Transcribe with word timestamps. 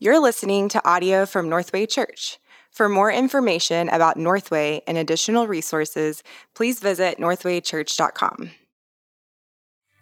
You're 0.00 0.20
listening 0.20 0.68
to 0.68 0.88
audio 0.88 1.26
from 1.26 1.48
Northway 1.48 1.84
Church. 1.84 2.38
For 2.70 2.88
more 2.88 3.10
information 3.10 3.88
about 3.88 4.16
Northway 4.16 4.80
and 4.86 4.96
additional 4.96 5.48
resources, 5.48 6.22
please 6.54 6.78
visit 6.78 7.18
northwaychurch.com. 7.18 8.52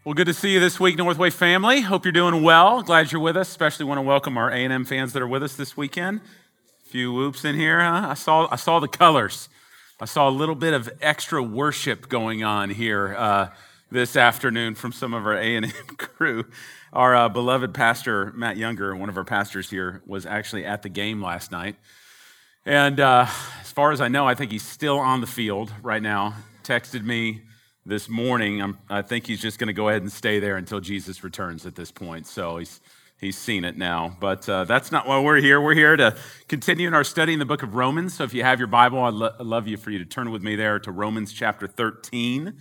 Well, 0.04 0.12
good 0.12 0.27
to 0.27 0.35
see 0.35 0.53
you 0.53 0.61
this 0.61 0.79
week, 0.79 0.98
Northway 0.98 1.30
family. 1.30 1.80
Hope 1.80 2.04
you're 2.04 2.12
doing 2.12 2.43
well. 2.43 2.82
Glad 2.82 3.11
you're 3.11 3.22
with 3.22 3.38
us. 3.38 3.48
Especially 3.48 3.87
want 3.87 3.96
to 3.96 4.03
welcome 4.03 4.37
our 4.37 4.51
A&M 4.51 4.85
fans 4.85 5.14
that 5.14 5.22
are 5.22 5.27
with 5.27 5.43
us 5.43 5.56
this 5.56 5.79
weekend. 5.79 6.21
A 6.85 6.90
few 6.90 7.10
whoops 7.15 7.47
in 7.47 7.54
here. 7.54 7.81
Huh? 7.81 8.08
I 8.10 8.15
saw 8.15 8.49
I 8.53 8.56
saw 8.56 8.81
the 8.81 8.88
colors. 8.88 9.49
I 9.99 10.04
saw 10.04 10.28
a 10.28 10.31
little 10.31 10.54
bit 10.54 10.74
of 10.74 10.90
extra 11.01 11.42
worship 11.42 12.10
going 12.10 12.44
on 12.44 12.69
here 12.69 13.15
uh, 13.17 13.49
this 13.91 14.17
afternoon 14.17 14.75
from 14.75 14.91
some 14.93 15.15
of 15.15 15.27
our 15.27 15.37
A&M 15.37 15.65
crew. 15.97 16.45
Our 16.93 17.15
uh, 17.15 17.29
beloved 17.29 17.73
pastor, 17.73 18.33
Matt 18.35 18.57
Younger, 18.57 18.97
one 18.97 19.09
of 19.09 19.16
our 19.16 19.25
pastors 19.25 19.71
here, 19.71 20.03
was 20.07 20.27
actually 20.27 20.65
at 20.65 20.83
the 20.83 20.89
game 20.89 21.23
last 21.23 21.53
night. 21.53 21.77
And 22.65 22.99
uh, 22.99 23.27
as 23.61 23.71
far 23.71 23.93
as 23.93 24.01
I 24.01 24.09
know, 24.09 24.27
I 24.27 24.35
think 24.35 24.51
he's 24.51 24.67
still 24.67 24.99
on 24.99 25.21
the 25.21 25.27
field 25.27 25.73
right 25.83 26.03
now. 26.03 26.35
Texted 26.65 27.05
me 27.05 27.43
this 27.85 28.09
morning. 28.09 28.61
I'm, 28.61 28.79
i 28.91 29.03
think 29.03 29.25
he's 29.25 29.41
just 29.41 29.61
going 29.61 29.69
to 29.69 29.73
go 29.73 29.89
ahead 29.89 30.03
and 30.03 30.11
stay 30.11 30.41
there 30.41 30.57
until 30.57 30.80
Jesus 30.80 31.23
returns 31.23 31.65
at 31.65 31.77
this 31.77 31.93
point. 31.93 32.27
So 32.27 32.57
he's, 32.57 32.80
he's 33.21 33.39
seen 33.39 33.65
it 33.65 33.79
now. 33.79 34.16
But 34.19 34.49
uh, 34.49 34.65
that's 34.65 34.91
not 34.91 35.07
why 35.07 35.21
we're 35.21 35.37
here. 35.37 35.61
We're 35.61 35.75
here 35.75 35.97
to 35.97 36.16
continue 36.49 36.89
in 36.89 36.95
our 36.95 37.05
study 37.05 37.35
in 37.35 37.39
the 37.39 37.45
book 37.45 37.63
of 37.63 37.77
Romans. 37.77 38.15
So 38.15 38.25
if 38.25 38.35
you 38.35 38.43
have 38.43 38.59
your 38.59 38.66
Bible, 38.66 38.99
I'd, 38.99 39.15
lo- 39.15 39.35
I'd 39.39 39.47
love 39.47 39.69
you 39.69 39.77
for 39.77 39.93
you 39.93 40.01
to 40.01 40.05
turn 40.05 40.33
with 40.33 40.43
me 40.43 40.57
there 40.57 40.80
to 40.80 40.91
Romans 40.91 41.33
chapter 41.33 41.69
13. 41.69 42.59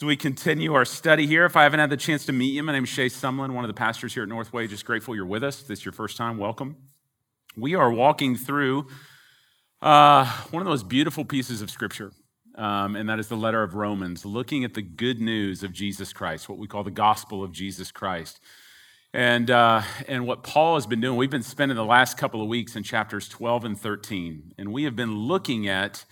As 0.00 0.04
we 0.06 0.16
continue 0.16 0.72
our 0.72 0.86
study 0.86 1.26
here, 1.26 1.44
if 1.44 1.56
I 1.56 1.64
haven't 1.64 1.80
had 1.80 1.90
the 1.90 1.96
chance 1.98 2.24
to 2.24 2.32
meet 2.32 2.54
you, 2.54 2.62
my 2.62 2.72
name 2.72 2.84
is 2.84 2.88
Shea 2.88 3.08
Sumlin, 3.10 3.50
one 3.50 3.64
of 3.64 3.68
the 3.68 3.74
pastors 3.74 4.14
here 4.14 4.22
at 4.22 4.30
Northway. 4.30 4.66
Just 4.66 4.86
grateful 4.86 5.14
you're 5.14 5.26
with 5.26 5.44
us. 5.44 5.60
If 5.60 5.66
this 5.66 5.80
is 5.80 5.84
your 5.84 5.92
first 5.92 6.16
time, 6.16 6.38
welcome. 6.38 6.76
We 7.54 7.74
are 7.74 7.92
walking 7.92 8.34
through 8.34 8.86
uh, 9.82 10.24
one 10.52 10.62
of 10.62 10.66
those 10.66 10.82
beautiful 10.82 11.26
pieces 11.26 11.60
of 11.60 11.70
scripture, 11.70 12.12
um, 12.54 12.96
and 12.96 13.10
that 13.10 13.18
is 13.18 13.28
the 13.28 13.36
letter 13.36 13.62
of 13.62 13.74
Romans, 13.74 14.24
looking 14.24 14.64
at 14.64 14.72
the 14.72 14.80
good 14.80 15.20
news 15.20 15.62
of 15.62 15.70
Jesus 15.70 16.14
Christ, 16.14 16.48
what 16.48 16.56
we 16.56 16.66
call 16.66 16.82
the 16.82 16.90
gospel 16.90 17.44
of 17.44 17.52
Jesus 17.52 17.92
Christ. 17.92 18.40
And, 19.12 19.50
uh, 19.50 19.82
and 20.08 20.26
what 20.26 20.42
Paul 20.44 20.76
has 20.76 20.86
been 20.86 21.02
doing, 21.02 21.18
we've 21.18 21.28
been 21.28 21.42
spending 21.42 21.76
the 21.76 21.84
last 21.84 22.16
couple 22.16 22.40
of 22.40 22.48
weeks 22.48 22.74
in 22.74 22.84
chapters 22.84 23.28
12 23.28 23.66
and 23.66 23.78
13, 23.78 24.54
and 24.56 24.72
we 24.72 24.84
have 24.84 24.96
been 24.96 25.14
looking 25.14 25.68
at 25.68 26.06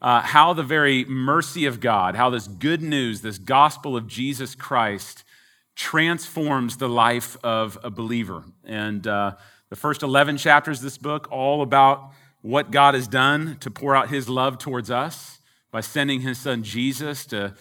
uh, 0.00 0.20
how 0.20 0.52
the 0.52 0.62
very 0.62 1.04
mercy 1.04 1.66
of 1.66 1.80
God, 1.80 2.14
how 2.14 2.30
this 2.30 2.46
good 2.46 2.82
news, 2.82 3.20
this 3.20 3.38
gospel 3.38 3.96
of 3.96 4.06
Jesus 4.06 4.54
Christ, 4.54 5.24
transforms 5.74 6.76
the 6.76 6.88
life 6.88 7.36
of 7.42 7.78
a 7.82 7.90
believer. 7.90 8.44
And 8.64 9.06
uh, 9.06 9.32
the 9.70 9.76
first 9.76 10.02
11 10.02 10.36
chapters 10.36 10.78
of 10.78 10.84
this 10.84 10.98
book, 10.98 11.28
all 11.30 11.62
about 11.62 12.10
what 12.42 12.70
God 12.70 12.94
has 12.94 13.08
done 13.08 13.56
to 13.60 13.70
pour 13.70 13.94
out 13.94 14.08
his 14.08 14.28
love 14.28 14.58
towards 14.58 14.90
us 14.90 15.40
by 15.70 15.80
sending 15.80 16.20
his 16.20 16.38
son 16.38 16.62
Jesus 16.62 17.26
to, 17.26 17.54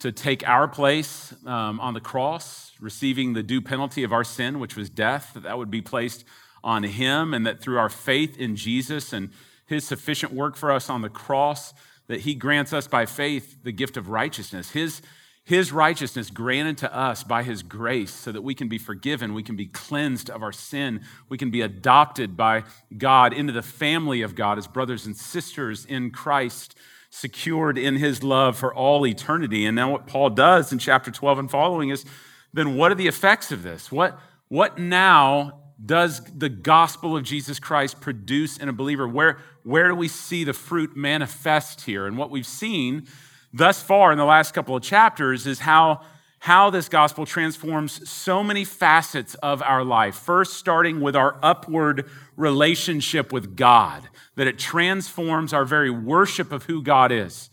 to 0.00 0.10
take 0.10 0.46
our 0.48 0.66
place 0.66 1.34
um, 1.46 1.78
on 1.80 1.94
the 1.94 2.00
cross, 2.00 2.72
receiving 2.80 3.34
the 3.34 3.42
due 3.42 3.60
penalty 3.60 4.02
of 4.02 4.12
our 4.12 4.24
sin, 4.24 4.58
which 4.58 4.76
was 4.76 4.90
death, 4.90 5.32
that, 5.34 5.42
that 5.44 5.58
would 5.58 5.70
be 5.70 5.82
placed 5.82 6.24
on 6.64 6.82
him, 6.82 7.34
and 7.34 7.46
that 7.46 7.60
through 7.60 7.78
our 7.78 7.88
faith 7.88 8.36
in 8.38 8.56
Jesus 8.56 9.12
and 9.12 9.30
his 9.72 9.86
sufficient 9.86 10.32
work 10.32 10.56
for 10.56 10.70
us 10.70 10.88
on 10.88 11.02
the 11.02 11.08
cross, 11.08 11.74
that 12.06 12.20
he 12.20 12.34
grants 12.34 12.72
us 12.72 12.86
by 12.86 13.06
faith 13.06 13.62
the 13.62 13.72
gift 13.72 13.96
of 13.96 14.08
righteousness. 14.08 14.70
His, 14.70 15.02
his 15.44 15.72
righteousness 15.72 16.30
granted 16.30 16.78
to 16.78 16.94
us 16.94 17.24
by 17.24 17.42
his 17.42 17.62
grace 17.62 18.12
so 18.12 18.30
that 18.32 18.42
we 18.42 18.54
can 18.54 18.68
be 18.68 18.78
forgiven, 18.78 19.34
we 19.34 19.42
can 19.42 19.56
be 19.56 19.66
cleansed 19.66 20.30
of 20.30 20.42
our 20.42 20.52
sin, 20.52 21.00
we 21.28 21.38
can 21.38 21.50
be 21.50 21.62
adopted 21.62 22.36
by 22.36 22.64
God 22.96 23.32
into 23.32 23.52
the 23.52 23.62
family 23.62 24.22
of 24.22 24.34
God 24.34 24.58
as 24.58 24.66
brothers 24.66 25.06
and 25.06 25.16
sisters 25.16 25.84
in 25.84 26.10
Christ, 26.10 26.76
secured 27.10 27.76
in 27.76 27.96
his 27.96 28.22
love 28.22 28.56
for 28.56 28.74
all 28.74 29.06
eternity. 29.06 29.66
And 29.66 29.76
now, 29.76 29.90
what 29.90 30.06
Paul 30.06 30.30
does 30.30 30.72
in 30.72 30.78
chapter 30.78 31.10
12 31.10 31.38
and 31.40 31.50
following 31.50 31.90
is 31.90 32.04
then 32.52 32.76
what 32.76 32.92
are 32.92 32.96
the 32.96 33.08
effects 33.08 33.50
of 33.50 33.62
this? 33.62 33.90
What, 33.90 34.18
what 34.48 34.78
now 34.78 35.61
does 35.84 36.20
the 36.24 36.48
gospel 36.48 37.16
of 37.16 37.24
Jesus 37.24 37.58
Christ 37.58 38.00
produce 38.00 38.56
in 38.56 38.68
a 38.68 38.72
believer? 38.72 39.08
Where, 39.08 39.38
where 39.64 39.88
do 39.88 39.94
we 39.94 40.08
see 40.08 40.44
the 40.44 40.52
fruit 40.52 40.96
manifest 40.96 41.82
here? 41.82 42.06
And 42.06 42.16
what 42.16 42.30
we've 42.30 42.46
seen 42.46 43.06
thus 43.52 43.82
far 43.82 44.12
in 44.12 44.18
the 44.18 44.24
last 44.24 44.54
couple 44.54 44.76
of 44.76 44.82
chapters 44.82 45.46
is 45.46 45.60
how, 45.60 46.02
how 46.38 46.70
this 46.70 46.88
gospel 46.88 47.26
transforms 47.26 48.08
so 48.08 48.44
many 48.44 48.64
facets 48.64 49.34
of 49.36 49.62
our 49.62 49.84
life. 49.84 50.14
First, 50.14 50.54
starting 50.54 51.00
with 51.00 51.16
our 51.16 51.38
upward 51.42 52.08
relationship 52.36 53.32
with 53.32 53.56
God, 53.56 54.08
that 54.36 54.46
it 54.46 54.58
transforms 54.58 55.52
our 55.52 55.64
very 55.64 55.90
worship 55.90 56.52
of 56.52 56.64
who 56.64 56.82
God 56.82 57.10
is. 57.10 57.50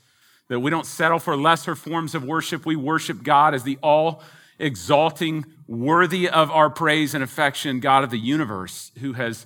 That 0.49 0.59
we 0.59 0.71
don't 0.71 0.85
settle 0.85 1.19
for 1.19 1.35
lesser 1.35 1.75
forms 1.75 2.15
of 2.15 2.23
worship. 2.23 2.65
We 2.65 2.75
worship 2.75 3.23
God 3.23 3.53
as 3.53 3.63
the 3.63 3.77
all 3.83 4.23
exalting, 4.59 5.45
worthy 5.67 6.29
of 6.29 6.51
our 6.51 6.69
praise 6.69 7.13
and 7.13 7.23
affection 7.23 7.79
God 7.79 8.03
of 8.03 8.11
the 8.11 8.19
universe 8.19 8.91
who 8.99 9.13
has, 9.13 9.45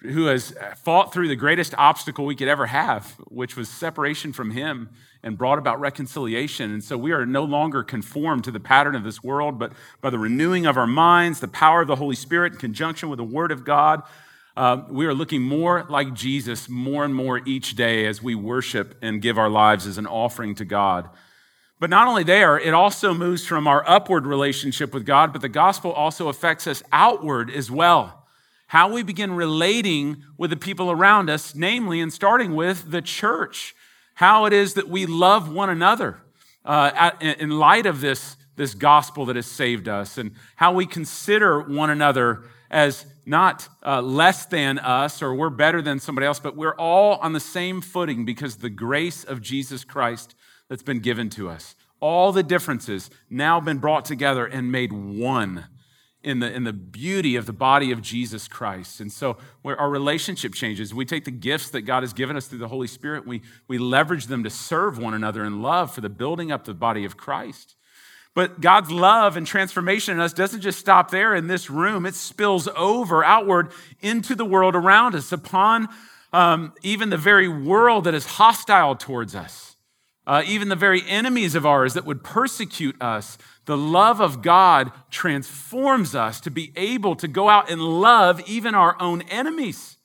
who 0.00 0.26
has 0.26 0.54
fought 0.76 1.12
through 1.12 1.28
the 1.28 1.36
greatest 1.36 1.74
obstacle 1.76 2.24
we 2.24 2.36
could 2.36 2.48
ever 2.48 2.66
have, 2.66 3.16
which 3.26 3.56
was 3.56 3.68
separation 3.68 4.32
from 4.32 4.52
Him 4.52 4.90
and 5.22 5.36
brought 5.36 5.58
about 5.58 5.80
reconciliation. 5.80 6.72
And 6.72 6.84
so 6.84 6.96
we 6.96 7.10
are 7.10 7.26
no 7.26 7.42
longer 7.42 7.82
conformed 7.82 8.44
to 8.44 8.52
the 8.52 8.60
pattern 8.60 8.94
of 8.94 9.02
this 9.02 9.24
world, 9.24 9.58
but 9.58 9.72
by 10.00 10.10
the 10.10 10.18
renewing 10.18 10.66
of 10.66 10.76
our 10.76 10.86
minds, 10.86 11.40
the 11.40 11.48
power 11.48 11.82
of 11.82 11.88
the 11.88 11.96
Holy 11.96 12.14
Spirit 12.14 12.52
in 12.52 12.58
conjunction 12.60 13.08
with 13.08 13.16
the 13.16 13.24
Word 13.24 13.50
of 13.50 13.64
God, 13.64 14.02
uh, 14.56 14.82
we 14.88 15.04
are 15.04 15.12
looking 15.12 15.42
more 15.42 15.84
like 15.90 16.14
Jesus 16.14 16.68
more 16.68 17.04
and 17.04 17.14
more 17.14 17.42
each 17.44 17.76
day 17.76 18.06
as 18.06 18.22
we 18.22 18.34
worship 18.34 18.96
and 19.02 19.20
give 19.20 19.36
our 19.36 19.50
lives 19.50 19.86
as 19.86 19.98
an 19.98 20.06
offering 20.06 20.54
to 20.54 20.64
God. 20.64 21.10
But 21.78 21.90
not 21.90 22.08
only 22.08 22.24
there, 22.24 22.58
it 22.58 22.72
also 22.72 23.12
moves 23.12 23.46
from 23.46 23.66
our 23.66 23.86
upward 23.86 24.26
relationship 24.26 24.94
with 24.94 25.04
God, 25.04 25.32
but 25.32 25.42
the 25.42 25.48
gospel 25.48 25.92
also 25.92 26.28
affects 26.28 26.66
us 26.66 26.82
outward 26.90 27.50
as 27.50 27.70
well. 27.70 28.26
How 28.68 28.90
we 28.90 29.02
begin 29.02 29.32
relating 29.32 30.24
with 30.38 30.50
the 30.50 30.56
people 30.56 30.90
around 30.90 31.28
us, 31.28 31.54
namely, 31.54 32.00
and 32.00 32.12
starting 32.12 32.54
with 32.54 32.90
the 32.90 33.02
church. 33.02 33.74
How 34.14 34.46
it 34.46 34.52
is 34.54 34.74
that 34.74 34.88
we 34.88 35.04
love 35.04 35.52
one 35.52 35.68
another 35.68 36.22
uh, 36.64 37.10
in 37.20 37.50
light 37.50 37.84
of 37.84 38.00
this, 38.00 38.36
this 38.56 38.74
gospel 38.74 39.26
that 39.26 39.36
has 39.36 39.46
saved 39.46 39.86
us, 39.86 40.16
and 40.16 40.32
how 40.56 40.72
we 40.72 40.86
consider 40.86 41.60
one 41.60 41.90
another 41.90 42.42
as 42.70 43.06
not 43.26 43.68
uh, 43.84 44.00
less 44.00 44.46
than 44.46 44.78
us 44.78 45.22
or 45.22 45.34
we're 45.34 45.50
better 45.50 45.82
than 45.82 46.00
somebody 46.00 46.26
else, 46.26 46.40
but 46.40 46.56
we're 46.56 46.74
all 46.76 47.16
on 47.18 47.32
the 47.32 47.40
same 47.40 47.80
footing 47.80 48.24
because 48.24 48.56
the 48.56 48.70
grace 48.70 49.22
of 49.22 49.42
Jesus 49.42 49.84
Christ 49.84 50.34
that's 50.68 50.82
been 50.82 51.00
given 51.00 51.30
to 51.30 51.48
us. 51.48 51.74
All 52.00 52.32
the 52.32 52.42
differences 52.42 53.10
now 53.30 53.60
been 53.60 53.78
brought 53.78 54.04
together 54.04 54.44
and 54.46 54.70
made 54.70 54.92
one 54.92 55.66
in 56.22 56.40
the, 56.40 56.52
in 56.52 56.64
the 56.64 56.72
beauty 56.72 57.36
of 57.36 57.46
the 57.46 57.52
body 57.52 57.92
of 57.92 58.02
Jesus 58.02 58.48
Christ. 58.48 59.00
And 59.00 59.12
so 59.12 59.36
where 59.62 59.80
our 59.80 59.88
relationship 59.88 60.54
changes, 60.54 60.92
we 60.92 61.04
take 61.04 61.24
the 61.24 61.30
gifts 61.30 61.70
that 61.70 61.82
God 61.82 62.02
has 62.02 62.12
given 62.12 62.36
us 62.36 62.48
through 62.48 62.58
the 62.58 62.68
Holy 62.68 62.88
Spirit, 62.88 63.26
we, 63.26 63.42
we 63.68 63.78
leverage 63.78 64.26
them 64.26 64.42
to 64.42 64.50
serve 64.50 64.98
one 64.98 65.14
another 65.14 65.44
in 65.44 65.62
love 65.62 65.94
for 65.94 66.00
the 66.00 66.08
building 66.08 66.50
up 66.50 66.64
the 66.64 66.74
body 66.74 67.04
of 67.04 67.16
Christ. 67.16 67.76
But 68.34 68.60
God's 68.60 68.90
love 68.90 69.36
and 69.36 69.46
transformation 69.46 70.14
in 70.14 70.20
us 70.20 70.32
doesn't 70.32 70.60
just 70.62 70.80
stop 70.80 71.10
there 71.12 71.34
in 71.34 71.46
this 71.46 71.70
room, 71.70 72.04
it 72.04 72.16
spills 72.16 72.68
over 72.76 73.24
outward 73.24 73.70
into 74.00 74.34
the 74.34 74.44
world 74.44 74.74
around 74.74 75.14
us, 75.14 75.30
upon 75.30 75.88
um, 76.32 76.74
even 76.82 77.08
the 77.08 77.16
very 77.16 77.48
world 77.48 78.04
that 78.04 78.14
is 78.14 78.26
hostile 78.26 78.96
towards 78.96 79.34
us 79.34 79.75
uh, 80.26 80.42
even 80.44 80.68
the 80.68 80.76
very 80.76 81.02
enemies 81.06 81.54
of 81.54 81.64
ours 81.64 81.94
that 81.94 82.04
would 82.04 82.24
persecute 82.24 83.00
us, 83.00 83.38
the 83.66 83.76
love 83.76 84.20
of 84.20 84.42
God 84.42 84.90
transforms 85.10 86.14
us 86.14 86.40
to 86.40 86.50
be 86.50 86.72
able 86.74 87.14
to 87.16 87.28
go 87.28 87.48
out 87.48 87.70
and 87.70 87.80
love 87.80 88.40
even 88.48 88.74
our 88.74 89.00
own 89.00 89.22
enemies. 89.22 89.96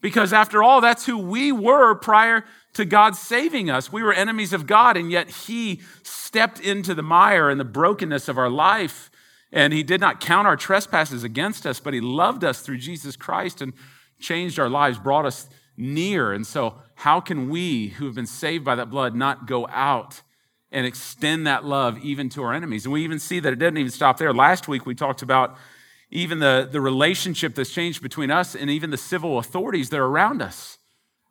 Because 0.00 0.32
after 0.32 0.62
all, 0.62 0.80
that's 0.80 1.06
who 1.06 1.18
we 1.18 1.50
were 1.52 1.94
prior 1.94 2.44
to 2.74 2.84
God 2.84 3.16
saving 3.16 3.68
us. 3.68 3.92
We 3.92 4.02
were 4.02 4.12
enemies 4.12 4.52
of 4.52 4.66
God, 4.66 4.96
and 4.96 5.10
yet 5.10 5.28
He 5.28 5.80
stepped 6.02 6.60
into 6.60 6.94
the 6.94 7.02
mire 7.02 7.50
and 7.50 7.58
the 7.58 7.64
brokenness 7.64 8.28
of 8.28 8.38
our 8.38 8.50
life. 8.50 9.10
And 9.50 9.72
He 9.72 9.82
did 9.82 10.00
not 10.00 10.20
count 10.20 10.46
our 10.46 10.56
trespasses 10.56 11.24
against 11.24 11.66
us, 11.66 11.80
but 11.80 11.94
He 11.94 12.00
loved 12.00 12.44
us 12.44 12.60
through 12.60 12.78
Jesus 12.78 13.16
Christ 13.16 13.60
and 13.60 13.72
changed 14.20 14.58
our 14.58 14.68
lives, 14.68 14.98
brought 14.98 15.26
us 15.26 15.48
near. 15.76 16.32
And 16.32 16.46
so, 16.46 16.76
how 16.98 17.20
can 17.20 17.48
we 17.48 17.90
who 17.90 18.06
have 18.06 18.16
been 18.16 18.26
saved 18.26 18.64
by 18.64 18.74
that 18.74 18.90
blood 18.90 19.14
not 19.14 19.46
go 19.46 19.68
out 19.68 20.22
and 20.72 20.84
extend 20.84 21.46
that 21.46 21.64
love 21.64 21.96
even 21.98 22.28
to 22.30 22.42
our 22.42 22.52
enemies? 22.52 22.84
And 22.86 22.92
we 22.92 23.04
even 23.04 23.20
see 23.20 23.38
that 23.38 23.52
it 23.52 23.58
didn't 23.60 23.78
even 23.78 23.92
stop 23.92 24.18
there. 24.18 24.34
Last 24.34 24.66
week, 24.66 24.84
we 24.84 24.96
talked 24.96 25.22
about 25.22 25.56
even 26.10 26.40
the, 26.40 26.68
the 26.68 26.80
relationship 26.80 27.54
that's 27.54 27.70
changed 27.70 28.02
between 28.02 28.32
us 28.32 28.56
and 28.56 28.68
even 28.68 28.90
the 28.90 28.96
civil 28.96 29.38
authorities 29.38 29.90
that 29.90 30.00
are 30.00 30.06
around 30.06 30.42
us. 30.42 30.78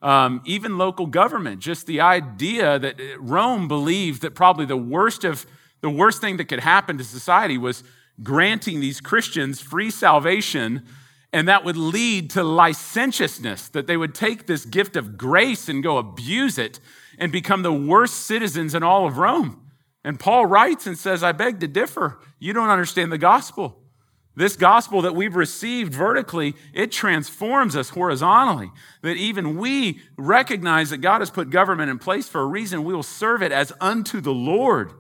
Um, 0.01 0.41
even 0.45 0.77
local 0.77 1.05
government, 1.05 1.59
just 1.59 1.85
the 1.85 1.99
idea 1.99 2.79
that 2.79 2.95
Rome 3.19 3.67
believed 3.67 4.21
that 4.21 4.35
probably 4.35 4.65
the 4.65 4.77
worst 4.77 5.25
of 5.25 5.45
the 5.81 5.89
worst 5.89 6.21
thing 6.21 6.37
that 6.37 6.45
could 6.45 6.61
happen 6.61 6.97
to 6.97 7.03
society 7.03 7.57
was 7.57 7.83
granting 8.23 8.79
these 8.79 9.01
Christians 9.01 9.59
free 9.59 9.91
salvation 9.91 10.85
And 11.33 11.47
that 11.47 11.65
would 11.65 11.77
lead 11.77 12.29
to 12.31 12.43
licentiousness, 12.43 13.69
that 13.69 13.85
they 13.85 13.97
would 13.97 14.15
take 14.15 14.47
this 14.47 14.65
gift 14.65 14.95
of 14.95 15.17
grace 15.17 15.67
and 15.67 15.83
go 15.83 15.97
abuse 15.97 16.57
it 16.57 16.79
and 17.17 17.31
become 17.31 17.63
the 17.63 17.73
worst 17.73 18.25
citizens 18.25 18.73
in 18.73 18.83
all 18.83 19.05
of 19.05 19.17
Rome. 19.17 19.61
And 20.03 20.19
Paul 20.19 20.45
writes 20.45 20.87
and 20.87 20.97
says, 20.97 21.23
I 21.23 21.33
beg 21.33 21.59
to 21.59 21.67
differ. 21.67 22.19
You 22.39 22.53
don't 22.53 22.69
understand 22.69 23.11
the 23.11 23.17
gospel. 23.17 23.81
This 24.37 24.55
gospel 24.55 25.01
that 25.01 25.15
we've 25.15 25.35
received 25.35 25.93
vertically, 25.93 26.53
it 26.71 26.91
transforms 26.91 27.75
us 27.75 27.89
horizontally. 27.89 28.71
That 29.01 29.17
even 29.17 29.57
we 29.57 29.99
recognize 30.15 30.91
that 30.91 30.99
God 30.99 31.21
has 31.21 31.31
put 31.31 31.49
government 31.49 31.89
in 31.89 31.97
place 31.97 32.29
for 32.29 32.41
a 32.41 32.45
reason. 32.45 32.83
We 32.83 32.93
will 32.93 33.01
serve 33.03 33.41
it 33.41 33.51
as 33.51 33.73
unto 33.81 34.21
the 34.21 34.33
Lord. 34.33 34.93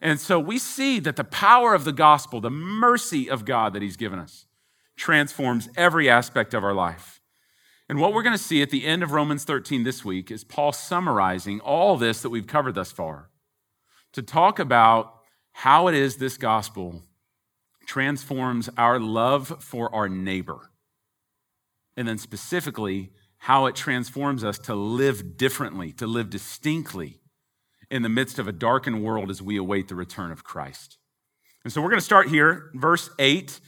And 0.00 0.18
so 0.18 0.40
we 0.40 0.58
see 0.58 1.00
that 1.00 1.16
the 1.16 1.24
power 1.24 1.74
of 1.74 1.84
the 1.84 1.92
gospel, 1.92 2.40
the 2.40 2.50
mercy 2.50 3.28
of 3.28 3.44
God 3.44 3.74
that 3.74 3.82
He's 3.82 3.98
given 3.98 4.18
us, 4.18 4.46
transforms 4.98 5.68
every 5.76 6.10
aspect 6.10 6.52
of 6.52 6.62
our 6.64 6.74
life. 6.74 7.20
And 7.88 7.98
what 7.98 8.12
we're 8.12 8.22
going 8.22 8.36
to 8.36 8.42
see 8.42 8.60
at 8.60 8.70
the 8.70 8.84
end 8.84 9.02
of 9.02 9.12
Romans 9.12 9.44
13 9.44 9.84
this 9.84 10.04
week 10.04 10.30
is 10.30 10.44
Paul 10.44 10.72
summarizing 10.72 11.60
all 11.60 11.96
this 11.96 12.20
that 12.20 12.28
we've 12.28 12.46
covered 12.46 12.74
thus 12.74 12.92
far 12.92 13.30
to 14.12 14.22
talk 14.22 14.58
about 14.58 15.14
how 15.52 15.88
it 15.88 15.94
is 15.94 16.16
this 16.16 16.36
gospel 16.36 17.02
transforms 17.86 18.68
our 18.76 19.00
love 19.00 19.56
for 19.60 19.92
our 19.94 20.08
neighbor. 20.08 20.70
And 21.96 22.06
then 22.06 22.18
specifically, 22.18 23.10
how 23.38 23.66
it 23.66 23.74
transforms 23.74 24.44
us 24.44 24.58
to 24.58 24.74
live 24.74 25.36
differently, 25.38 25.92
to 25.92 26.06
live 26.06 26.28
distinctly 26.28 27.20
in 27.90 28.02
the 28.02 28.08
midst 28.08 28.38
of 28.38 28.46
a 28.46 28.52
darkened 28.52 29.02
world 29.02 29.30
as 29.30 29.40
we 29.40 29.56
await 29.56 29.88
the 29.88 29.94
return 29.94 30.30
of 30.30 30.44
Christ. 30.44 30.98
And 31.64 31.72
so 31.72 31.80
we're 31.80 31.88
going 31.88 32.00
to 32.00 32.04
start 32.04 32.28
here, 32.28 32.70
verse 32.74 33.08
8 33.18 33.60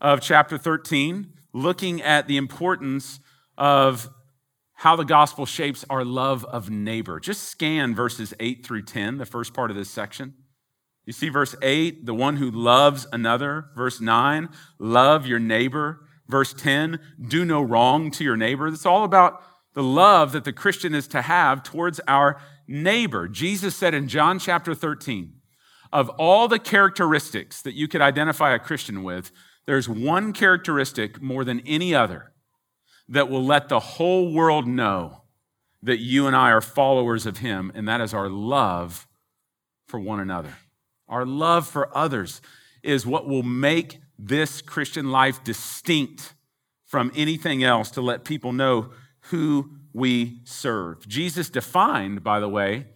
of 0.00 0.20
chapter 0.20 0.58
13, 0.58 1.32
looking 1.52 2.02
at 2.02 2.28
the 2.28 2.36
importance 2.36 3.20
of 3.56 4.08
how 4.74 4.94
the 4.94 5.04
gospel 5.04 5.44
shapes 5.44 5.84
our 5.90 6.04
love 6.04 6.44
of 6.44 6.70
neighbor. 6.70 7.18
Just 7.18 7.44
scan 7.44 7.94
verses 7.94 8.32
8 8.38 8.64
through 8.64 8.82
10, 8.82 9.18
the 9.18 9.26
first 9.26 9.52
part 9.52 9.70
of 9.70 9.76
this 9.76 9.90
section. 9.90 10.34
You 11.04 11.12
see 11.12 11.30
verse 11.30 11.56
8, 11.62 12.06
the 12.06 12.14
one 12.14 12.36
who 12.36 12.50
loves 12.50 13.06
another. 13.12 13.70
Verse 13.74 14.00
9, 14.00 14.48
love 14.78 15.26
your 15.26 15.38
neighbor. 15.38 16.06
Verse 16.28 16.52
10, 16.52 17.00
do 17.26 17.44
no 17.44 17.62
wrong 17.62 18.10
to 18.12 18.22
your 18.22 18.36
neighbor. 18.36 18.68
It's 18.68 18.86
all 18.86 19.04
about 19.04 19.42
the 19.74 19.82
love 19.82 20.32
that 20.32 20.44
the 20.44 20.52
Christian 20.52 20.94
is 20.94 21.08
to 21.08 21.22
have 21.22 21.62
towards 21.62 22.00
our 22.06 22.40
neighbor. 22.68 23.26
Jesus 23.26 23.74
said 23.74 23.94
in 23.94 24.06
John 24.06 24.38
chapter 24.38 24.74
13, 24.74 25.32
of 25.92 26.10
all 26.10 26.46
the 26.46 26.58
characteristics 26.58 27.62
that 27.62 27.74
you 27.74 27.88
could 27.88 28.02
identify 28.02 28.54
a 28.54 28.58
Christian 28.58 29.02
with, 29.02 29.32
there's 29.68 29.86
one 29.86 30.32
characteristic 30.32 31.20
more 31.20 31.44
than 31.44 31.60
any 31.66 31.94
other 31.94 32.32
that 33.06 33.28
will 33.28 33.44
let 33.44 33.68
the 33.68 33.78
whole 33.78 34.32
world 34.32 34.66
know 34.66 35.24
that 35.82 35.98
you 35.98 36.26
and 36.26 36.34
I 36.34 36.52
are 36.52 36.62
followers 36.62 37.26
of 37.26 37.36
Him, 37.36 37.70
and 37.74 37.86
that 37.86 38.00
is 38.00 38.14
our 38.14 38.30
love 38.30 39.06
for 39.86 40.00
one 40.00 40.20
another. 40.20 40.54
Our 41.06 41.26
love 41.26 41.68
for 41.68 41.94
others 41.94 42.40
is 42.82 43.04
what 43.04 43.28
will 43.28 43.42
make 43.42 43.98
this 44.18 44.62
Christian 44.62 45.10
life 45.10 45.44
distinct 45.44 46.32
from 46.86 47.12
anything 47.14 47.62
else 47.62 47.90
to 47.90 48.00
let 48.00 48.24
people 48.24 48.54
know 48.54 48.92
who 49.24 49.76
we 49.92 50.40
serve. 50.44 51.06
Jesus 51.06 51.50
defined, 51.50 52.24
by 52.24 52.40
the 52.40 52.48
way, 52.48 52.86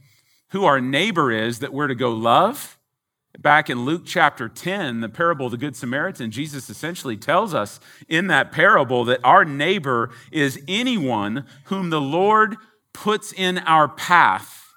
who 0.52 0.64
our 0.64 0.80
neighbor 0.80 1.30
is 1.30 1.58
that 1.58 1.74
we're 1.74 1.88
to 1.88 1.94
go 1.94 2.12
love. 2.12 2.78
Back 3.38 3.70
in 3.70 3.84
Luke 3.84 4.02
chapter 4.04 4.48
10, 4.48 5.00
the 5.00 5.08
parable 5.08 5.46
of 5.46 5.52
the 5.52 5.58
Good 5.58 5.74
Samaritan, 5.74 6.30
Jesus 6.30 6.68
essentially 6.68 7.16
tells 7.16 7.54
us 7.54 7.80
in 8.08 8.26
that 8.26 8.52
parable 8.52 9.04
that 9.04 9.20
our 9.24 9.44
neighbor 9.44 10.10
is 10.30 10.62
anyone 10.68 11.46
whom 11.64 11.90
the 11.90 12.00
Lord 12.00 12.56
puts 12.92 13.32
in 13.32 13.58
our 13.58 13.88
path 13.88 14.74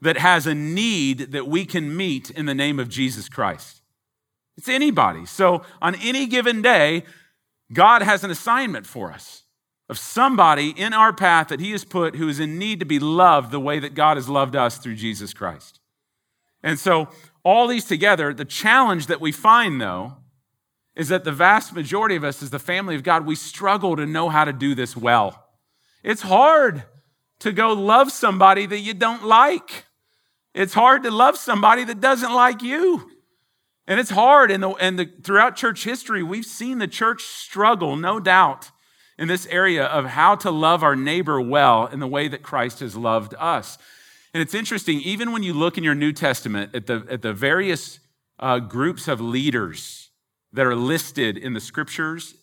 that 0.00 0.16
has 0.16 0.46
a 0.46 0.54
need 0.54 1.32
that 1.32 1.46
we 1.46 1.66
can 1.66 1.96
meet 1.96 2.30
in 2.30 2.46
the 2.46 2.54
name 2.54 2.78
of 2.78 2.88
Jesus 2.88 3.28
Christ. 3.28 3.82
It's 4.56 4.68
anybody. 4.68 5.26
So 5.26 5.62
on 5.82 5.94
any 5.96 6.26
given 6.26 6.62
day, 6.62 7.04
God 7.72 8.02
has 8.02 8.24
an 8.24 8.30
assignment 8.30 8.86
for 8.86 9.12
us 9.12 9.44
of 9.88 9.98
somebody 9.98 10.70
in 10.70 10.92
our 10.92 11.12
path 11.12 11.48
that 11.48 11.60
He 11.60 11.72
has 11.72 11.84
put 11.84 12.16
who 12.16 12.28
is 12.28 12.38
in 12.40 12.58
need 12.58 12.78
to 12.80 12.86
be 12.86 12.98
loved 12.98 13.50
the 13.50 13.60
way 13.60 13.78
that 13.80 13.94
God 13.94 14.16
has 14.16 14.28
loved 14.28 14.54
us 14.54 14.78
through 14.78 14.94
Jesus 14.94 15.34
Christ. 15.34 15.80
And 16.62 16.78
so, 16.78 17.08
all 17.44 17.66
these 17.66 17.84
together, 17.84 18.34
the 18.34 18.44
challenge 18.44 19.06
that 19.06 19.20
we 19.20 19.32
find 19.32 19.80
though 19.80 20.16
is 20.96 21.08
that 21.08 21.24
the 21.24 21.32
vast 21.32 21.72
majority 21.74 22.16
of 22.16 22.24
us, 22.24 22.42
as 22.42 22.50
the 22.50 22.58
family 22.58 22.94
of 22.94 23.02
God, 23.02 23.24
we 23.24 23.34
struggle 23.34 23.96
to 23.96 24.06
know 24.06 24.28
how 24.28 24.44
to 24.44 24.52
do 24.52 24.74
this 24.74 24.96
well. 24.96 25.46
It's 26.02 26.22
hard 26.22 26.84
to 27.40 27.52
go 27.52 27.72
love 27.72 28.12
somebody 28.12 28.66
that 28.66 28.80
you 28.80 28.94
don't 28.94 29.24
like. 29.24 29.86
It's 30.54 30.74
hard 30.74 31.04
to 31.04 31.10
love 31.10 31.36
somebody 31.36 31.84
that 31.84 32.00
doesn't 32.00 32.32
like 32.32 32.62
you. 32.62 33.10
And 33.86 33.98
it's 33.98 34.10
hard. 34.10 34.50
And, 34.50 34.62
the, 34.62 34.70
and 34.70 34.98
the, 34.98 35.10
throughout 35.22 35.56
church 35.56 35.84
history, 35.84 36.22
we've 36.22 36.44
seen 36.44 36.78
the 36.78 36.88
church 36.88 37.22
struggle, 37.22 37.96
no 37.96 38.20
doubt, 38.20 38.70
in 39.18 39.28
this 39.28 39.46
area 39.46 39.84
of 39.84 40.06
how 40.06 40.34
to 40.36 40.50
love 40.50 40.82
our 40.82 40.96
neighbor 40.96 41.40
well 41.40 41.86
in 41.86 42.00
the 42.00 42.06
way 42.06 42.28
that 42.28 42.42
Christ 42.42 42.80
has 42.80 42.96
loved 42.96 43.34
us. 43.38 43.78
And 44.32 44.40
it's 44.40 44.54
interesting, 44.54 45.00
even 45.00 45.32
when 45.32 45.42
you 45.42 45.52
look 45.52 45.76
in 45.76 45.84
your 45.84 45.94
New 45.94 46.12
Testament 46.12 46.74
at 46.74 46.86
the, 46.86 47.04
at 47.10 47.22
the 47.22 47.32
various 47.32 47.98
uh, 48.38 48.58
groups 48.60 49.08
of 49.08 49.20
leaders 49.20 50.10
that 50.52 50.66
are 50.66 50.76
listed 50.76 51.36
in 51.36 51.52
the 51.52 51.60
scriptures, 51.60 52.34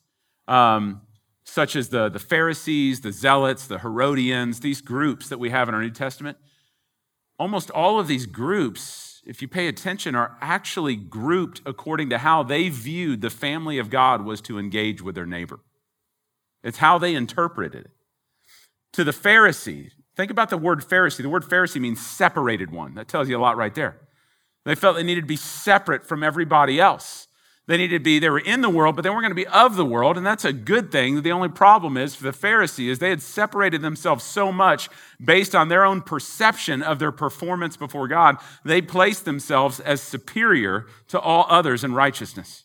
um, 0.48 1.01
such 1.44 1.75
as 1.78 1.89
the, 1.89 2.10
the 2.10 2.19
Pharisees, 2.19 3.01
the 3.01 3.12
Zealots, 3.12 3.68
the 3.68 3.80
Herodians, 3.80 4.60
these 4.60 4.81
groups 4.81 5.30
that 5.30 5.39
we 5.39 5.50
have 5.50 5.69
in 5.69 5.75
our 5.75 5.81
New 5.81 5.92
Testament, 5.92 6.38
almost 7.39 7.72
all 7.72 8.00
of 8.00 8.07
these 8.07 8.25
groups, 8.25 9.22
if 9.25 9.42
you 9.42 9.48
pay 9.48 9.68
attention, 9.68 10.13
are 10.13 10.38
actually 10.42 10.95
grouped 10.95 11.62
according 11.66 12.10
to 12.10 12.18
how 12.18 12.44
they 12.44 12.68
viewed 12.68 13.22
the 13.22 13.30
family 13.30 13.78
of 13.78 13.90
God 13.90 14.25
was 14.25 14.42
to 14.42 14.60
engage 14.60 15.01
with 15.01 15.16
their 15.16 15.25
neighbor. 15.25 15.62
It's 16.63 16.80
how 16.80 16.98
they 16.98 17.16
interpreted 17.16 17.86
it. 17.86 17.92
To 18.94 19.04
the 19.04 19.12
Pharisee, 19.12 19.92
think 20.18 20.31
about 20.31 20.50
the 20.50 20.58
word 20.58 20.81
Pharisee. 20.81 21.22
The 21.22 21.30
word 21.30 21.44
Pharisee 21.44 21.80
means 21.80 22.06
separated 22.06 22.72
one. 22.72 22.96
That 22.96 23.08
tells 23.08 23.30
you 23.30 23.38
a 23.38 23.40
lot 23.40 23.56
right 23.56 23.74
there. 23.74 23.98
They 24.66 24.75
felt 24.75 24.98
they 24.98 25.04
needed 25.04 25.22
to 25.22 25.28
be 25.28 25.38
separate 25.38 26.06
from 26.06 26.24
everybody 26.24 26.81
else. 26.81 27.28
They 27.68 27.78
needed 27.78 28.00
to 28.00 28.04
be, 28.04 28.19
they 28.19 28.30
were 28.30 28.40
in 28.40 28.62
the 28.62 28.69
world, 28.69 28.96
but 28.96 29.02
they 29.02 29.10
weren't 29.10 29.24
going 29.24 29.31
to 29.31 29.36
be 29.36 29.48
of 29.48 29.75
the 29.75 29.86
world, 29.86 30.16
and 30.16 30.25
that's 30.25 30.46
a 30.46 30.54
good 30.54 30.90
thing. 30.90 31.22
The 31.22 31.34
only 31.34 31.50
problem 31.50 31.98
is 31.98 32.16
for 32.16 32.24
the 32.24 32.34
Pharisees, 32.34 33.00
they 33.00 33.10
had 33.10 33.22
separated 33.22 33.81
themselves 33.81 34.24
so 34.24 34.54
much 34.54 34.90
based 35.24 35.54
on 35.54 35.68
their 35.68 35.83
own 35.83 36.02
perception 36.02 36.81
of 36.81 37.00
their 37.00 37.12
performance 37.12 37.76
before 37.76 38.07
God, 38.07 38.38
they 38.64 38.81
placed 38.81 39.26
themselves 39.26 39.81
as 39.81 40.02
superior 40.02 40.86
to 41.09 41.19
all 41.19 41.45
others 41.50 41.83
in 41.83 41.94
righteousness, 41.94 42.64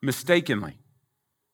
mistakenly. 0.00 0.78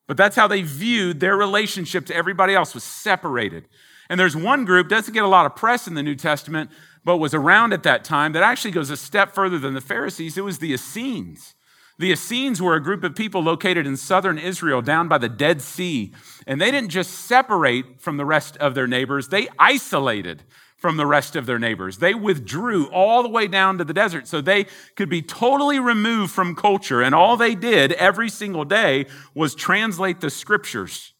But 0.07 0.15
that's 0.15 0.37
how 0.37 0.47
they 0.47 0.61
viewed 0.61 1.19
their 1.19 1.35
relationship 1.35 2.05
to 2.05 2.15
everybody 2.15 2.55
else 2.55 2.73
was 2.73 2.83
separated. 2.85 3.67
And 4.09 4.19
there's 4.19 4.35
one 4.35 4.65
group, 4.65 4.87
doesn't 4.87 5.13
get 5.13 5.23
a 5.23 5.27
lot 5.27 5.45
of 5.45 5.55
press 5.55 5.87
in 5.87 5.93
the 5.93 6.03
New 6.03 6.15
Testament, 6.15 6.69
but 7.03 7.17
was 7.17 7.33
around 7.33 7.73
at 7.73 7.83
that 7.83 8.03
time 8.03 8.33
that 8.33 8.43
actually 8.43 8.71
goes 8.71 8.89
a 8.89 8.97
step 8.97 9.33
further 9.33 9.59
than 9.59 9.73
the 9.73 9.81
Pharisees. 9.81 10.37
It 10.37 10.43
was 10.43 10.59
the 10.59 10.73
Essenes. 10.73 11.55
The 11.97 12.11
Essenes 12.11 12.61
were 12.61 12.75
a 12.75 12.83
group 12.83 13.03
of 13.03 13.15
people 13.15 13.41
located 13.41 13.87
in 13.87 13.95
southern 13.95 14.37
Israel 14.37 14.81
down 14.81 15.07
by 15.07 15.17
the 15.17 15.29
Dead 15.29 15.61
Sea. 15.61 16.13
And 16.45 16.59
they 16.59 16.69
didn't 16.69 16.89
just 16.89 17.11
separate 17.11 18.01
from 18.01 18.17
the 18.17 18.25
rest 18.25 18.57
of 18.57 18.75
their 18.75 18.87
neighbors, 18.87 19.29
they 19.29 19.47
isolated 19.57 20.43
from 20.77 20.97
the 20.97 21.07
rest 21.07 21.35
of 21.35 21.47
their 21.47 21.57
neighbors. 21.57 21.97
They 21.97 22.13
withdrew 22.13 22.91
all 22.91 23.23
the 23.23 23.29
way 23.29 23.47
down 23.47 23.79
to 23.79 23.83
the 23.83 23.93
desert 23.93 24.27
so 24.27 24.39
they 24.39 24.67
could 24.95 25.09
be 25.09 25.23
totally 25.23 25.79
removed 25.79 26.31
from 26.31 26.53
culture. 26.53 27.01
And 27.01 27.15
all 27.15 27.37
they 27.37 27.55
did 27.55 27.93
every 27.93 28.29
single 28.29 28.65
day 28.65 29.07
was 29.33 29.55
translate 29.55 30.21
the 30.21 30.29
scriptures, 30.29 31.14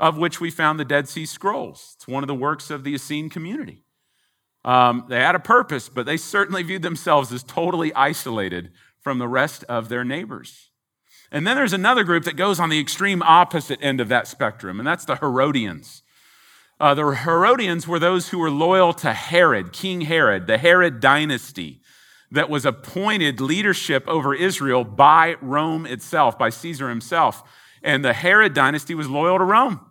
of 0.00 0.16
which 0.16 0.40
we 0.40 0.50
found 0.50 0.80
the 0.80 0.84
Dead 0.84 1.08
Sea 1.08 1.26
Scrolls. 1.26 1.92
It's 1.94 2.08
one 2.08 2.24
of 2.24 2.28
the 2.28 2.34
works 2.34 2.70
of 2.70 2.82
the 2.82 2.94
Essene 2.94 3.28
community. 3.28 3.84
Um, 4.64 5.04
they 5.08 5.20
had 5.20 5.34
a 5.34 5.40
purpose, 5.40 5.90
but 5.90 6.06
they 6.06 6.16
certainly 6.16 6.62
viewed 6.62 6.82
themselves 6.82 7.32
as 7.32 7.42
totally 7.42 7.94
isolated 7.94 8.72
from 9.00 9.18
the 9.18 9.28
rest 9.28 9.62
of 9.64 9.90
their 9.90 10.02
neighbors. 10.02 10.70
And 11.30 11.46
then 11.46 11.54
there's 11.54 11.74
another 11.74 12.02
group 12.02 12.24
that 12.24 12.36
goes 12.36 12.58
on 12.58 12.70
the 12.70 12.80
extreme 12.80 13.22
opposite 13.22 13.78
end 13.82 14.00
of 14.00 14.08
that 14.08 14.26
spectrum, 14.26 14.80
and 14.80 14.86
that's 14.86 15.04
the 15.04 15.16
Herodians. 15.16 16.02
Uh, 16.80 16.94
the 16.94 17.14
Herodians 17.14 17.86
were 17.86 17.98
those 17.98 18.30
who 18.30 18.38
were 18.38 18.50
loyal 18.50 18.94
to 18.94 19.12
Herod, 19.12 19.72
King 19.72 20.02
Herod, 20.02 20.46
the 20.46 20.58
Herod 20.58 20.98
dynasty 21.00 21.82
that 22.30 22.48
was 22.48 22.64
appointed 22.64 23.40
leadership 23.40 24.08
over 24.08 24.34
Israel 24.34 24.84
by 24.84 25.36
Rome 25.42 25.84
itself, 25.84 26.38
by 26.38 26.48
Caesar 26.48 26.88
himself. 26.88 27.42
And 27.82 28.04
the 28.04 28.14
Herod 28.14 28.54
dynasty 28.54 28.94
was 28.94 29.08
loyal 29.08 29.38
to 29.38 29.44
Rome. 29.44 29.89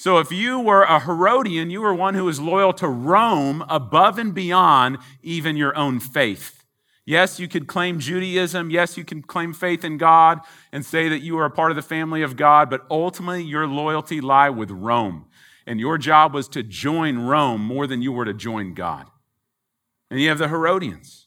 So 0.00 0.16
if 0.16 0.32
you 0.32 0.58
were 0.58 0.84
a 0.84 1.00
Herodian, 1.00 1.68
you 1.68 1.82
were 1.82 1.92
one 1.92 2.14
who 2.14 2.24
was 2.24 2.40
loyal 2.40 2.72
to 2.72 2.88
Rome 2.88 3.62
above 3.68 4.18
and 4.18 4.32
beyond 4.32 4.96
even 5.22 5.58
your 5.58 5.76
own 5.76 6.00
faith. 6.00 6.64
Yes, 7.04 7.38
you 7.38 7.46
could 7.46 7.66
claim 7.66 7.98
Judaism. 7.98 8.70
Yes, 8.70 8.96
you 8.96 9.04
can 9.04 9.20
claim 9.20 9.52
faith 9.52 9.84
in 9.84 9.98
God 9.98 10.40
and 10.72 10.86
say 10.86 11.10
that 11.10 11.18
you 11.18 11.36
are 11.36 11.44
a 11.44 11.50
part 11.50 11.70
of 11.70 11.76
the 11.76 11.82
family 11.82 12.22
of 12.22 12.36
God, 12.36 12.70
but 12.70 12.86
ultimately 12.90 13.42
your 13.42 13.66
loyalty 13.66 14.22
lie 14.22 14.48
with 14.48 14.70
Rome. 14.70 15.26
And 15.66 15.78
your 15.78 15.98
job 15.98 16.32
was 16.32 16.48
to 16.48 16.62
join 16.62 17.18
Rome 17.18 17.60
more 17.60 17.86
than 17.86 18.00
you 18.00 18.10
were 18.10 18.24
to 18.24 18.32
join 18.32 18.72
God. 18.72 19.04
And 20.10 20.18
you 20.18 20.30
have 20.30 20.38
the 20.38 20.48
Herodians. 20.48 21.26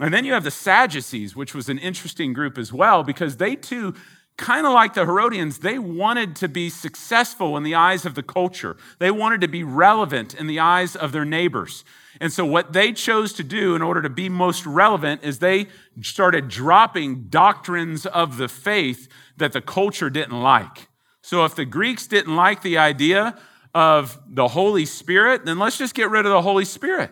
And 0.00 0.12
then 0.12 0.24
you 0.24 0.32
have 0.32 0.42
the 0.42 0.50
Sadducees, 0.50 1.36
which 1.36 1.54
was 1.54 1.68
an 1.68 1.78
interesting 1.78 2.32
group 2.32 2.58
as 2.58 2.72
well, 2.72 3.04
because 3.04 3.36
they 3.36 3.54
too 3.54 3.94
kind 4.36 4.66
of 4.66 4.72
like 4.72 4.94
the 4.94 5.04
Herodians, 5.04 5.58
they 5.58 5.78
wanted 5.78 6.36
to 6.36 6.48
be 6.48 6.68
successful 6.68 7.56
in 7.56 7.62
the 7.62 7.74
eyes 7.74 8.04
of 8.04 8.14
the 8.14 8.22
culture. 8.22 8.76
They 8.98 9.10
wanted 9.10 9.40
to 9.42 9.48
be 9.48 9.62
relevant 9.62 10.34
in 10.34 10.46
the 10.46 10.58
eyes 10.58 10.96
of 10.96 11.12
their 11.12 11.24
neighbors. 11.24 11.84
And 12.20 12.32
so, 12.32 12.44
what 12.44 12.72
they 12.72 12.92
chose 12.92 13.32
to 13.34 13.44
do 13.44 13.74
in 13.74 13.82
order 13.82 14.00
to 14.02 14.08
be 14.08 14.28
most 14.28 14.66
relevant 14.66 15.24
is 15.24 15.38
they 15.38 15.66
started 16.00 16.48
dropping 16.48 17.24
doctrines 17.28 18.06
of 18.06 18.36
the 18.36 18.48
faith 18.48 19.08
that 19.36 19.52
the 19.52 19.60
culture 19.60 20.10
didn't 20.10 20.40
like. 20.40 20.88
So, 21.22 21.44
if 21.44 21.54
the 21.56 21.64
Greeks 21.64 22.06
didn't 22.06 22.36
like 22.36 22.62
the 22.62 22.78
idea 22.78 23.36
of 23.74 24.20
the 24.28 24.48
Holy 24.48 24.86
Spirit, 24.86 25.44
then 25.44 25.58
let's 25.58 25.76
just 25.76 25.94
get 25.94 26.08
rid 26.08 26.24
of 26.24 26.30
the 26.30 26.42
Holy 26.42 26.64
Spirit. 26.64 27.10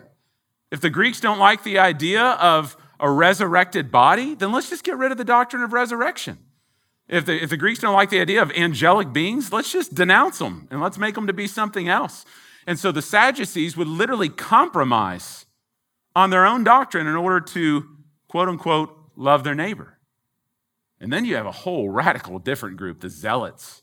If 0.71 0.79
the 0.79 0.89
Greeks 0.89 1.19
don't 1.19 1.39
like 1.39 1.63
the 1.63 1.79
idea 1.79 2.23
of 2.23 2.77
a 2.99 3.09
resurrected 3.11 3.91
body, 3.91 4.35
then 4.35 4.53
let's 4.53 4.69
just 4.69 4.85
get 4.85 4.97
rid 4.97 5.11
of 5.11 5.17
the 5.17 5.25
doctrine 5.25 5.61
of 5.61 5.73
resurrection. 5.73 6.37
If 7.07 7.25
the, 7.25 7.41
if 7.41 7.49
the 7.49 7.57
Greeks 7.57 7.79
don't 7.79 7.93
like 7.93 8.09
the 8.09 8.21
idea 8.21 8.41
of 8.41 8.51
angelic 8.51 9.11
beings, 9.11 9.51
let's 9.51 9.71
just 9.71 9.93
denounce 9.93 10.39
them 10.39 10.67
and 10.71 10.81
let's 10.81 10.97
make 10.97 11.15
them 11.15 11.27
to 11.27 11.33
be 11.33 11.47
something 11.47 11.89
else. 11.89 12.25
And 12.65 12.79
so 12.79 12.91
the 12.91 13.01
Sadducees 13.01 13.75
would 13.75 13.87
literally 13.87 14.29
compromise 14.29 15.45
on 16.15 16.29
their 16.29 16.45
own 16.45 16.63
doctrine 16.63 17.07
in 17.07 17.15
order 17.15 17.39
to, 17.41 17.85
quote 18.27 18.47
unquote, 18.47 18.95
love 19.15 19.43
their 19.43 19.55
neighbor. 19.55 19.99
And 20.99 21.11
then 21.11 21.25
you 21.25 21.35
have 21.35 21.45
a 21.45 21.51
whole 21.51 21.89
radical 21.89 22.39
different 22.39 22.77
group, 22.77 23.01
the 23.01 23.09
Zealots. 23.09 23.81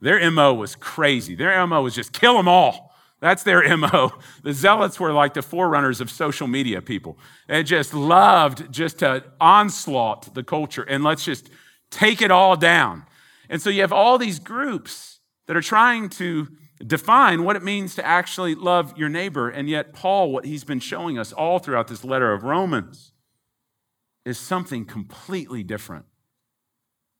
Their 0.00 0.30
MO 0.30 0.54
was 0.54 0.74
crazy. 0.74 1.34
Their 1.34 1.66
MO 1.66 1.82
was 1.82 1.94
just 1.94 2.12
kill 2.12 2.36
them 2.36 2.48
all. 2.48 2.94
That's 3.20 3.42
their 3.42 3.76
MO. 3.76 4.12
The 4.42 4.52
Zealots 4.52 5.00
were 5.00 5.12
like 5.12 5.34
the 5.34 5.42
forerunners 5.42 6.00
of 6.00 6.10
social 6.10 6.46
media 6.46 6.80
people. 6.80 7.18
They 7.48 7.62
just 7.62 7.92
loved 7.92 8.72
just 8.72 9.00
to 9.00 9.24
onslaught 9.40 10.34
the 10.34 10.44
culture 10.44 10.82
and 10.82 11.02
let's 11.02 11.24
just 11.24 11.50
take 11.90 12.20
it 12.22 12.30
all 12.30 12.56
down. 12.56 13.04
And 13.48 13.62
so 13.62 13.70
you 13.70 13.80
have 13.80 13.92
all 13.92 14.18
these 14.18 14.38
groups 14.38 15.20
that 15.46 15.56
are 15.56 15.62
trying 15.62 16.08
to 16.10 16.48
define 16.84 17.44
what 17.44 17.56
it 17.56 17.62
means 17.62 17.94
to 17.94 18.04
actually 18.04 18.54
love 18.54 18.96
your 18.96 19.08
neighbor. 19.08 19.48
And 19.48 19.68
yet, 19.68 19.92
Paul, 19.92 20.32
what 20.32 20.44
he's 20.44 20.64
been 20.64 20.80
showing 20.80 21.18
us 21.18 21.32
all 21.32 21.58
throughout 21.58 21.88
this 21.88 22.04
letter 22.04 22.32
of 22.32 22.42
Romans, 22.42 23.12
is 24.24 24.38
something 24.38 24.84
completely 24.84 25.62
different. 25.62 26.04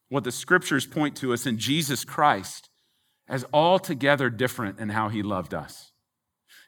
What 0.08 0.24
the 0.24 0.32
scriptures 0.32 0.86
point 0.86 1.16
to 1.18 1.32
us 1.32 1.46
in 1.46 1.58
Jesus 1.58 2.04
Christ 2.04 2.68
as 3.28 3.44
altogether 3.52 4.28
different 4.30 4.78
in 4.78 4.90
how 4.90 5.08
he 5.08 5.22
loved 5.22 5.54
us. 5.54 5.92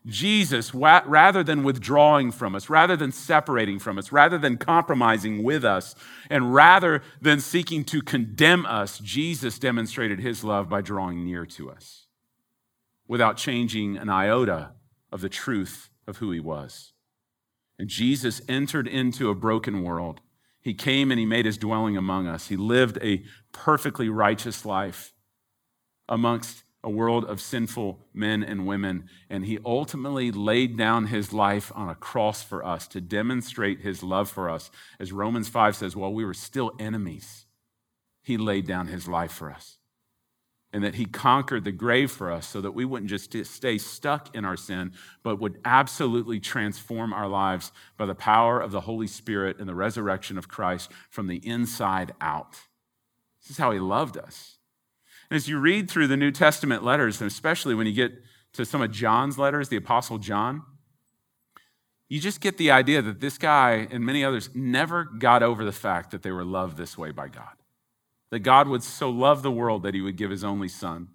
Jesus, 0.09 0.75
rather 0.75 1.43
than 1.45 1.62
withdrawing 1.62 2.33
from 2.33 2.55
us, 2.55 2.71
rather 2.71 2.97
than 2.97 3.12
separating 3.12 3.79
from 3.79 3.99
us, 3.99 4.11
rather 4.11 4.38
than 4.38 4.57
compromising 4.57 5.43
with 5.43 5.65
us, 5.65 5.95
and 6.31 6.55
rather 6.55 7.03
than 7.21 7.41
seeking 7.41 7.85
to 7.85 8.00
condemn 8.00 8.65
us, 8.67 8.99
Jesus 8.99 9.59
demonstrated 9.59 10.21
his 10.21 10.43
love 10.43 10.69
by 10.69 10.81
drawing 10.81 11.25
near 11.25 11.45
to 11.47 11.71
us 11.71 12.07
without 13.07 13.37
changing 13.37 13.97
an 13.97 14.09
iota 14.09 14.73
of 15.12 15.21
the 15.21 15.29
truth 15.29 15.91
of 16.07 16.19
who 16.19 16.31
he 16.31 16.41
was. 16.41 16.93
And 17.79 17.88
Jesus 17.88 18.41
entered 18.49 18.88
into 18.88 19.31
a 19.31 19.35
broken 19.35 19.83
world. 19.83 20.21
He 20.61 20.75
came 20.75 21.11
and 21.11 21.19
he 21.19 21.27
made 21.27 21.47
his 21.47 21.57
dwelling 21.57 21.97
among 21.97 22.27
us. 22.27 22.49
He 22.49 22.57
lived 22.57 22.99
a 23.03 23.25
perfectly 23.53 24.09
righteous 24.09 24.65
life 24.65 25.12
amongst 26.09 26.65
a 26.85 26.90
world 26.90 27.25
of 27.25 27.40
sinful 27.40 28.00
men 28.14 28.42
and 28.42 28.66
women. 28.66 29.08
And 29.28 29.44
he 29.44 29.58
ultimately 29.64 30.30
laid 30.30 30.76
down 30.76 31.06
his 31.06 31.32
life 31.32 31.73
on 31.75 31.88
a 31.88 31.94
cross 31.94 32.42
for 32.42 32.64
us 32.64 32.87
to 32.88 33.00
demonstrate 33.00 33.80
his 33.80 34.02
love 34.02 34.30
for 34.30 34.49
us. 34.49 34.70
As 35.00 35.12
Romans 35.12 35.49
5 35.49 35.76
says, 35.76 35.97
while 35.97 36.12
we 36.12 36.25
were 36.25 36.35
still 36.35 36.73
enemies, 36.78 37.47
he 38.23 38.37
laid 38.37 38.66
down 38.66 38.87
his 38.87 39.08
life 39.08 39.32
for 39.32 39.50
us 39.50 39.78
and 40.73 40.85
that 40.85 40.97
he 40.97 41.06
conquered 41.06 41.64
the 41.64 41.73
grave 41.73 42.11
for 42.11 42.30
us 42.30 42.47
so 42.47 42.61
that 42.61 42.73
we 42.73 42.85
wouldn't 42.85 43.08
just 43.08 43.35
stay 43.47 43.78
stuck 43.78 44.35
in 44.35 44.44
our 44.44 44.56
sin, 44.56 44.92
but 45.23 45.40
would 45.40 45.58
absolutely 45.64 46.38
transform 46.38 47.12
our 47.12 47.28
lives 47.28 47.73
by 47.97 48.04
the 48.04 48.14
power 48.14 48.61
of 48.61 48.70
the 48.70 48.82
Holy 48.82 49.06
Spirit 49.06 49.58
and 49.58 49.68
the 49.68 49.75
resurrection 49.75 50.37
of 50.37 50.49
Christ 50.49 50.90
from 51.08 51.26
the 51.26 51.47
inside 51.47 52.12
out. 52.20 52.52
This 53.40 53.52
is 53.52 53.58
how 53.58 53.70
he 53.70 53.78
loved 53.78 54.18
us. 54.18 54.58
As 55.30 55.49
you 55.49 55.58
read 55.58 55.90
through 55.90 56.06
the 56.06 56.16
New 56.16 56.30
Testament 56.30 56.82
letters, 56.82 57.20
and 57.20 57.30
especially 57.30 57.75
when 57.75 57.87
you 57.87 57.92
get 57.92 58.12
to 58.54 58.64
some 58.64 58.80
of 58.80 58.90
John's 58.90 59.38
letters, 59.38 59.68
the 59.68 59.76
Apostle 59.76 60.18
John, 60.18 60.62
you 62.08 62.20
just 62.20 62.40
get 62.40 62.56
the 62.56 62.70
idea 62.70 63.02
that 63.02 63.20
this 63.20 63.37
guy 63.37 63.87
and 63.90 64.04
many 64.04 64.25
others 64.25 64.49
never 64.54 65.04
got 65.04 65.42
over 65.42 65.64
the 65.64 65.73
fact 65.73 66.11
that 66.11 66.23
they 66.23 66.30
were 66.30 66.44
loved 66.44 66.78
this 66.78 66.97
way 66.97 67.11
by 67.11 67.28
God 67.28 67.58
that 68.30 68.40
God 68.40 68.68
would 68.68 68.82
so 68.82 69.11
love 69.11 69.42
the 69.42 69.50
world 69.50 69.82
that 69.82 69.94
he 69.94 70.00
would 70.00 70.16
give 70.16 70.30
his 70.30 70.44
only 70.44 70.68
son, 70.68 71.08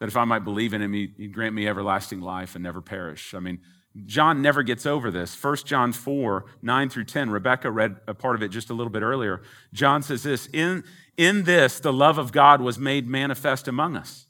that 0.00 0.08
if 0.08 0.16
I 0.16 0.24
might 0.24 0.44
believe 0.44 0.74
in 0.74 0.82
him, 0.82 0.92
he'd 0.92 1.32
grant 1.32 1.54
me 1.54 1.68
everlasting 1.68 2.20
life 2.20 2.54
and 2.54 2.64
never 2.64 2.80
perish. 2.80 3.34
I 3.34 3.40
mean, 3.40 3.60
John 4.06 4.42
never 4.42 4.62
gets 4.62 4.86
over 4.86 5.10
this. 5.10 5.42
1 5.42 5.56
John 5.64 5.92
4, 5.92 6.44
9 6.62 6.88
through 6.88 7.04
10. 7.04 7.30
Rebecca 7.30 7.70
read 7.70 7.96
a 8.06 8.14
part 8.14 8.36
of 8.36 8.42
it 8.42 8.48
just 8.48 8.70
a 8.70 8.74
little 8.74 8.90
bit 8.90 9.02
earlier. 9.02 9.42
John 9.72 10.02
says 10.02 10.22
this 10.22 10.46
In, 10.52 10.84
in 11.16 11.44
this, 11.44 11.80
the 11.80 11.92
love 11.92 12.18
of 12.18 12.32
God 12.32 12.60
was 12.60 12.78
made 12.78 13.08
manifest 13.08 13.68
among 13.68 13.96
us. 13.96 14.26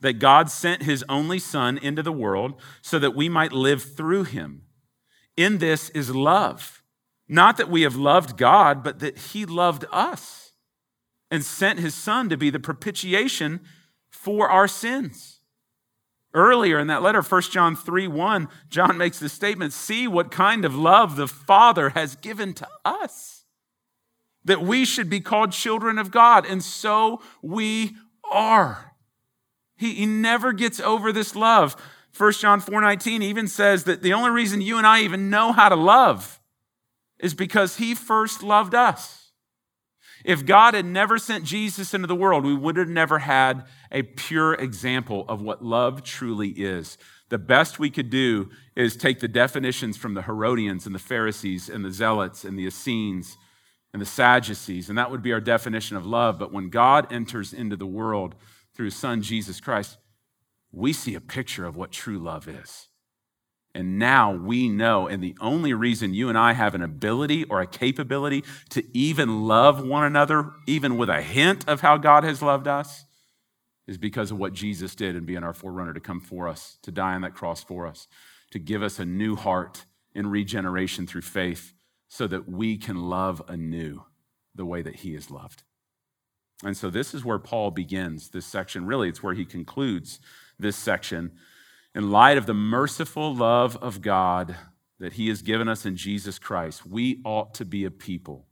That 0.00 0.14
God 0.14 0.50
sent 0.50 0.82
his 0.82 1.04
only 1.08 1.38
Son 1.38 1.78
into 1.78 2.02
the 2.02 2.12
world 2.12 2.60
so 2.80 2.98
that 2.98 3.14
we 3.14 3.28
might 3.28 3.52
live 3.52 3.82
through 3.82 4.24
him. 4.24 4.62
In 5.36 5.58
this 5.58 5.90
is 5.90 6.14
love. 6.14 6.82
Not 7.28 7.56
that 7.56 7.70
we 7.70 7.82
have 7.82 7.96
loved 7.96 8.36
God, 8.36 8.82
but 8.82 8.98
that 8.98 9.16
he 9.16 9.46
loved 9.46 9.84
us 9.90 10.52
and 11.30 11.42
sent 11.42 11.78
his 11.78 11.94
son 11.94 12.28
to 12.28 12.36
be 12.36 12.50
the 12.50 12.60
propitiation 12.60 13.60
for 14.10 14.50
our 14.50 14.68
sins. 14.68 15.31
Earlier 16.34 16.78
in 16.78 16.86
that 16.86 17.02
letter, 17.02 17.20
1 17.20 17.42
John 17.42 17.76
3 17.76 18.08
1, 18.08 18.48
John 18.68 18.96
makes 18.96 19.18
the 19.18 19.28
statement 19.28 19.72
See 19.72 20.08
what 20.08 20.30
kind 20.30 20.64
of 20.64 20.74
love 20.74 21.16
the 21.16 21.28
Father 21.28 21.90
has 21.90 22.16
given 22.16 22.54
to 22.54 22.68
us, 22.84 23.44
that 24.44 24.62
we 24.62 24.84
should 24.84 25.10
be 25.10 25.20
called 25.20 25.52
children 25.52 25.98
of 25.98 26.10
God, 26.10 26.46
and 26.46 26.62
so 26.62 27.20
we 27.42 27.96
are. 28.30 28.94
He, 29.76 29.94
he 29.94 30.06
never 30.06 30.52
gets 30.52 30.80
over 30.80 31.12
this 31.12 31.36
love. 31.36 31.76
1 32.16 32.32
John 32.34 32.60
4 32.60 32.80
19 32.80 33.22
even 33.22 33.46
says 33.46 33.84
that 33.84 34.02
the 34.02 34.12
only 34.12 34.30
reason 34.30 34.60
you 34.60 34.78
and 34.78 34.86
I 34.86 35.02
even 35.02 35.28
know 35.28 35.52
how 35.52 35.68
to 35.68 35.76
love 35.76 36.40
is 37.18 37.34
because 37.34 37.76
he 37.76 37.94
first 37.94 38.42
loved 38.42 38.74
us. 38.74 39.21
If 40.24 40.46
God 40.46 40.74
had 40.74 40.86
never 40.86 41.18
sent 41.18 41.44
Jesus 41.44 41.94
into 41.94 42.06
the 42.06 42.14
world, 42.14 42.44
we 42.44 42.54
would 42.54 42.76
have 42.76 42.88
never 42.88 43.20
had 43.20 43.64
a 43.90 44.02
pure 44.02 44.54
example 44.54 45.24
of 45.28 45.42
what 45.42 45.64
love 45.64 46.02
truly 46.02 46.50
is. 46.50 46.96
The 47.28 47.38
best 47.38 47.78
we 47.78 47.90
could 47.90 48.10
do 48.10 48.50
is 48.76 48.96
take 48.96 49.20
the 49.20 49.28
definitions 49.28 49.96
from 49.96 50.14
the 50.14 50.22
Herodians 50.22 50.86
and 50.86 50.94
the 50.94 51.00
Pharisees 51.00 51.68
and 51.68 51.84
the 51.84 51.90
Zealots 51.90 52.44
and 52.44 52.58
the 52.58 52.66
Essenes 52.66 53.36
and 53.92 54.00
the 54.00 54.06
Sadducees, 54.06 54.88
and 54.88 54.96
that 54.96 55.10
would 55.10 55.22
be 55.22 55.32
our 55.32 55.40
definition 55.40 55.96
of 55.96 56.06
love. 56.06 56.38
But 56.38 56.52
when 56.52 56.70
God 56.70 57.12
enters 57.12 57.52
into 57.52 57.76
the 57.76 57.86
world 57.86 58.34
through 58.74 58.86
his 58.86 58.96
son 58.96 59.22
Jesus 59.22 59.60
Christ, 59.60 59.98
we 60.70 60.92
see 60.92 61.14
a 61.14 61.20
picture 61.20 61.66
of 61.66 61.76
what 61.76 61.92
true 61.92 62.18
love 62.18 62.48
is. 62.48 62.88
And 63.74 63.98
now 63.98 64.34
we 64.34 64.68
know, 64.68 65.06
and 65.06 65.22
the 65.22 65.34
only 65.40 65.72
reason 65.72 66.12
you 66.12 66.28
and 66.28 66.36
I 66.36 66.52
have 66.52 66.74
an 66.74 66.82
ability 66.82 67.44
or 67.44 67.60
a 67.60 67.66
capability 67.66 68.44
to 68.70 68.84
even 68.96 69.46
love 69.46 69.82
one 69.82 70.04
another, 70.04 70.52
even 70.66 70.98
with 70.98 71.08
a 71.08 71.22
hint 71.22 71.66
of 71.66 71.80
how 71.80 71.96
God 71.96 72.22
has 72.22 72.42
loved 72.42 72.68
us, 72.68 73.06
is 73.86 73.96
because 73.96 74.30
of 74.30 74.38
what 74.38 74.52
Jesus 74.52 74.94
did 74.94 75.16
in 75.16 75.24
being 75.24 75.42
our 75.42 75.54
forerunner 75.54 75.94
to 75.94 76.00
come 76.00 76.20
for 76.20 76.48
us, 76.48 76.78
to 76.82 76.92
die 76.92 77.14
on 77.14 77.22
that 77.22 77.34
cross 77.34 77.64
for 77.64 77.86
us, 77.86 78.08
to 78.50 78.58
give 78.58 78.82
us 78.82 78.98
a 78.98 79.06
new 79.06 79.36
heart 79.36 79.86
in 80.14 80.26
regeneration 80.26 81.06
through 81.06 81.22
faith, 81.22 81.72
so 82.08 82.26
that 82.26 82.46
we 82.46 82.76
can 82.76 83.08
love 83.08 83.40
anew 83.48 84.02
the 84.54 84.66
way 84.66 84.82
that 84.82 84.96
He 84.96 85.14
is 85.14 85.30
loved. 85.30 85.62
And 86.62 86.76
so 86.76 86.90
this 86.90 87.14
is 87.14 87.24
where 87.24 87.38
Paul 87.38 87.70
begins 87.70 88.30
this 88.30 88.46
section. 88.46 88.86
Really, 88.86 89.08
it's 89.08 89.22
where 89.22 89.34
he 89.34 89.44
concludes 89.44 90.20
this 90.58 90.76
section 90.76 91.32
in 91.94 92.10
light 92.10 92.38
of 92.38 92.46
the 92.46 92.54
merciful 92.54 93.34
love 93.34 93.76
of 93.76 94.00
God 94.00 94.56
that 94.98 95.14
He 95.14 95.28
has 95.28 95.42
given 95.42 95.68
us 95.68 95.84
in 95.84 95.96
Jesus 95.96 96.38
Christ, 96.38 96.86
we 96.86 97.20
ought 97.24 97.54
to 97.54 97.64
be 97.64 97.84
a 97.84 97.90
people 97.90 98.46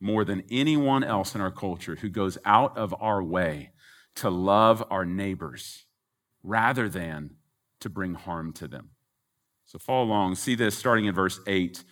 more 0.00 0.24
than 0.24 0.42
anyone 0.50 1.04
else 1.04 1.34
in 1.34 1.40
our 1.40 1.50
culture 1.50 1.96
who 1.96 2.08
goes 2.08 2.36
out 2.44 2.76
of 2.76 2.94
our 3.00 3.22
way 3.22 3.70
to 4.16 4.28
love 4.28 4.82
our 4.90 5.04
neighbors 5.04 5.86
rather 6.42 6.88
than 6.88 7.36
to 7.80 7.88
bring 7.88 8.14
harm 8.14 8.52
to 8.52 8.66
them. 8.66 8.90
So 9.64 9.78
follow 9.78 10.04
along. 10.04 10.34
See 10.34 10.54
this 10.54 10.76
starting 10.76 11.06
in 11.06 11.14
verse 11.14 11.40
8. 11.46 11.84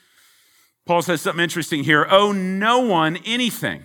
Paul 0.85 1.03
says 1.03 1.23
something 1.23 1.43
interesting 1.43 1.85
here 1.85 2.07
owe 2.11 2.33
no 2.33 2.81
one 2.81 3.17
anything 3.25 3.85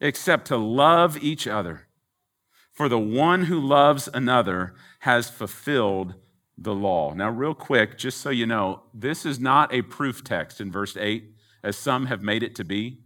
except 0.00 0.46
to 0.46 0.56
love 0.56 1.22
each 1.22 1.46
other. 1.46 1.88
For 2.80 2.88
the 2.88 2.98
one 2.98 3.42
who 3.42 3.60
loves 3.60 4.08
another 4.14 4.72
has 5.00 5.28
fulfilled 5.28 6.14
the 6.56 6.72
law. 6.72 7.12
Now, 7.12 7.28
real 7.28 7.52
quick, 7.52 7.98
just 7.98 8.22
so 8.22 8.30
you 8.30 8.46
know, 8.46 8.84
this 8.94 9.26
is 9.26 9.38
not 9.38 9.70
a 9.74 9.82
proof 9.82 10.24
text 10.24 10.62
in 10.62 10.72
verse 10.72 10.96
8, 10.96 11.30
as 11.62 11.76
some 11.76 12.06
have 12.06 12.22
made 12.22 12.42
it 12.42 12.54
to 12.54 12.64
be, 12.64 13.00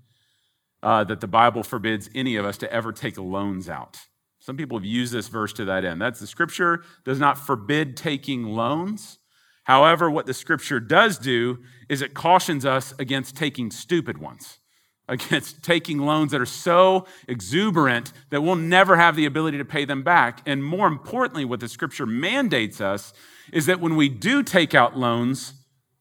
uh, 0.80 1.02
that 1.02 1.20
the 1.20 1.26
Bible 1.26 1.64
forbids 1.64 2.08
any 2.14 2.36
of 2.36 2.44
us 2.44 2.56
to 2.58 2.72
ever 2.72 2.92
take 2.92 3.18
loans 3.18 3.68
out. 3.68 3.98
Some 4.38 4.56
people 4.56 4.78
have 4.78 4.84
used 4.84 5.12
this 5.12 5.26
verse 5.26 5.52
to 5.54 5.64
that 5.64 5.84
end. 5.84 6.00
That's 6.00 6.20
the 6.20 6.28
scripture 6.28 6.84
does 7.04 7.18
not 7.18 7.36
forbid 7.36 7.96
taking 7.96 8.44
loans. 8.44 9.18
However, 9.64 10.08
what 10.08 10.26
the 10.26 10.34
scripture 10.34 10.78
does 10.78 11.18
do 11.18 11.58
is 11.88 12.00
it 12.00 12.14
cautions 12.14 12.64
us 12.64 12.94
against 13.00 13.36
taking 13.36 13.72
stupid 13.72 14.18
ones, 14.18 14.60
against 15.08 15.62
taking 15.62 15.98
loans 15.98 16.32
that 16.32 16.40
are 16.40 16.46
so 16.46 17.06
exuberant 17.28 18.12
that 18.30 18.42
we'll 18.42 18.56
never 18.56 18.96
have 18.96 19.16
the 19.16 19.26
ability 19.26 19.58
to 19.58 19.64
pay 19.64 19.84
them 19.84 20.02
back. 20.02 20.40
And 20.46 20.64
more 20.64 20.86
importantly, 20.86 21.44
what 21.44 21.60
the 21.60 21.68
scripture 21.68 22.06
mandates 22.06 22.80
us 22.80 23.12
is 23.52 23.66
that 23.66 23.80
when 23.80 23.96
we 23.96 24.08
do 24.08 24.42
take 24.42 24.74
out 24.74 24.96
loans, 24.96 25.54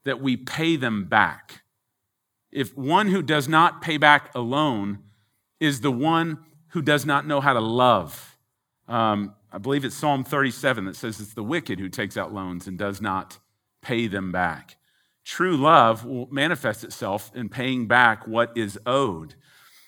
that 0.06 0.22
we 0.22 0.38
pay 0.38 0.76
them 0.76 1.06
back. 1.06 1.64
If 2.52 2.78
one 2.78 3.08
who 3.08 3.22
does 3.22 3.48
not 3.48 3.82
pay 3.82 3.98
back 3.98 4.34
a 4.36 4.40
loan 4.40 5.00
is 5.60 5.82
the 5.82 5.92
one 5.92 6.40
who 6.70 6.82
does 6.82 7.06
not 7.06 7.26
know 7.26 7.42
how 7.42 7.54
to 7.54 7.60
love, 7.60 8.38
um, 8.88 9.34
I 9.52 9.58
believe 9.58 9.86
it's 9.86 9.96
Psalm 9.96 10.24
37 10.24 10.86
that 10.86 10.96
says 10.96 11.20
it's 11.20 11.34
the 11.34 11.44
wicked 11.44 11.80
who 11.80 11.90
takes 11.90 12.18
out 12.18 12.34
loans 12.34 12.68
and 12.68 12.78
does 12.78 13.02
not 13.02 13.40
pay 13.82 14.08
them 14.08 14.32
back. 14.32 14.78
True 15.24 15.56
love 15.56 16.06
will 16.06 16.28
manifest 16.32 16.84
itself 16.84 17.32
in 17.34 17.50
paying 17.50 17.88
back 17.88 18.28
what 18.28 18.56
is 18.58 18.78
owed. 18.86 19.36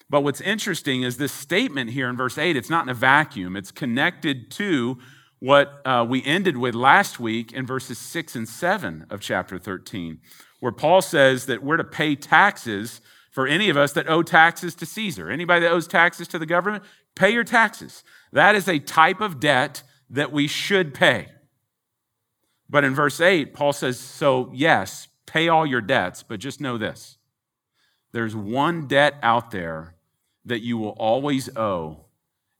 But 0.09 0.21
what's 0.21 0.41
interesting 0.41 1.01
is 1.01 1.17
this 1.17 1.31
statement 1.31 1.91
here 1.91 2.09
in 2.09 2.15
verse 2.15 2.37
8, 2.37 2.55
it's 2.55 2.69
not 2.69 2.83
in 2.83 2.89
a 2.89 2.93
vacuum. 2.93 3.55
It's 3.55 3.71
connected 3.71 4.51
to 4.51 4.97
what 5.39 5.81
uh, 5.85 6.05
we 6.07 6.23
ended 6.23 6.57
with 6.57 6.75
last 6.75 7.19
week 7.19 7.51
in 7.51 7.65
verses 7.65 7.97
6 7.97 8.35
and 8.35 8.47
7 8.47 9.07
of 9.09 9.19
chapter 9.19 9.59
13, 9.59 10.19
where 10.59 10.71
Paul 10.71 11.01
says 11.01 11.47
that 11.47 11.63
we're 11.63 11.77
to 11.77 11.83
pay 11.83 12.15
taxes 12.15 13.01
for 13.31 13.45
any 13.45 13.69
of 13.69 13.75
us 13.75 13.91
that 13.93 14.07
owe 14.07 14.23
taxes 14.23 14.75
to 14.75 14.85
Caesar. 14.85 15.29
Anybody 15.29 15.61
that 15.61 15.71
owes 15.71 15.87
taxes 15.87 16.27
to 16.29 16.39
the 16.39 16.45
government, 16.45 16.83
pay 17.15 17.31
your 17.31 17.43
taxes. 17.43 18.03
That 18.31 18.55
is 18.55 18.69
a 18.69 18.79
type 18.79 19.19
of 19.19 19.39
debt 19.39 19.83
that 20.09 20.31
we 20.31 20.47
should 20.47 20.93
pay. 20.93 21.27
But 22.69 22.83
in 22.83 22.95
verse 22.95 23.19
8, 23.19 23.53
Paul 23.53 23.73
says, 23.73 23.99
So, 23.99 24.51
yes, 24.53 25.07
pay 25.35 25.49
all 25.49 25.65
your 25.65 25.81
debts, 25.81 26.23
but 26.23 26.39
just 26.39 26.61
know 26.61 26.77
this 26.77 27.17
there's 28.13 28.33
one 28.33 28.87
debt 28.87 29.15
out 29.21 29.51
there 29.51 29.93
that 30.45 30.61
you 30.61 30.77
will 30.77 30.95
always 30.97 31.53
owe 31.57 32.05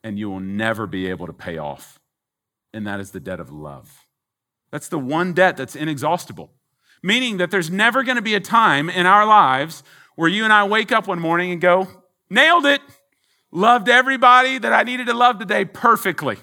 and 0.04 0.20
you 0.20 0.30
will 0.30 0.42
never 0.42 0.86
be 0.86 1.08
able 1.08 1.26
to 1.26 1.32
pay 1.32 1.58
off, 1.58 2.02
and 2.74 2.86
that 2.86 3.00
is 3.00 3.12
the 3.12 3.20
debt 3.22 3.40
of 3.40 3.50
love. 3.50 4.06
That's 4.72 4.90
the 4.90 5.00
one 5.00 5.32
debt 5.32 5.56
that's 5.56 5.78
inexhaustible, 5.78 6.52
meaning 7.02 7.38
that 7.38 7.50
there's 7.50 7.72
never 7.72 8.04
going 8.04 8.18
to 8.18 8.22
be 8.22 8.36
a 8.36 8.42
time 8.42 8.90
in 8.90 9.06
our 9.06 9.26
lives 9.26 9.82
where 10.18 10.28
you 10.28 10.44
and 10.44 10.52
I 10.52 10.66
wake 10.68 10.92
up 10.92 11.08
one 11.08 11.22
morning 11.22 11.52
and 11.54 11.62
go, 11.62 11.88
Nailed 12.30 12.66
it! 12.66 12.82
Loved 13.52 13.88
everybody 13.88 14.58
that 14.58 14.74
I 14.74 14.84
needed 14.84 15.08
to 15.08 15.14
love 15.14 15.40
today 15.40 15.64
perfectly. 15.64 16.36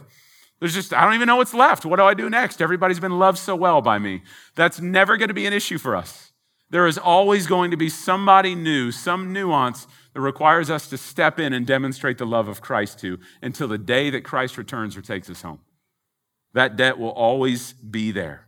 There's 0.63 0.75
just, 0.75 0.95
I 0.95 1.05
don't 1.05 1.15
even 1.15 1.27
know 1.27 1.35
what's 1.35 1.55
left. 1.55 1.85
What 1.85 1.97
do 1.97 2.05
I 2.05 2.15
do 2.15 2.31
next? 2.31 2.63
Everybody's 2.63 3.01
been 3.01 3.19
loved 3.19 3.39
so 3.39 3.57
well 3.57 3.83
by 3.83 3.99
me. 3.99 4.23
That's 4.55 4.81
never 4.81 5.17
going 5.17 5.27
to 5.27 5.35
be 5.35 5.45
an 5.45 5.53
issue 5.53 5.77
for 5.77 5.97
us. 5.97 6.31
There 6.71 6.87
is 6.87 6.99
always 6.99 7.49
going 7.49 7.73
to 7.73 7.77
be 7.77 7.89
somebody 7.89 8.55
new, 8.55 8.93
some 8.93 9.33
nuance 9.33 9.89
that 10.15 10.21
requires 10.21 10.71
us 10.71 10.89
to 10.91 10.97
step 10.97 11.41
in 11.41 11.53
and 11.53 11.67
demonstrate 11.67 12.17
the 12.17 12.27
love 12.27 12.47
of 12.47 12.61
Christ 12.61 13.01
to 13.01 13.19
until 13.43 13.67
the 13.67 13.77
day 13.77 14.09
that 14.11 14.23
Christ 14.23 14.57
returns 14.57 14.97
or 14.97 15.03
takes 15.03 15.29
us 15.29 15.43
home. 15.43 15.59
That 16.55 16.77
debt 16.77 16.97
will 16.97 17.11
always 17.11 17.73
be 17.73 18.13
there. 18.13 18.47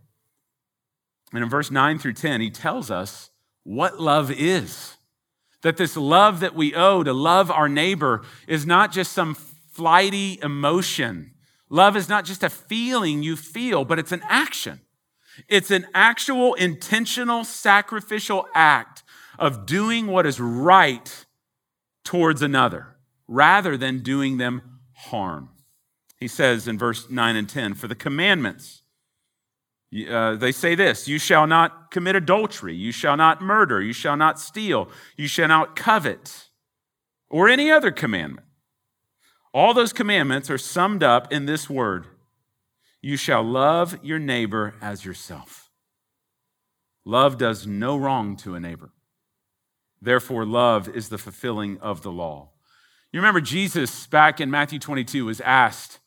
And 1.33 1.43
in 1.43 1.51
verse 1.51 1.73
9 1.73 1.99
through 1.99 2.13
10, 2.13 2.41
he 2.41 2.49
tells 2.49 2.93
us 2.93 3.31
what 3.65 4.01
love 4.01 4.31
is. 4.31 4.99
That 5.63 5.79
this 5.79 5.97
love 5.97 6.39
that 6.39 6.55
we 6.55 6.77
owe 6.77 7.03
to 7.03 7.13
love 7.13 7.51
our 7.51 7.69
neighbor 7.69 8.23
is 8.47 8.65
not 8.65 8.93
just 8.93 9.11
some 9.11 9.35
flighty 9.35 10.39
emotion 10.41 11.33
Love 11.71 11.97
is 11.97 12.09
not 12.09 12.25
just 12.25 12.43
a 12.43 12.51
feeling 12.51 13.23
you 13.23 13.37
feel, 13.37 13.85
but 13.85 13.99
it's 13.99 14.13
an 14.13 14.23
action. 14.29 14.81
It's 15.49 15.71
an 15.71 15.87
actual, 15.95 16.55
intentional, 16.55 17.45
sacrificial 17.45 18.47
act 18.55 19.03
of 19.39 19.67
doing 19.67 20.07
what 20.07 20.27
is 20.27 20.39
right 20.39 21.27
towards 22.05 22.43
another 22.43 22.97
rather 23.27 23.77
than 23.77 24.01
doing 24.01 24.37
them 24.37 24.81
harm. 24.95 25.49
He 26.19 26.29
says 26.29 26.69
in 26.69 26.79
verse 26.79 27.11
9 27.11 27.37
and 27.37 27.49
10 27.49 27.75
For 27.75 27.89
the 27.89 27.95
commandments, 27.95 28.83
uh, 30.09 30.37
they 30.37 30.53
say 30.53 30.75
this 30.75 31.09
You 31.09 31.19
shall 31.19 31.47
not 31.47 31.91
commit 31.91 32.17
adultery, 32.17 32.75
you 32.75 32.93
shall 32.93 33.17
not 33.17 33.43
murder, 33.43 33.81
you 33.81 33.93
shall 33.93 34.17
not 34.17 34.39
steal, 34.39 34.89
you 35.17 35.29
shall 35.29 35.49
not 35.49 35.77
covet, 35.77 36.49
or 37.29 37.49
any 37.49 37.71
other 37.71 37.91
commandment. 37.91 38.47
All 39.55 39.73
those 39.73 39.93
commandments 39.93 40.51
are 40.51 40.59
summed 40.59 41.05
up 41.05 41.33
in 41.33 41.47
this 41.47 41.71
word 41.71 42.07
You 43.01 43.17
shall 43.17 43.43
love 43.43 43.99
your 44.03 44.19
neighbor 44.19 44.75
as 44.83 45.05
yourself. 45.05 45.71
Love 47.05 47.39
does 47.39 47.67
no 47.67 47.97
wrong 47.97 48.35
to 48.39 48.57
a 48.57 48.61
neighbor. 48.61 48.91
Therefore, 50.03 50.45
love 50.45 50.89
is 50.89 51.09
the 51.09 51.19
fulfilling 51.19 51.79
of 51.79 52.03
the 52.03 52.11
law. 52.11 52.51
You 53.13 53.21
remember 53.21 53.41
Jesus 53.41 54.07
back 54.09 54.41
in 54.41 54.51
Matthew 54.51 54.81
22 54.81 55.27
was 55.27 55.41
asked 55.41 56.01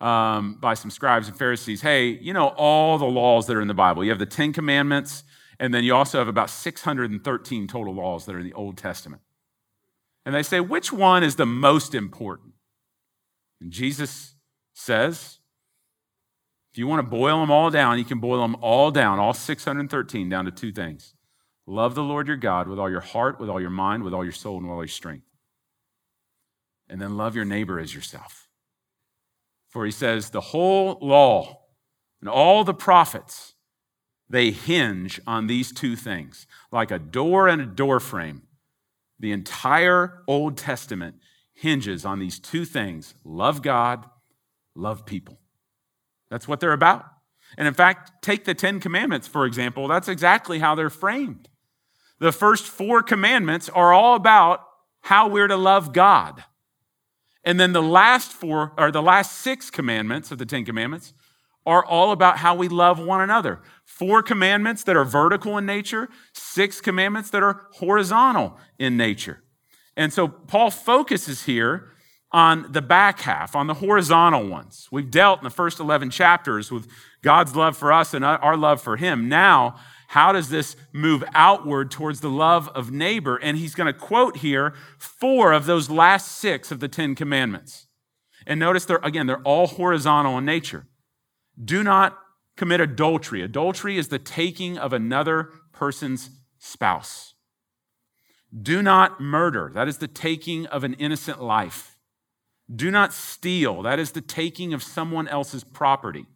um, 0.00 0.58
by 0.60 0.74
some 0.74 0.90
scribes 0.90 1.28
and 1.28 1.38
Pharisees, 1.38 1.82
hey, 1.82 2.08
you 2.08 2.32
know, 2.32 2.48
all 2.56 2.98
the 2.98 3.04
laws 3.04 3.46
that 3.46 3.56
are 3.56 3.60
in 3.60 3.68
the 3.68 3.74
Bible. 3.74 4.02
You 4.02 4.10
have 4.10 4.18
the 4.18 4.26
Ten 4.26 4.52
Commandments, 4.52 5.22
and 5.60 5.72
then 5.72 5.84
you 5.84 5.94
also 5.94 6.18
have 6.18 6.28
about 6.28 6.50
613 6.50 7.68
total 7.68 7.94
laws 7.94 8.26
that 8.26 8.34
are 8.34 8.40
in 8.40 8.46
the 8.46 8.54
Old 8.54 8.76
Testament. 8.76 9.22
And 10.26 10.34
they 10.34 10.42
say, 10.42 10.60
which 10.60 10.92
one 10.92 11.22
is 11.22 11.36
the 11.36 11.46
most 11.46 11.94
important? 11.94 12.54
And 13.60 13.70
Jesus 13.70 14.34
says, 14.72 15.38
if 16.72 16.78
you 16.78 16.86
want 16.86 17.00
to 17.04 17.10
boil 17.10 17.40
them 17.40 17.50
all 17.50 17.70
down, 17.70 17.98
you 17.98 18.04
can 18.04 18.20
boil 18.20 18.40
them 18.42 18.56
all 18.60 18.90
down, 18.90 19.18
all 19.18 19.32
613, 19.32 20.28
down 20.28 20.44
to 20.44 20.50
two 20.50 20.70
things. 20.70 21.14
Love 21.66 21.94
the 21.94 22.02
Lord 22.02 22.28
your 22.28 22.36
God 22.36 22.68
with 22.68 22.78
all 22.78 22.90
your 22.90 23.00
heart, 23.00 23.40
with 23.40 23.48
all 23.50 23.60
your 23.60 23.70
mind, 23.70 24.02
with 24.02 24.14
all 24.14 24.24
your 24.24 24.32
soul, 24.32 24.58
and 24.58 24.66
with 24.66 24.72
all 24.72 24.82
your 24.82 24.88
strength. 24.88 25.26
And 26.88 27.00
then 27.00 27.16
love 27.16 27.34
your 27.36 27.44
neighbor 27.44 27.78
as 27.78 27.94
yourself. 27.94 28.48
For 29.68 29.84
he 29.84 29.90
says, 29.90 30.30
the 30.30 30.40
whole 30.40 30.98
law 31.02 31.62
and 32.20 32.28
all 32.28 32.64
the 32.64 32.74
prophets, 32.74 33.54
they 34.30 34.50
hinge 34.50 35.20
on 35.26 35.46
these 35.46 35.72
two 35.72 35.96
things. 35.96 36.46
Like 36.72 36.90
a 36.90 36.98
door 36.98 37.48
and 37.48 37.60
a 37.60 37.66
door 37.66 38.00
frame, 38.00 38.42
the 39.18 39.32
entire 39.32 40.22
Old 40.26 40.56
Testament 40.56 41.16
hinges 41.58 42.04
on 42.04 42.20
these 42.20 42.38
two 42.38 42.64
things 42.64 43.14
love 43.24 43.62
God, 43.62 44.06
love 44.74 45.04
people. 45.04 45.40
That's 46.30 46.46
what 46.46 46.60
they're 46.60 46.72
about. 46.72 47.04
And 47.56 47.66
in 47.66 47.74
fact, 47.74 48.22
take 48.22 48.44
the 48.44 48.54
Ten 48.54 48.78
Commandments, 48.78 49.26
for 49.26 49.44
example, 49.44 49.88
that's 49.88 50.08
exactly 50.08 50.60
how 50.60 50.74
they're 50.74 50.90
framed. 50.90 51.48
The 52.20 52.32
first 52.32 52.66
four 52.66 53.02
commandments 53.02 53.68
are 53.68 53.92
all 53.92 54.14
about 54.14 54.60
how 55.02 55.28
we're 55.28 55.48
to 55.48 55.56
love 55.56 55.92
God. 55.92 56.44
And 57.44 57.58
then 57.58 57.72
the 57.72 57.82
last 57.82 58.32
four, 58.32 58.72
or 58.76 58.90
the 58.90 59.02
last 59.02 59.38
six 59.38 59.70
commandments 59.70 60.30
of 60.30 60.38
the 60.38 60.46
Ten 60.46 60.64
Commandments, 60.64 61.14
are 61.64 61.84
all 61.84 62.12
about 62.12 62.38
how 62.38 62.54
we 62.54 62.68
love 62.68 62.98
one 62.98 63.20
another. 63.20 63.60
Four 63.84 64.22
commandments 64.22 64.84
that 64.84 64.96
are 64.96 65.04
vertical 65.04 65.56
in 65.58 65.66
nature, 65.66 66.08
six 66.32 66.80
commandments 66.80 67.30
that 67.30 67.42
are 67.42 67.66
horizontal 67.72 68.58
in 68.78 68.96
nature. 68.96 69.42
And 69.98 70.12
so 70.12 70.28
Paul 70.28 70.70
focuses 70.70 71.44
here 71.44 71.88
on 72.30 72.70
the 72.70 72.80
back 72.80 73.20
half, 73.20 73.56
on 73.56 73.66
the 73.66 73.74
horizontal 73.74 74.46
ones. 74.46 74.86
We've 74.92 75.10
dealt 75.10 75.40
in 75.40 75.44
the 75.44 75.50
first 75.50 75.80
11 75.80 76.10
chapters 76.10 76.70
with 76.70 76.86
God's 77.20 77.56
love 77.56 77.76
for 77.76 77.92
us 77.92 78.14
and 78.14 78.24
our 78.24 78.56
love 78.56 78.80
for 78.80 78.96
Him. 78.96 79.28
Now, 79.28 79.74
how 80.08 80.32
does 80.32 80.50
this 80.50 80.76
move 80.92 81.24
outward 81.34 81.90
towards 81.90 82.20
the 82.20 82.30
love 82.30 82.68
of 82.68 82.92
neighbor? 82.92 83.38
And 83.38 83.58
he's 83.58 83.74
going 83.74 83.92
to 83.92 83.98
quote 83.98 84.38
here 84.38 84.72
four 84.98 85.52
of 85.52 85.66
those 85.66 85.90
last 85.90 86.38
six 86.38 86.70
of 86.70 86.78
the 86.78 86.88
Ten 86.88 87.16
Commandments. 87.16 87.88
And 88.46 88.60
notice 88.60 88.84
they're, 88.84 89.00
again, 89.02 89.26
they're 89.26 89.42
all 89.42 89.66
horizontal 89.66 90.38
in 90.38 90.44
nature. 90.44 90.86
Do 91.62 91.82
not 91.82 92.16
commit 92.56 92.80
adultery. 92.80 93.42
Adultery 93.42 93.98
is 93.98 94.08
the 94.08 94.18
taking 94.18 94.78
of 94.78 94.92
another 94.92 95.50
person's 95.72 96.30
spouse. 96.58 97.34
Do 98.56 98.82
not 98.82 99.20
murder. 99.20 99.70
That 99.74 99.88
is 99.88 99.98
the 99.98 100.08
taking 100.08 100.66
of 100.66 100.84
an 100.84 100.94
innocent 100.94 101.42
life. 101.42 101.98
Do 102.74 102.90
not 102.90 103.12
steal. 103.12 103.82
That 103.82 103.98
is 103.98 104.12
the 104.12 104.20
taking 104.20 104.72
of 104.72 104.82
someone 104.82 105.28
else's 105.28 105.64
property. 105.64 106.26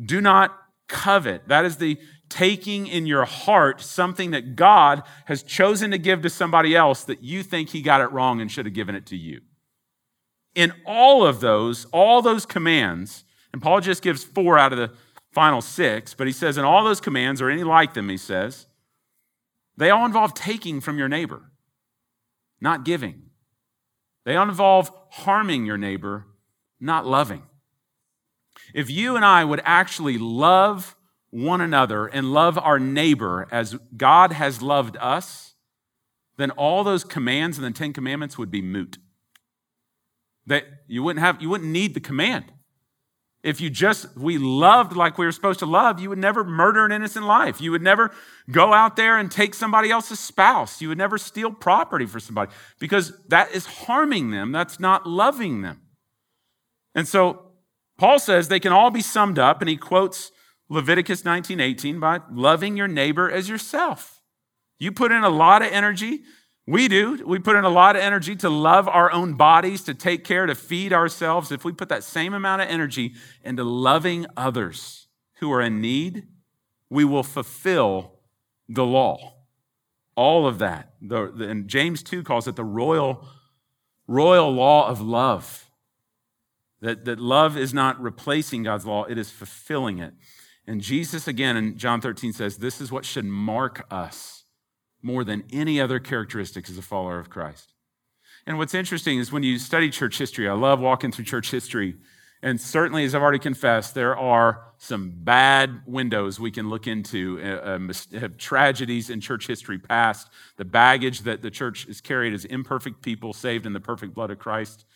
Do 0.00 0.20
not 0.20 0.56
covet. 0.88 1.48
That 1.48 1.64
is 1.64 1.76
the 1.76 1.98
taking 2.28 2.86
in 2.86 3.06
your 3.06 3.24
heart 3.24 3.80
something 3.80 4.32
that 4.32 4.54
God 4.54 5.02
has 5.26 5.42
chosen 5.42 5.90
to 5.92 5.98
give 5.98 6.22
to 6.22 6.30
somebody 6.30 6.76
else 6.76 7.04
that 7.04 7.22
you 7.22 7.42
think 7.42 7.70
he 7.70 7.82
got 7.82 8.00
it 8.00 8.12
wrong 8.12 8.40
and 8.40 8.50
should 8.50 8.66
have 8.66 8.74
given 8.74 8.94
it 8.94 9.06
to 9.06 9.16
you. 9.16 9.40
In 10.54 10.72
all 10.84 11.26
of 11.26 11.40
those, 11.40 11.86
all 11.86 12.20
those 12.20 12.44
commands, 12.44 13.24
and 13.52 13.62
Paul 13.62 13.80
just 13.80 14.02
gives 14.02 14.24
four 14.24 14.58
out 14.58 14.72
of 14.72 14.78
the 14.78 14.92
final 15.32 15.60
six, 15.60 16.14
but 16.14 16.26
he 16.26 16.32
says, 16.32 16.58
in 16.58 16.64
all 16.64 16.84
those 16.84 17.00
commands, 17.00 17.40
or 17.40 17.48
any 17.48 17.64
like 17.64 17.94
them, 17.94 18.08
he 18.08 18.16
says, 18.16 18.66
they 19.78 19.90
all 19.90 20.04
involve 20.04 20.34
taking 20.34 20.80
from 20.80 20.98
your 20.98 21.08
neighbor, 21.08 21.52
not 22.60 22.84
giving. 22.84 23.30
They 24.24 24.34
all 24.34 24.48
involve 24.48 24.90
harming 25.10 25.66
your 25.66 25.78
neighbor, 25.78 26.26
not 26.80 27.06
loving. 27.06 27.44
If 28.74 28.90
you 28.90 29.14
and 29.14 29.24
I 29.24 29.44
would 29.44 29.60
actually 29.64 30.18
love 30.18 30.96
one 31.30 31.60
another 31.60 32.06
and 32.06 32.32
love 32.32 32.58
our 32.58 32.80
neighbor 32.80 33.46
as 33.52 33.78
God 33.96 34.32
has 34.32 34.60
loved 34.60 34.96
us, 34.96 35.54
then 36.38 36.50
all 36.50 36.82
those 36.82 37.04
commands 37.04 37.56
and 37.56 37.64
the 37.64 37.70
Ten 37.70 37.92
Commandments 37.92 38.36
would 38.36 38.50
be 38.50 38.60
moot. 38.60 38.98
That 40.44 40.64
you 40.88 41.04
wouldn't 41.04 41.24
have, 41.24 41.40
you 41.40 41.50
wouldn't 41.50 41.70
need 41.70 41.94
the 41.94 42.00
command. 42.00 42.52
If 43.42 43.60
you 43.60 43.70
just, 43.70 44.16
we 44.16 44.36
loved 44.36 44.96
like 44.96 45.16
we 45.16 45.24
were 45.24 45.32
supposed 45.32 45.60
to 45.60 45.66
love, 45.66 46.00
you 46.00 46.08
would 46.08 46.18
never 46.18 46.42
murder 46.42 46.84
an 46.84 46.90
innocent 46.90 47.24
life. 47.24 47.60
You 47.60 47.70
would 47.70 47.82
never 47.82 48.10
go 48.50 48.74
out 48.74 48.96
there 48.96 49.16
and 49.16 49.30
take 49.30 49.54
somebody 49.54 49.90
else's 49.90 50.18
spouse. 50.18 50.82
You 50.82 50.88
would 50.88 50.98
never 50.98 51.18
steal 51.18 51.52
property 51.52 52.04
for 52.04 52.18
somebody 52.18 52.50
because 52.80 53.12
that 53.28 53.52
is 53.52 53.66
harming 53.66 54.32
them. 54.32 54.50
That's 54.50 54.80
not 54.80 55.06
loving 55.06 55.62
them. 55.62 55.82
And 56.94 57.06
so 57.06 57.52
Paul 57.96 58.18
says 58.18 58.48
they 58.48 58.60
can 58.60 58.72
all 58.72 58.90
be 58.90 59.02
summed 59.02 59.38
up, 59.38 59.60
and 59.60 59.68
he 59.68 59.76
quotes 59.76 60.32
Leviticus 60.68 61.22
19:18 61.22 62.00
by 62.00 62.20
loving 62.32 62.76
your 62.76 62.88
neighbor 62.88 63.30
as 63.30 63.48
yourself. 63.48 64.20
You 64.78 64.92
put 64.92 65.12
in 65.12 65.24
a 65.24 65.28
lot 65.28 65.62
of 65.62 65.72
energy. 65.72 66.22
We 66.68 66.86
do. 66.86 67.24
We 67.24 67.38
put 67.38 67.56
in 67.56 67.64
a 67.64 67.70
lot 67.70 67.96
of 67.96 68.02
energy 68.02 68.36
to 68.36 68.50
love 68.50 68.88
our 68.88 69.10
own 69.10 69.32
bodies, 69.32 69.84
to 69.84 69.94
take 69.94 70.22
care, 70.22 70.44
to 70.44 70.54
feed 70.54 70.92
ourselves. 70.92 71.50
If 71.50 71.64
we 71.64 71.72
put 71.72 71.88
that 71.88 72.04
same 72.04 72.34
amount 72.34 72.60
of 72.60 72.68
energy 72.68 73.14
into 73.42 73.64
loving 73.64 74.26
others 74.36 75.08
who 75.36 75.50
are 75.50 75.62
in 75.62 75.80
need, 75.80 76.26
we 76.90 77.06
will 77.06 77.22
fulfill 77.22 78.18
the 78.68 78.84
law. 78.84 79.36
All 80.14 80.46
of 80.46 80.58
that. 80.58 80.92
The, 81.00 81.32
the, 81.34 81.48
and 81.48 81.68
James 81.68 82.02
2 82.02 82.22
calls 82.22 82.46
it 82.46 82.56
the 82.56 82.64
royal, 82.64 83.26
royal 84.06 84.52
law 84.52 84.88
of 84.88 85.00
love. 85.00 85.70
That, 86.82 87.06
that 87.06 87.18
love 87.18 87.56
is 87.56 87.72
not 87.72 87.98
replacing 87.98 88.64
God's 88.64 88.84
law, 88.84 89.04
it 89.04 89.16
is 89.16 89.30
fulfilling 89.30 90.00
it. 90.00 90.12
And 90.66 90.82
Jesus, 90.82 91.26
again, 91.26 91.56
in 91.56 91.78
John 91.78 92.02
13 92.02 92.34
says, 92.34 92.58
This 92.58 92.78
is 92.78 92.92
what 92.92 93.06
should 93.06 93.24
mark 93.24 93.86
us 93.90 94.37
more 95.02 95.24
than 95.24 95.44
any 95.52 95.80
other 95.80 95.98
characteristic 95.98 96.68
as 96.68 96.78
a 96.78 96.82
follower 96.82 97.18
of 97.18 97.30
Christ. 97.30 97.74
And 98.46 98.58
what's 98.58 98.74
interesting 98.74 99.18
is 99.18 99.30
when 99.30 99.42
you 99.42 99.58
study 99.58 99.90
church 99.90 100.18
history, 100.18 100.48
I 100.48 100.54
love 100.54 100.80
walking 100.80 101.12
through 101.12 101.26
church 101.26 101.50
history. 101.50 101.96
And 102.42 102.60
certainly, 102.60 103.04
as 103.04 103.14
I've 103.14 103.22
already 103.22 103.40
confessed, 103.40 103.94
there 103.94 104.16
are 104.16 104.68
some 104.78 105.12
bad 105.12 105.82
windows 105.86 106.38
we 106.38 106.52
can 106.52 106.68
look 106.68 106.86
into, 106.86 107.40
uh, 107.42 107.78
uh, 108.16 108.28
tragedies 108.38 109.10
in 109.10 109.20
church 109.20 109.48
history 109.48 109.78
past, 109.78 110.30
the 110.56 110.64
baggage 110.64 111.22
that 111.22 111.42
the 111.42 111.50
church 111.50 111.86
has 111.86 112.00
carried 112.00 112.32
as 112.32 112.44
imperfect 112.44 113.02
people 113.02 113.32
saved 113.32 113.66
in 113.66 113.72
the 113.72 113.80
perfect 113.80 114.14
blood 114.14 114.30
of 114.30 114.38
Christ. 114.38 114.86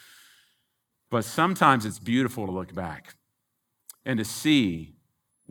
But 1.10 1.24
sometimes 1.24 1.84
it's 1.84 1.98
beautiful 1.98 2.46
to 2.46 2.52
look 2.52 2.72
back 2.74 3.16
and 4.04 4.18
to 4.18 4.24
see 4.24 4.91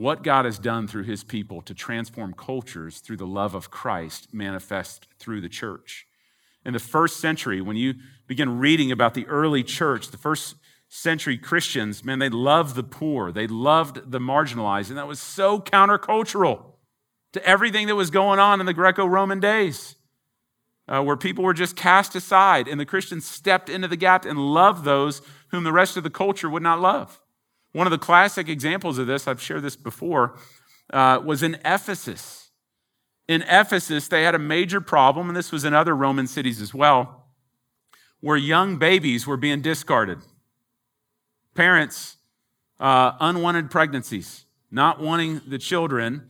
what 0.01 0.23
God 0.23 0.45
has 0.45 0.57
done 0.57 0.87
through 0.87 1.03
his 1.03 1.23
people 1.23 1.61
to 1.61 1.75
transform 1.75 2.33
cultures 2.33 3.01
through 3.01 3.17
the 3.17 3.27
love 3.27 3.53
of 3.53 3.69
Christ 3.69 4.33
manifest 4.33 5.07
through 5.19 5.41
the 5.41 5.47
church. 5.47 6.07
In 6.65 6.73
the 6.73 6.79
first 6.79 7.19
century, 7.19 7.61
when 7.61 7.75
you 7.75 7.93
begin 8.25 8.57
reading 8.57 8.91
about 8.91 9.13
the 9.13 9.27
early 9.27 9.63
church, 9.63 10.09
the 10.09 10.17
first 10.17 10.55
century 10.89 11.37
Christians, 11.37 12.03
man, 12.03 12.17
they 12.17 12.29
loved 12.29 12.75
the 12.75 12.81
poor, 12.81 13.31
they 13.31 13.45
loved 13.45 14.09
the 14.09 14.17
marginalized, 14.17 14.89
and 14.89 14.97
that 14.97 15.07
was 15.07 15.19
so 15.19 15.59
countercultural 15.59 16.63
to 17.33 17.45
everything 17.45 17.85
that 17.85 17.95
was 17.95 18.09
going 18.09 18.39
on 18.39 18.59
in 18.59 18.65
the 18.65 18.73
Greco 18.73 19.05
Roman 19.05 19.39
days. 19.39 19.97
Uh, 20.87 21.03
where 21.03 21.15
people 21.15 21.43
were 21.43 21.53
just 21.53 21.75
cast 21.75 22.15
aside, 22.15 22.67
and 22.67 22.79
the 22.79 22.87
Christians 22.87 23.23
stepped 23.23 23.69
into 23.69 23.87
the 23.87 23.95
gap 23.95 24.25
and 24.25 24.51
loved 24.51 24.83
those 24.83 25.21
whom 25.49 25.63
the 25.63 25.71
rest 25.71 25.95
of 25.95 26.01
the 26.01 26.09
culture 26.09 26.49
would 26.49 26.63
not 26.63 26.81
love. 26.81 27.21
One 27.73 27.87
of 27.87 27.91
the 27.91 27.97
classic 27.97 28.49
examples 28.49 28.97
of 28.97 29.07
this, 29.07 29.27
I've 29.27 29.41
shared 29.41 29.61
this 29.61 29.75
before, 29.75 30.37
uh, 30.91 31.21
was 31.23 31.41
in 31.41 31.55
Ephesus. 31.63 32.51
In 33.27 33.43
Ephesus, 33.43 34.07
they 34.07 34.23
had 34.23 34.35
a 34.35 34.39
major 34.39 34.81
problem, 34.81 35.29
and 35.29 35.37
this 35.37 35.51
was 35.51 35.63
in 35.63 35.73
other 35.73 35.95
Roman 35.95 36.27
cities 36.27 36.61
as 36.61 36.73
well, 36.73 37.27
where 38.19 38.35
young 38.35 38.77
babies 38.77 39.25
were 39.25 39.37
being 39.37 39.61
discarded. 39.61 40.19
Parents, 41.55 42.17
uh, 42.79 43.13
unwanted 43.21 43.71
pregnancies, 43.71 44.45
not 44.69 44.99
wanting 44.99 45.41
the 45.47 45.57
children, 45.57 46.27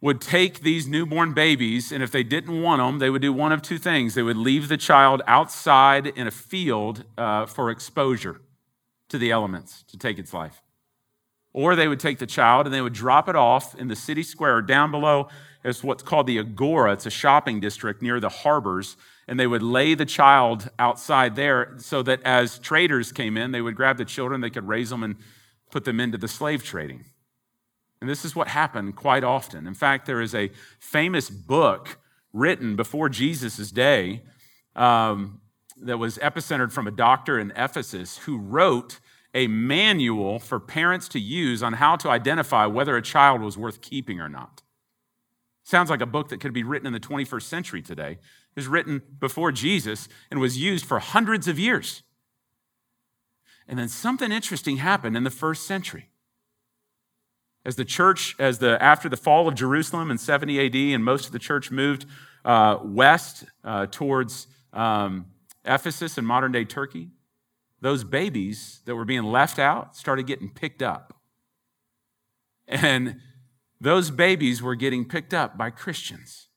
would 0.00 0.20
take 0.20 0.60
these 0.60 0.86
newborn 0.86 1.34
babies, 1.34 1.90
and 1.92 2.02
if 2.02 2.10
they 2.10 2.22
didn't 2.22 2.62
want 2.62 2.80
them, 2.80 3.00
they 3.00 3.10
would 3.10 3.20
do 3.20 3.32
one 3.32 3.52
of 3.52 3.60
two 3.60 3.76
things. 3.76 4.14
They 4.14 4.22
would 4.22 4.36
leave 4.36 4.68
the 4.68 4.76
child 4.76 5.20
outside 5.26 6.06
in 6.06 6.26
a 6.26 6.30
field 6.30 7.04
uh, 7.18 7.46
for 7.46 7.70
exposure 7.70 8.40
to 9.10 9.18
the 9.18 9.30
elements 9.30 9.84
to 9.84 9.98
take 9.98 10.18
its 10.18 10.32
life. 10.32 10.62
Or 11.52 11.74
they 11.74 11.88
would 11.88 12.00
take 12.00 12.18
the 12.18 12.26
child 12.26 12.66
and 12.66 12.74
they 12.74 12.80
would 12.80 12.92
drop 12.92 13.28
it 13.28 13.36
off 13.36 13.74
in 13.74 13.88
the 13.88 13.96
city 13.96 14.22
square. 14.22 14.62
Down 14.62 14.90
below 14.90 15.28
is 15.64 15.82
what's 15.82 16.02
called 16.02 16.26
the 16.26 16.38
Agora. 16.38 16.92
It's 16.92 17.06
a 17.06 17.10
shopping 17.10 17.60
district 17.60 18.02
near 18.02 18.20
the 18.20 18.28
harbors. 18.28 18.96
And 19.26 19.38
they 19.38 19.46
would 19.46 19.62
lay 19.62 19.94
the 19.94 20.06
child 20.06 20.70
outside 20.78 21.36
there 21.36 21.74
so 21.78 22.02
that 22.02 22.22
as 22.24 22.58
traders 22.58 23.12
came 23.12 23.36
in, 23.36 23.52
they 23.52 23.60
would 23.60 23.76
grab 23.76 23.98
the 23.98 24.04
children, 24.04 24.40
they 24.40 24.50
could 24.50 24.66
raise 24.66 24.90
them 24.90 25.02
and 25.02 25.16
put 25.70 25.84
them 25.84 26.00
into 26.00 26.18
the 26.18 26.28
slave 26.28 26.64
trading. 26.64 27.04
And 28.00 28.08
this 28.08 28.24
is 28.24 28.34
what 28.34 28.48
happened 28.48 28.96
quite 28.96 29.24
often. 29.24 29.66
In 29.66 29.74
fact, 29.74 30.06
there 30.06 30.20
is 30.20 30.34
a 30.34 30.50
famous 30.78 31.28
book 31.28 31.98
written 32.32 32.76
before 32.76 33.08
Jesus' 33.08 33.70
day 33.70 34.22
um, 34.74 35.40
that 35.82 35.98
was 35.98 36.18
epicentered 36.18 36.72
from 36.72 36.86
a 36.86 36.90
doctor 36.90 37.38
in 37.38 37.52
Ephesus 37.56 38.18
who 38.18 38.38
wrote 38.38 39.00
a 39.34 39.46
manual 39.46 40.38
for 40.38 40.58
parents 40.58 41.08
to 41.08 41.20
use 41.20 41.62
on 41.62 41.74
how 41.74 41.96
to 41.96 42.08
identify 42.08 42.66
whether 42.66 42.96
a 42.96 43.02
child 43.02 43.40
was 43.40 43.56
worth 43.56 43.80
keeping 43.80 44.20
or 44.20 44.28
not. 44.28 44.62
Sounds 45.62 45.90
like 45.90 46.00
a 46.00 46.06
book 46.06 46.28
that 46.30 46.40
could 46.40 46.52
be 46.52 46.64
written 46.64 46.86
in 46.86 46.92
the 46.92 47.00
21st 47.00 47.42
century 47.42 47.82
today. 47.82 48.12
It 48.12 48.56
was 48.56 48.66
written 48.66 49.02
before 49.20 49.52
Jesus 49.52 50.08
and 50.30 50.40
was 50.40 50.58
used 50.58 50.84
for 50.84 50.98
hundreds 50.98 51.46
of 51.46 51.58
years. 51.58 52.02
And 53.68 53.78
then 53.78 53.88
something 53.88 54.32
interesting 54.32 54.78
happened 54.78 55.16
in 55.16 55.22
the 55.22 55.30
first 55.30 55.66
century. 55.66 56.10
As 57.64 57.76
the 57.76 57.84
church, 57.84 58.34
as 58.38 58.58
the 58.58 58.82
after 58.82 59.08
the 59.08 59.16
fall 59.16 59.46
of 59.46 59.54
Jerusalem 59.54 60.10
in 60.10 60.18
70 60.18 60.66
AD, 60.66 60.74
and 60.74 61.04
most 61.04 61.26
of 61.26 61.32
the 61.32 61.38
church 61.38 61.70
moved 61.70 62.06
uh, 62.44 62.78
west 62.82 63.44
uh, 63.62 63.86
towards 63.86 64.48
um, 64.72 65.26
Ephesus 65.64 66.16
in 66.18 66.24
modern 66.24 66.52
day 66.52 66.64
Turkey, 66.64 67.08
those 67.80 68.04
babies 68.04 68.80
that 68.84 68.94
were 68.94 69.04
being 69.04 69.24
left 69.24 69.58
out 69.58 69.96
started 69.96 70.26
getting 70.26 70.50
picked 70.50 70.82
up. 70.82 71.14
And 72.66 73.16
those 73.80 74.10
babies 74.10 74.62
were 74.62 74.74
getting 74.74 75.04
picked 75.04 75.34
up 75.34 75.56
by 75.56 75.70
Christians. 75.70 76.48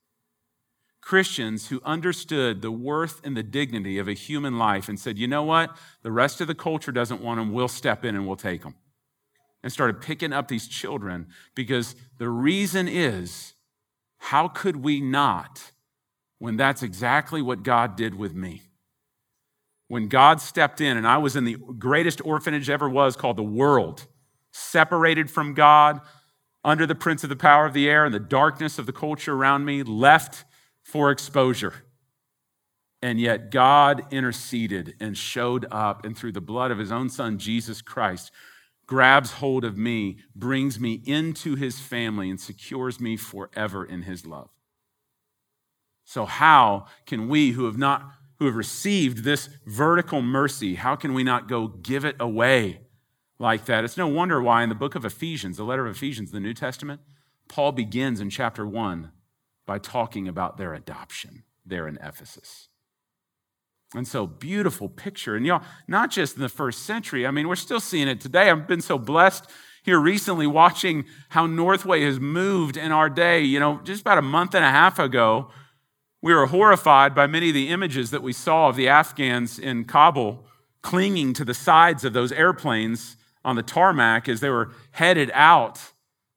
Christians 1.02 1.68
who 1.68 1.82
understood 1.84 2.62
the 2.62 2.72
worth 2.72 3.20
and 3.26 3.36
the 3.36 3.44
dignity 3.44 3.98
of 3.98 4.08
a 4.08 4.14
human 4.14 4.58
life 4.58 4.88
and 4.88 5.00
said, 5.00 5.18
you 5.18 5.28
know 5.28 5.44
what? 5.44 5.76
The 6.02 6.12
rest 6.12 6.40
of 6.40 6.48
the 6.48 6.56
culture 6.56 6.92
doesn't 6.92 7.22
want 7.22 7.40
them. 7.40 7.52
We'll 7.52 7.68
step 7.68 8.06
in 8.06 8.16
and 8.16 8.26
we'll 8.26 8.38
take 8.38 8.64
them. 8.64 8.76
And 9.62 9.72
started 9.72 10.02
picking 10.02 10.34
up 10.34 10.50
these 10.50 10.68
children 10.68 11.28
because 11.56 11.96
the 12.18 12.30
reason 12.30 12.88
is 12.88 13.54
how 14.18 14.48
could 14.48 14.78
we 14.78 15.02
not 15.02 15.72
when 16.40 16.58
that's 16.58 16.84
exactly 16.84 17.42
what 17.42 17.64
God 17.64 17.96
did 17.96 18.16
with 18.16 18.34
me? 18.34 18.62
When 19.88 20.08
God 20.08 20.42
stepped 20.42 20.82
in, 20.82 20.98
and 20.98 21.08
I 21.08 21.18
was 21.18 21.36
in 21.36 21.44
the 21.44 21.58
greatest 21.78 22.22
orphanage 22.26 22.70
ever 22.70 22.90
was 22.90 23.16
called 23.16 23.38
the 23.38 23.44
world, 23.44 24.08
separated 24.52 25.30
from 25.30 25.54
God, 25.54 26.00
under 26.64 26.86
the 26.86 26.96
prince 26.96 27.24
of 27.24 27.30
the 27.30 27.36
power 27.36 27.66
of 27.66 27.74
the 27.74 27.90
air 27.90 28.06
and 28.06 28.14
the 28.14 28.20
darkness 28.20 28.80
of 28.80 28.86
the 28.86 28.94
culture 28.94 29.34
around 29.34 29.66
me, 29.66 29.84
left 29.84 30.46
for 30.84 31.12
exposure. 31.12 31.74
And 33.02 33.20
yet 33.20 33.52
God 33.52 34.06
interceded 34.12 34.96
and 35.00 35.18
showed 35.18 35.66
up, 35.70 36.06
and 36.06 36.18
through 36.18 36.32
the 36.32 36.42
blood 36.42 36.72
of 36.72 36.78
his 36.78 36.92
own 36.92 37.10
son, 37.10 37.38
Jesus 37.38 37.82
Christ, 37.82 38.32
grabs 38.88 39.34
hold 39.34 39.66
of 39.66 39.78
me, 39.78 40.20
brings 40.36 40.80
me 40.80 41.02
into 41.06 41.56
his 41.56 41.80
family, 41.80 42.30
and 42.30 42.40
secures 42.40 43.02
me 43.02 43.18
forever 43.18 43.84
in 43.84 44.04
his 44.04 44.26
love. 44.26 44.50
So, 46.06 46.26
how 46.26 46.86
can 47.06 47.28
we 47.28 47.52
who 47.52 47.66
have 47.66 47.78
not 47.78 48.10
who 48.44 48.48
have 48.48 48.56
received 48.58 49.20
this 49.24 49.48
vertical 49.66 50.22
mercy, 50.22 50.76
how 50.76 50.98
can 50.98 51.14
we 51.14 51.24
not 51.24 51.48
go 51.48 51.66
give 51.68 52.04
it 52.04 52.18
away 52.20 52.82
like 53.40 53.64
that? 53.64 53.86
It's 53.86 53.96
no 53.96 54.06
wonder 54.06 54.42
why 54.42 54.64
in 54.64 54.70
the 54.70 54.76
book 54.76 54.96
of 54.96 55.06
Ephesians, 55.06 55.56
the 55.56 55.64
letter 55.64 55.88
of 55.88 55.96
Ephesians, 55.96 56.32
the 56.32 56.42
New 56.42 56.54
Testament, 56.54 57.00
Paul 57.48 57.72
begins 57.72 58.20
in 58.20 58.30
chapter 58.30 58.68
1 58.68 59.12
by 59.66 59.78
talking 59.78 60.28
about 60.28 60.58
their 60.58 60.74
adoption 60.74 61.44
there 61.66 61.88
in 61.88 61.98
Ephesus. 62.04 62.68
And 63.96 64.06
so, 64.06 64.28
beautiful 64.28 64.90
picture. 64.90 65.38
And 65.38 65.46
y'all, 65.46 65.64
not 65.88 66.12
just 66.12 66.36
in 66.36 66.42
the 66.42 66.50
first 66.50 66.82
century, 66.82 67.26
I 67.26 67.32
mean, 67.32 67.48
we're 67.48 67.56
still 67.56 67.80
seeing 67.80 68.10
it 68.10 68.20
today. 68.20 68.50
I've 68.50 68.68
been 68.68 68.82
so 68.82 68.98
blessed 68.98 69.50
here 69.84 70.02
recently 70.02 70.48
watching 70.48 71.06
how 71.30 71.48
Northway 71.48 72.02
has 72.04 72.20
moved 72.20 72.76
in 72.76 72.92
our 72.92 73.10
day. 73.10 73.40
You 73.40 73.62
know, 73.62 73.80
just 73.86 74.02
about 74.02 74.18
a 74.18 74.22
month 74.22 74.54
and 74.54 74.66
a 74.66 74.70
half 74.70 75.00
ago, 75.00 75.50
we 76.24 76.34
were 76.34 76.46
horrified 76.46 77.14
by 77.14 77.28
many 77.28 77.50
of 77.50 77.54
the 77.54 77.68
images 77.68 78.10
that 78.12 78.24
we 78.24 78.32
saw 78.32 78.70
of 78.70 78.78
the 78.78 78.88
Afghans 78.88 79.60
in 79.60 79.84
Kabul 79.84 80.46
clinging 80.82 81.34
to 81.34 81.44
the 81.44 81.54
sides 81.54 82.06
of 82.06 82.14
those 82.14 82.32
airplanes 82.32 83.18
on 83.44 83.58
the 83.58 83.62
tarmac 83.62 84.30
as 84.30 84.40
they 84.40 84.50
were 84.50 84.72
headed 84.92 85.30
out, 85.34 85.92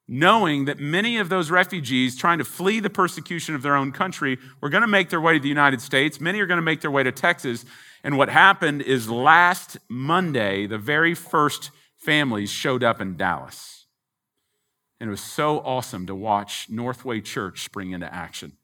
knowing 0.08 0.64
that 0.64 0.80
many 0.80 1.18
of 1.18 1.28
those 1.28 1.52
refugees 1.52 2.16
trying 2.16 2.38
to 2.38 2.44
flee 2.44 2.80
the 2.80 2.90
persecution 2.90 3.54
of 3.54 3.62
their 3.62 3.76
own 3.76 3.92
country 3.92 4.38
were 4.60 4.68
going 4.68 4.80
to 4.80 4.88
make 4.88 5.08
their 5.08 5.20
way 5.20 5.34
to 5.34 5.40
the 5.40 5.48
United 5.48 5.80
States. 5.80 6.20
Many 6.20 6.40
are 6.40 6.46
going 6.46 6.58
to 6.58 6.62
make 6.62 6.80
their 6.80 6.90
way 6.90 7.04
to 7.04 7.12
Texas. 7.12 7.64
And 8.02 8.18
what 8.18 8.28
happened 8.28 8.82
is 8.82 9.08
last 9.08 9.78
Monday, 9.88 10.66
the 10.66 10.78
very 10.78 11.14
first 11.14 11.70
families 11.96 12.50
showed 12.50 12.82
up 12.82 13.00
in 13.00 13.16
Dallas. 13.16 13.86
And 14.98 15.06
it 15.06 15.10
was 15.12 15.20
so 15.20 15.60
awesome 15.60 16.06
to 16.06 16.14
watch 16.16 16.66
Northway 16.68 17.20
Church 17.20 17.62
spring 17.62 17.92
into 17.92 18.12
action 18.12 18.56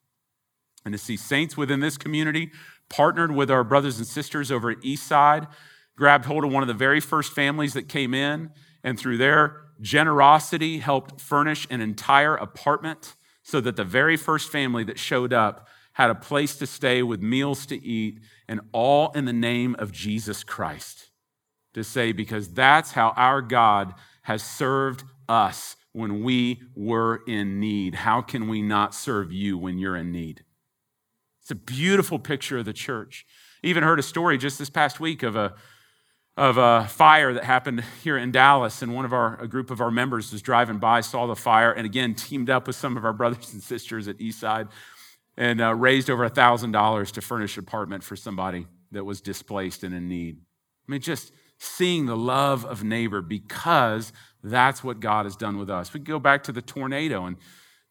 and 0.85 0.93
to 0.93 0.99
see 0.99 1.17
saints 1.17 1.57
within 1.57 1.81
this 1.81 1.97
community 1.97 2.51
partnered 2.89 3.35
with 3.35 3.51
our 3.51 3.65
brothers 3.65 3.99
and 3.99 4.07
sisters 4.07 4.51
over 4.51 4.71
at 4.71 4.81
Eastside 4.81 5.49
grabbed 5.97 6.25
hold 6.25 6.45
of 6.45 6.53
one 6.53 6.63
of 6.63 6.67
the 6.67 6.75
very 6.75 7.01
first 7.01 7.33
families 7.33 7.75
that 7.75 7.89
came 7.89 8.15
in, 8.15 8.51
and 8.83 8.99
through 8.99 9.17
their 9.17 9.63
generosity, 9.81 10.79
helped 10.79 11.21
furnish 11.21 11.67
an 11.71 11.81
entire 11.81 12.35
apartment 12.35 13.15
so 13.43 13.61
that 13.61 13.77
the 13.77 13.85
very 13.85 14.17
first 14.17 14.51
family 14.51 14.85
that 14.85 14.99
showed 14.99 15.33
up 15.33 15.69
had 15.95 16.11
a 16.11 16.15
place 16.15 16.57
to 16.57 16.67
stay 16.67 17.03
with 17.03 17.21
meals 17.21 17.67
to 17.67 17.83
eat, 17.85 18.19
and 18.49 18.61
all 18.73 19.11
in 19.13 19.27
the 19.27 19.33
name 19.33 19.77
of 19.79 19.93
Jesus 19.93 20.43
Christ. 20.43 21.11
To 21.75 21.85
say, 21.85 22.13
because 22.13 22.53
that's 22.53 22.93
how 22.93 23.11
our 23.17 23.43
God 23.43 23.95
has 24.23 24.43
served 24.43 25.05
us 25.29 25.77
when 25.93 26.23
we 26.23 26.63
were 26.75 27.23
in 27.27 27.61
need. 27.61 27.95
How 27.95 28.23
can 28.23 28.49
we 28.49 28.63
not 28.63 28.95
serve 28.95 29.33
you 29.33 29.59
when 29.59 29.79
you're 29.79 29.97
in 29.97 30.13
need? 30.13 30.45
A 31.53 31.55
beautiful 31.55 32.19
picture 32.19 32.57
of 32.57 32.65
the 32.65 32.73
church. 32.73 33.27
Even 33.63 33.83
heard 33.83 33.99
a 33.99 34.03
story 34.03 34.39
just 34.39 34.59
this 34.59 34.71
past 34.71 35.01
week 35.01 35.23
of 35.23 35.37
a 35.37 35.53
of 36.35 36.57
a 36.57 36.87
fire 36.89 37.35
that 37.35 37.45
happened 37.45 37.85
here 38.03 38.17
in 38.17 38.33
Dallas, 38.33 38.81
and 38.81 38.95
one 38.95 39.05
of 39.05 39.13
our 39.13 39.39
a 39.39 39.47
group 39.47 39.71
of 39.71 39.83
our 39.83 39.91
members 39.91 40.33
was 40.33 40.41
driving 40.41 40.79
by, 40.79 41.03
saw 41.03 41.27
the 41.27 41.37
fire, 41.37 41.71
and 41.71 41.85
again 41.85 42.15
teamed 42.15 42.49
up 42.49 42.67
with 42.67 42.75
some 42.75 42.97
of 42.97 43.05
our 43.05 43.13
brothers 43.21 43.53
and 43.53 43.63
sisters 43.63 44.09
at 44.09 44.17
Eastside, 44.17 44.69
and 45.37 45.61
uh, 45.61 45.75
raised 45.75 46.09
over 46.09 46.27
thousand 46.31 46.73
dollars 46.73 47.13
to 47.13 47.21
furnish 47.21 47.59
an 47.59 47.65
apartment 47.65 48.03
for 48.03 48.17
somebody 48.17 48.67
that 48.91 49.05
was 49.05 49.21
displaced 49.21 49.85
and 49.85 49.95
in 49.95 50.09
need. 50.09 50.39
I 50.89 50.93
mean, 50.93 51.03
just 51.03 51.33
seeing 51.59 52.07
the 52.07 52.17
love 52.17 52.65
of 52.65 52.83
neighbor 52.83 53.21
because 53.21 54.11
that's 54.43 54.83
what 54.83 55.01
God 55.01 55.27
has 55.27 55.37
done 55.37 55.59
with 55.59 55.69
us. 55.69 55.93
We 55.93 56.01
go 56.01 56.19
back 56.19 56.45
to 56.45 56.53
the 56.53 56.63
tornado 56.63 57.27
and 57.27 57.37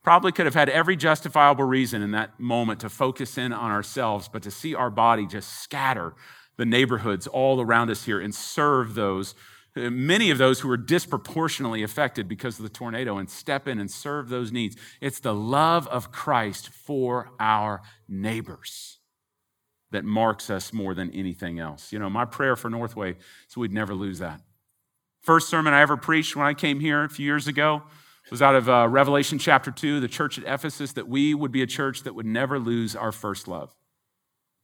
probably 0.03 0.31
could 0.31 0.45
have 0.45 0.55
had 0.55 0.69
every 0.69 0.95
justifiable 0.95 1.63
reason 1.63 2.01
in 2.01 2.11
that 2.11 2.39
moment 2.39 2.79
to 2.79 2.89
focus 2.89 3.37
in 3.37 3.53
on 3.53 3.71
ourselves, 3.71 4.27
but 4.27 4.41
to 4.43 4.51
see 4.51 4.73
our 4.73 4.89
body 4.89 5.25
just 5.25 5.61
scatter 5.61 6.13
the 6.57 6.65
neighborhoods 6.65 7.27
all 7.27 7.61
around 7.61 7.89
us 7.89 8.05
here 8.05 8.19
and 8.19 8.33
serve 8.33 8.95
those, 8.95 9.35
uh, 9.75 9.89
many 9.89 10.31
of 10.31 10.37
those 10.37 10.59
who 10.59 10.69
are 10.69 10.77
disproportionately 10.77 11.83
affected 11.83 12.27
because 12.27 12.59
of 12.59 12.63
the 12.63 12.69
tornado, 12.69 13.17
and 13.17 13.29
step 13.29 13.67
in 13.67 13.79
and 13.79 13.89
serve 13.89 14.29
those 14.29 14.51
needs. 14.51 14.75
It's 14.99 15.19
the 15.19 15.35
love 15.35 15.87
of 15.87 16.11
Christ 16.11 16.69
for 16.69 17.31
our 17.39 17.81
neighbors 18.07 18.99
that 19.91 20.05
marks 20.05 20.49
us 20.49 20.73
more 20.73 20.93
than 20.93 21.11
anything 21.11 21.59
else. 21.59 21.91
You 21.91 21.99
know, 21.99 22.09
my 22.09 22.25
prayer 22.25 22.55
for 22.55 22.69
Northway 22.69 23.17
is 23.47 23.57
we'd 23.57 23.73
never 23.73 23.93
lose 23.93 24.19
that. 24.19 24.41
First 25.21 25.49
sermon 25.49 25.73
I 25.73 25.81
ever 25.81 25.97
preached 25.97 26.35
when 26.35 26.47
I 26.47 26.53
came 26.53 26.79
here 26.79 27.03
a 27.03 27.09
few 27.09 27.25
years 27.25 27.47
ago 27.47 27.83
was 28.29 28.41
out 28.41 28.55
of 28.55 28.69
uh, 28.69 28.87
Revelation 28.87 29.39
chapter 29.39 29.71
2, 29.71 29.99
the 29.99 30.07
church 30.07 30.37
at 30.37 30.43
Ephesus, 30.45 30.93
that 30.93 31.07
we 31.07 31.33
would 31.33 31.51
be 31.51 31.61
a 31.61 31.67
church 31.67 32.03
that 32.03 32.15
would 32.15 32.25
never 32.25 32.59
lose 32.59 32.95
our 32.95 33.11
first 33.11 33.47
love. 33.47 33.75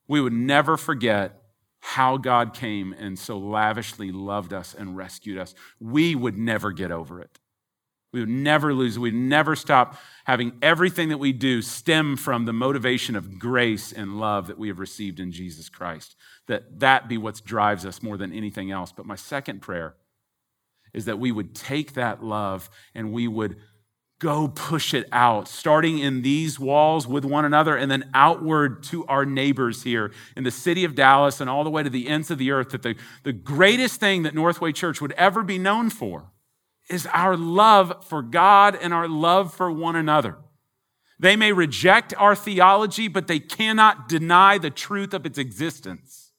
We 0.07 0.21
would 0.21 0.33
never 0.33 0.77
forget 0.77 1.41
how 1.79 2.17
God 2.17 2.53
came 2.53 2.93
and 2.93 3.17
so 3.17 3.37
lavishly 3.37 4.11
loved 4.11 4.53
us 4.53 4.73
and 4.73 4.95
rescued 4.95 5.37
us. 5.37 5.53
We 5.79 6.15
would 6.15 6.37
never 6.37 6.71
get 6.71 6.91
over 6.91 7.19
it. 7.19 7.39
We 8.13 8.21
would 8.21 8.29
never 8.29 8.73
lose. 8.73 8.97
We'd 8.97 9.13
never 9.13 9.55
stop 9.55 9.97
having 10.25 10.53
everything 10.61 11.09
that 11.09 11.17
we 11.17 11.33
do 11.33 11.61
stem 11.61 12.15
from 12.15 12.45
the 12.45 12.53
motivation 12.53 13.15
of 13.15 13.37
grace 13.37 13.91
and 13.91 14.19
love 14.19 14.47
that 14.47 14.57
we 14.57 14.69
have 14.69 14.79
received 14.79 15.19
in 15.19 15.31
Jesus 15.31 15.67
Christ. 15.67 16.15
That 16.47 16.79
that 16.79 17.09
be 17.09 17.17
what 17.17 17.43
drives 17.43 17.85
us 17.85 18.01
more 18.01 18.17
than 18.17 18.31
anything 18.31 18.71
else. 18.71 18.93
But 18.93 19.05
my 19.05 19.15
second 19.15 19.61
prayer 19.61 19.95
is 20.93 21.05
that 21.05 21.19
we 21.19 21.31
would 21.31 21.55
take 21.55 21.93
that 21.93 22.23
love 22.23 22.69
and 22.93 23.11
we 23.11 23.27
would 23.27 23.57
go 24.19 24.47
push 24.47 24.93
it 24.93 25.07
out, 25.11 25.47
starting 25.47 25.99
in 25.99 26.23
these 26.23 26.59
walls 26.59 27.05
with 27.05 27.23
one 27.23 27.45
another 27.45 27.75
and 27.75 27.91
then 27.91 28.09
outward 28.13 28.81
to 28.81 29.05
our 29.05 29.25
neighbors 29.25 29.83
here 29.83 30.11
in 30.35 30.43
the 30.43 30.51
city 30.51 30.83
of 30.83 30.95
Dallas 30.95 31.39
and 31.39 31.49
all 31.49 31.63
the 31.63 31.69
way 31.69 31.83
to 31.83 31.89
the 31.89 32.07
ends 32.07 32.31
of 32.31 32.39
the 32.39 32.51
earth. 32.51 32.69
That 32.69 32.81
the, 32.81 32.95
the 33.23 33.33
greatest 33.33 33.99
thing 33.99 34.23
that 34.23 34.33
Northway 34.33 34.71
Church 34.71 35.01
would 35.01 35.11
ever 35.13 35.43
be 35.43 35.59
known 35.59 35.89
for 35.89 36.31
is 36.89 37.05
our 37.07 37.37
love 37.37 38.05
for 38.07 38.21
God 38.21 38.77
and 38.81 38.93
our 38.93 39.07
love 39.07 39.53
for 39.53 39.71
one 39.71 39.95
another. 39.95 40.37
They 41.19 41.35
may 41.35 41.51
reject 41.51 42.13
our 42.17 42.35
theology, 42.35 43.07
but 43.07 43.27
they 43.27 43.39
cannot 43.39 44.07
deny 44.07 44.57
the 44.57 44.69
truth 44.69 45.13
of 45.13 45.25
its 45.25 45.37
existence 45.37 46.31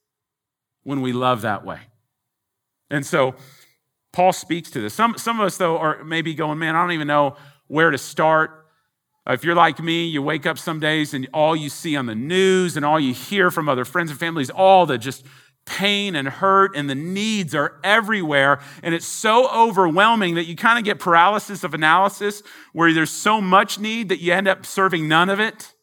when 0.83 1.01
we 1.01 1.13
love 1.13 1.43
that 1.43 1.65
way. 1.65 1.81
And 2.91 3.05
so, 3.05 3.35
Paul 4.13 4.33
speaks 4.33 4.71
to 4.71 4.81
this. 4.81 4.95
Some, 4.95 5.17
some 5.19 5.41
of 5.41 5.47
us, 5.47 5.57
though, 5.57 5.79
are 5.79 6.03
maybe 6.05 6.35
going, 6.35 6.59
man, 6.59 6.75
I 6.75 6.83
don't 6.83 6.93
even 6.93 7.09
know 7.09 7.37
where 7.67 7.91
to 7.91 7.99
start. 7.99 8.67
Uh, 9.29 9.33
if 9.33 9.45
you're 9.45 9.55
like 9.55 9.79
me, 9.79 10.07
you 10.07 10.23
wake 10.23 10.47
up 10.47 10.59
some 10.59 10.81
days 10.81 11.13
and 11.13 11.29
all 11.35 11.55
you 11.55 11.69
see 11.69 11.97
on 11.97 12.07
the 12.07 12.15
news 12.15 12.77
and 12.77 12.85
all 12.85 12.99
you 12.99 13.13
hear 13.13 13.51
from 13.51 13.69
other 13.69 13.85
friends 13.85 14.11
and 14.11 14.19
families, 14.19 14.49
all 14.51 14.87
the 14.87 14.97
just 14.97 15.25
pain 15.67 16.17
and 16.17 16.27
hurt 16.27 16.75
and 16.75 16.89
the 16.89 16.95
needs 16.95 17.55
are 17.55 17.79
everywhere. 17.85 18.59
And 18.83 18.95
it's 18.95 19.07
so 19.07 19.49
overwhelming 19.51 20.37
that 20.37 20.47
you 20.47 20.57
kind 20.57 20.79
of 20.79 20.85
get 20.85 20.99
paralysis 20.99 21.63
of 21.63 21.75
analysis 21.75 22.43
where 22.73 22.93
there's 22.95 23.11
so 23.11 23.41
much 23.41 23.79
need 23.79 24.09
that 24.09 24.21
you 24.21 24.33
end 24.33 24.49
up 24.49 24.65
serving 24.65 25.07
none 25.07 25.29
of 25.29 25.41
it. 25.41 25.75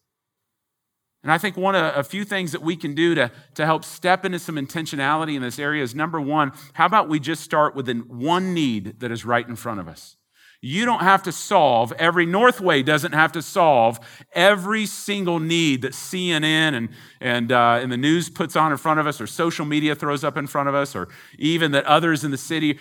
And 1.22 1.32
I 1.32 1.38
think 1.38 1.56
one 1.56 1.74
of 1.74 1.96
a 1.96 2.04
few 2.04 2.24
things 2.24 2.52
that 2.52 2.62
we 2.62 2.76
can 2.76 2.94
do 2.94 3.14
to, 3.16 3.32
to 3.54 3.66
help 3.66 3.84
step 3.84 4.24
into 4.24 4.38
some 4.38 4.54
intentionality 4.56 5.34
in 5.34 5.42
this 5.42 5.58
area 5.58 5.82
is 5.82 5.94
number 5.94 6.20
one, 6.20 6.52
how 6.74 6.86
about 6.86 7.08
we 7.08 7.18
just 7.18 7.42
start 7.42 7.74
with 7.74 7.86
the 7.86 7.94
one 7.94 8.54
need 8.54 9.00
that 9.00 9.10
is 9.10 9.24
right 9.24 9.46
in 9.46 9.56
front 9.56 9.80
of 9.80 9.88
us? 9.88 10.16
You 10.60 10.84
don't 10.84 11.02
have 11.02 11.22
to 11.24 11.32
solve, 11.32 11.92
every 11.92 12.26
Northway 12.26 12.82
doesn't 12.82 13.12
have 13.12 13.32
to 13.32 13.42
solve 13.42 14.00
every 14.32 14.86
single 14.86 15.38
need 15.38 15.82
that 15.82 15.92
CNN 15.92 16.74
and, 16.74 16.88
and, 17.20 17.52
uh, 17.52 17.78
and 17.82 17.92
the 17.92 17.96
news 17.96 18.30
puts 18.30 18.56
on 18.56 18.72
in 18.72 18.78
front 18.78 18.98
of 18.98 19.06
us, 19.06 19.20
or 19.20 19.26
social 19.26 19.66
media 19.66 19.94
throws 19.94 20.24
up 20.24 20.36
in 20.36 20.46
front 20.46 20.68
of 20.68 20.74
us, 20.74 20.96
or 20.96 21.08
even 21.38 21.72
that 21.72 21.84
others 21.84 22.24
in 22.24 22.30
the 22.30 22.38
city. 22.38 22.78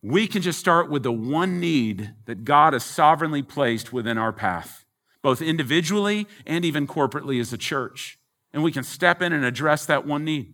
We 0.00 0.26
can 0.26 0.42
just 0.42 0.60
start 0.60 0.90
with 0.90 1.02
the 1.02 1.12
one 1.12 1.58
need 1.58 2.14
that 2.26 2.44
God 2.44 2.72
has 2.72 2.84
sovereignly 2.84 3.42
placed 3.42 3.92
within 3.92 4.16
our 4.16 4.32
path, 4.32 4.84
both 5.22 5.42
individually 5.42 6.26
and 6.46 6.64
even 6.64 6.86
corporately 6.86 7.40
as 7.40 7.52
a 7.52 7.58
church. 7.58 8.18
And 8.52 8.62
we 8.62 8.72
can 8.72 8.84
step 8.84 9.20
in 9.20 9.32
and 9.32 9.44
address 9.44 9.84
that 9.86 10.06
one 10.06 10.24
need. 10.24 10.46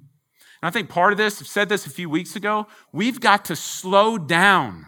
And 0.63 0.69
I 0.69 0.71
think 0.71 0.89
part 0.89 1.13
of 1.13 1.19
this, 1.19 1.41
I've 1.41 1.47
said 1.47 1.69
this 1.69 1.87
a 1.87 1.91
few 1.91 2.09
weeks 2.09 2.35
ago, 2.35 2.67
we've 2.93 3.21
got 3.21 3.45
to 3.47 3.57
slow 3.57 4.19
down 4.19 4.87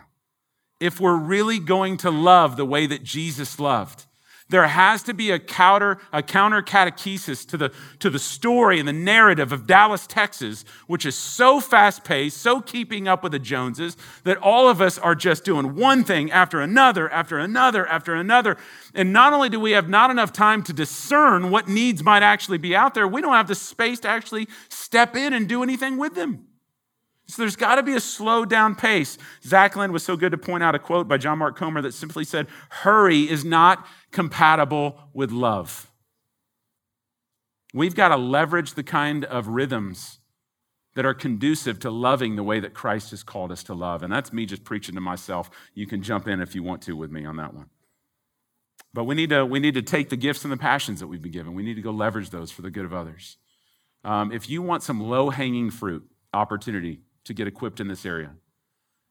if 0.81 1.01
we're 1.01 1.19
really 1.19 1.59
going 1.59 1.97
to 1.99 2.11
love 2.11 2.57
the 2.57 2.65
way 2.65 2.87
that 2.87 3.03
Jesus 3.03 3.61
loved. 3.61 4.06
There 4.49 4.69
has 4.69 5.03
to 5.05 5.15
be 5.15 5.33
a 5.33 5.41
counter, 5.41 5.99
a 6.13 6.23
counter 6.23 6.63
catechesis 6.63 7.45
to 7.49 7.57
the, 7.57 7.73
to 7.99 8.09
the 8.09 8.21
story 8.21 8.79
and 8.79 8.87
the 8.87 8.93
narrative 8.93 9.51
of 9.51 9.67
Dallas, 9.67 10.07
Texas, 10.07 10.65
which 10.87 11.05
is 11.05 11.17
so 11.17 11.61
fast 11.61 12.05
paced, 12.05 12.37
so 12.37 12.61
keeping 12.61 13.09
up 13.09 13.25
with 13.25 13.33
the 13.33 13.41
Joneses, 13.41 13.97
that 14.23 14.37
all 14.37 14.69
of 14.69 14.81
us 14.81 14.99
are 14.99 15.17
just 15.17 15.45
doing 15.45 15.75
one 15.75 16.05
thing 16.05 16.31
after 16.31 16.61
another, 16.61 17.11
after 17.11 17.39
another, 17.39 17.89
after 17.89 18.15
another. 18.15 18.57
And 18.95 19.13
not 19.13 19.33
only 19.33 19.49
do 19.49 19.59
we 19.59 19.73
have 19.73 19.89
not 19.89 20.13
enough 20.13 20.33
time 20.33 20.63
to 20.65 20.73
discern 20.73 21.51
what 21.51 21.67
needs 21.67 22.05
might 22.05 22.23
actually 22.23 22.59
be 22.59 22.77
out 22.77 22.95
there, 22.95 23.09
we 23.09 23.21
don't 23.21 23.33
have 23.33 23.49
the 23.49 23.57
space 23.57 23.99
to 24.01 24.09
actually 24.09 24.47
step 24.69 25.17
in 25.17 25.33
and 25.33 25.49
do 25.49 25.65
anything 25.65 25.97
with 25.97 26.15
them. 26.15 26.47
So 27.29 27.43
there's 27.43 27.57
got 27.57 27.75
to 27.75 27.83
be 27.83 27.95
a 27.95 28.01
slow 28.01 28.45
down 28.45 28.77
pace. 28.77 29.19
Zach 29.43 29.75
Lind 29.75 29.93
was 29.93 30.05
so 30.05 30.17
good 30.17 30.31
to 30.31 30.39
point 30.39 30.63
out 30.63 30.77
a 30.77 30.79
quote 30.79 31.09
by 31.09 31.17
John 31.17 31.39
Mark 31.39 31.57
Comer 31.57 31.83
that 31.83 31.93
simply 31.93 32.23
said, 32.23 32.47
Hurry 32.69 33.29
is 33.29 33.45
not 33.45 33.85
compatible 34.17 34.99
with 35.13 35.31
love. 35.31 35.91
We've 37.75 37.95
got 37.95 38.09
to 38.09 38.17
leverage 38.17 38.73
the 38.73 38.83
kind 38.83 39.27
of 39.27 39.49
rhythms 39.49 40.21
that 40.95 41.05
are 41.05 41.13
conducive 41.13 41.79
to 41.81 41.91
loving 41.91 42.35
the 42.35 42.43
way 42.43 42.59
that 42.59 42.73
Christ 42.73 43.11
has 43.11 43.23
called 43.23 43.53
us 43.53 43.63
to 43.65 43.75
love. 43.75 44.03
And 44.03 44.11
that's 44.11 44.33
me 44.33 44.47
just 44.47 44.65
preaching 44.65 44.95
to 44.95 45.03
myself. 45.03 45.51
You 45.75 45.87
can 45.87 46.03
jump 46.03 46.27
in 46.27 46.41
if 46.41 46.55
you 46.55 46.63
want 46.63 46.81
to 46.85 46.97
with 46.97 47.11
me 47.11 47.27
on 47.27 47.37
that 47.37 47.53
one. 47.53 47.67
But 48.95 49.05
we 49.05 49.15
need, 49.15 49.29
to, 49.29 49.45
we 49.45 49.61
need 49.61 49.75
to 49.75 49.83
take 49.83 50.09
the 50.09 50.17
gifts 50.17 50.45
and 50.45 50.53
the 50.53 50.57
passions 50.57 51.01
that 51.01 51.09
we've 51.09 51.21
been 51.21 51.31
given. 51.33 51.53
We 51.53 51.63
need 51.63 51.75
to 51.75 51.83
go 51.83 51.91
leverage 51.91 52.31
those 52.31 52.51
for 52.51 52.63
the 52.63 52.71
good 52.71 52.87
of 52.87 52.95
others. 52.95 53.37
Um, 54.03 54.33
if 54.33 54.49
you 54.49 54.63
want 54.63 54.83
some 54.83 54.99
low 54.99 55.29
hanging 55.29 55.71
fruit 55.71 56.09
opportunity 56.33 57.01
to 57.25 57.35
get 57.35 57.47
equipped 57.47 57.81
in 57.81 57.89
this 57.89 58.07
area, 58.07 58.31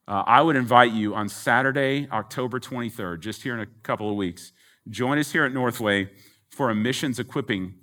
uh, 0.08 0.24
I 0.26 0.42
would 0.42 0.56
invite 0.56 0.94
you 0.94 1.14
on 1.14 1.30
Saturday, 1.30 2.08
October 2.12 2.60
23rd, 2.60 3.20
just 3.20 3.44
here 3.44 3.54
in 3.54 3.60
a 3.60 3.68
couple 3.84 4.10
of 4.10 4.16
weeks. 4.16 4.52
Join 4.90 5.18
us 5.18 5.32
here 5.32 5.46
at 5.46 5.54
Northway 5.54 6.10
for 6.50 6.70
a 6.70 6.76
missions 6.76 7.20
equipping 7.20 7.74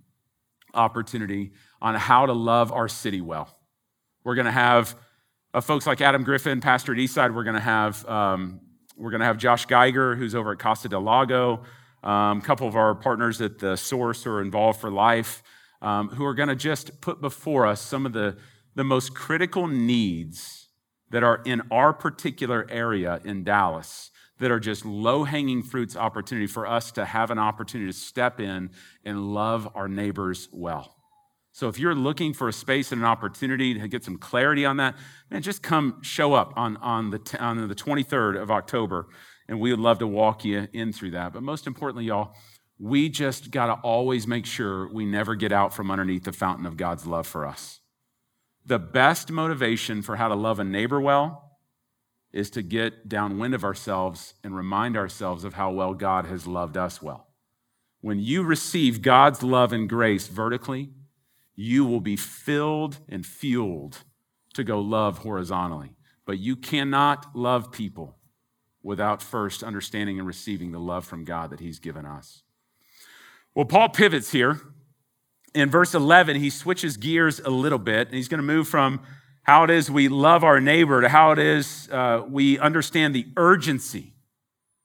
opportunity 0.73 1.53
on 1.81 1.97
how 1.97 2.27
to 2.27 2.33
love 2.33 2.71
our 2.71 2.89
city 2.89 3.21
well. 3.21 3.55
We're 4.25 4.37
going 4.37 4.47
to 4.47 4.53
have 4.53 4.95
uh, 5.53 5.61
folks 5.61 5.87
like 5.87 6.01
Adam 6.01 6.23
Griffin, 6.23 6.61
pastor 6.61 6.93
at 6.93 6.99
Eastside. 6.99 7.35
We're 7.35 7.43
going 7.45 7.57
to 7.57 7.61
have 7.61 8.09
um, 8.09 8.61
we're 8.97 9.11
going 9.11 9.21
to 9.21 9.27
have 9.27 9.37
Josh 9.37 9.67
Geiger, 9.67 10.15
who's 10.15 10.35
over 10.35 10.53
at 10.53 10.61
Costa 10.61 10.89
del 10.89 11.01
Lago. 11.01 11.65
Um, 12.05 12.39
a 12.39 12.43
couple 12.43 12.69
of 12.69 12.77
our 12.77 12.95
partners 12.95 13.41
at 13.41 13.59
the 13.59 13.77
Source 13.77 14.27
are 14.27 14.41
involved 14.41 14.81
for 14.81 14.91
life, 14.91 15.43
um, 15.81 16.09
who 16.09 16.25
are 16.25 16.35
going 16.35 16.49
to 16.51 16.57
just 16.57 17.01
put 17.01 17.21
before 17.21 17.67
us 17.67 17.81
some 17.81 18.07
of 18.07 18.13
the, 18.13 18.37
the 18.75 18.85
most 18.85 19.15
critical 19.15 19.67
needs 19.67 20.69
that 21.11 21.23
are 21.25 21.43
in 21.45 21.63
our 21.71 21.93
particular 21.93 22.67
area 22.71 23.21
in 23.25 23.45
Dallas 23.45 24.11
that 24.39 24.51
are 24.51 24.61
just 24.61 24.85
low 24.85 25.25
hanging 25.25 25.63
fruits 25.63 25.97
opportunity 25.97 26.47
for 26.47 26.67
us 26.67 26.91
to 26.93 27.05
have 27.05 27.31
an 27.31 27.39
opportunity 27.39 27.91
to 27.91 27.97
step 27.97 28.41
in 28.41 28.71
and 29.05 29.33
love 29.33 29.69
our 29.75 29.89
neighbors 29.89 30.49
well. 30.53 30.97
So 31.53 31.69
if 31.69 31.79
you're 31.79 31.95
looking 31.95 32.33
for 32.33 32.49
a 32.49 32.53
space 32.53 32.93
and 32.93 33.03
an 33.03 33.07
opportunity 33.07 33.79
to 33.79 33.87
get 33.87 34.05
some 34.05 34.17
clarity 34.17 34.65
on 34.65 34.79
that, 34.79 34.97
man, 35.31 35.43
just 35.43 35.63
come 35.63 35.99
show 36.03 36.33
up 36.33 36.55
on, 36.57 36.79
on, 36.79 37.11
the, 37.11 37.37
on 37.39 37.69
the 37.69 37.75
23rd 37.75 38.41
of 38.41 38.51
October, 38.51 39.07
and 39.49 39.61
we 39.61 39.71
would 39.71 39.81
love 39.81 39.99
to 39.99 40.07
walk 40.07 40.47
you 40.47 40.67
in 40.73 40.93
through 40.93 41.11
that. 41.11 41.35
But 41.35 41.43
most 41.43 41.67
importantly, 41.67 42.07
y'all, 42.07 42.35
we 42.79 43.11
just 43.11 43.51
got 43.51 43.67
to 43.67 43.75
always 43.83 44.27
make 44.27 44.47
sure 44.47 44.93
we 44.93 45.05
never 45.05 45.35
get 45.35 45.53
out 45.53 45.75
from 45.75 45.91
underneath 45.91 46.25
the 46.25 46.33
fountain 46.33 46.65
of 46.65 46.79
God's 46.79 47.07
love 47.07 47.27
for 47.27 47.47
us. 47.47 47.81
The 48.65 48.79
best 48.79 49.31
motivation 49.31 50.01
for 50.03 50.17
how 50.17 50.29
to 50.29 50.35
love 50.35 50.59
a 50.59 50.65
neighbor 50.65 51.01
well 51.01 51.42
is 52.33 52.51
to 52.51 52.63
get 52.63 53.09
downwind 53.09 53.55
of 53.55 53.65
ourselves 53.65 54.35
and 54.43 54.57
remind 54.57 54.97
ourselves 54.97 55.45
of 55.45 55.55
how 55.55 55.71
well 55.71 55.95
God 55.95 56.27
has 56.27 56.47
loved 56.47 56.77
us 56.77 57.03
well. 57.03 57.29
When 58.01 58.19
you 58.19 58.43
receive 58.43 59.03
God's 59.03 59.43
love 59.43 59.73
and 59.73 59.89
grace 59.89 60.29
vertically, 60.29 60.91
you 61.55 61.85
will 61.85 62.01
be 62.01 62.17
filled 62.17 62.99
and 63.09 63.25
fueled 63.25 63.99
to 64.55 64.65
go 64.65 64.81
love 64.81 65.19
horizontally. 65.19 65.95
But 66.25 66.39
you 66.39 66.57
cannot 66.57 67.37
love 67.37 67.71
people 67.71 68.17
without 68.83 69.23
first 69.23 69.63
understanding 69.63 70.19
and 70.19 70.27
receiving 70.27 70.73
the 70.73 70.81
love 70.81 71.05
from 71.05 71.25
God 71.25 71.51
that 71.51 71.61
He's 71.61 71.79
given 71.79 72.07
us. 72.07 72.43
Well, 73.55 73.67
Paul 73.67 73.91
pivots 73.91 74.33
here. 74.33 74.61
In 75.55 75.69
verse 75.69 75.95
11, 75.95 76.37
he 76.37 76.49
switches 76.49 76.97
gears 76.97 77.39
a 77.41 77.51
little 77.51 77.79
bit, 77.79 78.09
and 78.09 78.17
he's 78.17 78.29
going 78.29 78.39
to 78.39 78.47
move 78.47 78.67
from 78.67 79.03
how 79.43 79.65
it 79.65 79.71
is 79.71 79.91
we 79.91 80.09
love 80.09 80.45
our 80.45 80.61
neighbor 80.61 81.01
to 81.01 81.09
how 81.09 81.33
it 81.33 81.39
is 81.39 81.89
uh, 81.91 82.23
we 82.29 82.59
understand 82.59 83.15
the 83.15 83.27
urgency 83.37 84.13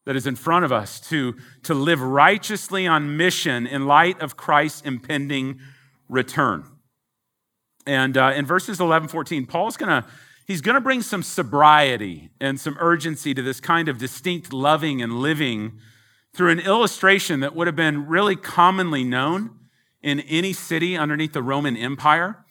that 0.06 0.15
is 0.15 0.26
in 0.26 0.36
front 0.36 0.63
of 0.63 0.72
us 0.72 1.00
to, 1.02 1.36
to 1.63 1.74
live 1.74 2.02
righteously 2.02 2.88
on 2.88 3.17
mission 3.17 3.67
in 3.67 3.86
light 3.86 4.20
of 4.22 4.38
Christ's 4.38 4.82
impending 4.82 5.60
return. 6.08 6.63
And 7.86 8.17
uh, 8.17 8.34
in 8.36 8.46
verses 8.46 8.80
11, 8.80 9.10
14, 9.10 9.46
Paul's 9.46 9.78
going 9.78 9.89
to 10.02 10.08
he's 10.46 10.62
going 10.62 10.76
to 10.76 10.82
bring 10.82 11.02
some 11.02 11.22
sobriety 11.22 12.30
and 12.39 12.60
some 12.60 12.78
urgency 12.80 13.34
to 13.34 13.41
this 13.41 13.60
kind 13.60 13.89
of 13.89 13.98
distinct 13.98 14.54
loving 14.54 15.02
and 15.02 15.20
living 15.20 15.74
through 16.34 16.52
an 16.52 16.60
illustration 16.60 17.41
that 17.41 17.54
would 17.54 17.67
have 17.67 17.76
been 17.76 18.08
really 18.08 18.36
commonly 18.36 19.04
known 19.04 19.58
in 20.02 20.22
any 20.22 20.54
city 20.54 20.96
underneath 20.96 21.34
the 21.34 21.43
Roman 21.43 21.76
Empire. 21.76 22.46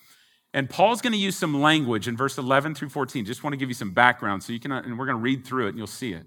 And 0.56 0.68
Paul's 0.68 1.00
going 1.00 1.12
to 1.12 1.18
use 1.18 1.36
some 1.36 1.60
language 1.60 2.08
in 2.08 2.16
verse 2.16 2.38
11 2.38 2.74
through 2.74 2.88
14. 2.88 3.24
Just 3.24 3.44
want 3.44 3.52
to 3.52 3.58
give 3.58 3.68
you 3.68 3.74
some 3.74 3.92
background 3.92 4.42
so 4.42 4.52
you 4.52 4.58
can, 4.58 4.72
and 4.72 4.98
we're 4.98 5.06
going 5.06 5.18
to 5.18 5.22
read 5.22 5.44
through 5.46 5.66
it 5.66 5.68
and 5.68 5.78
you'll 5.78 5.86
see 5.86 6.12
it 6.14 6.26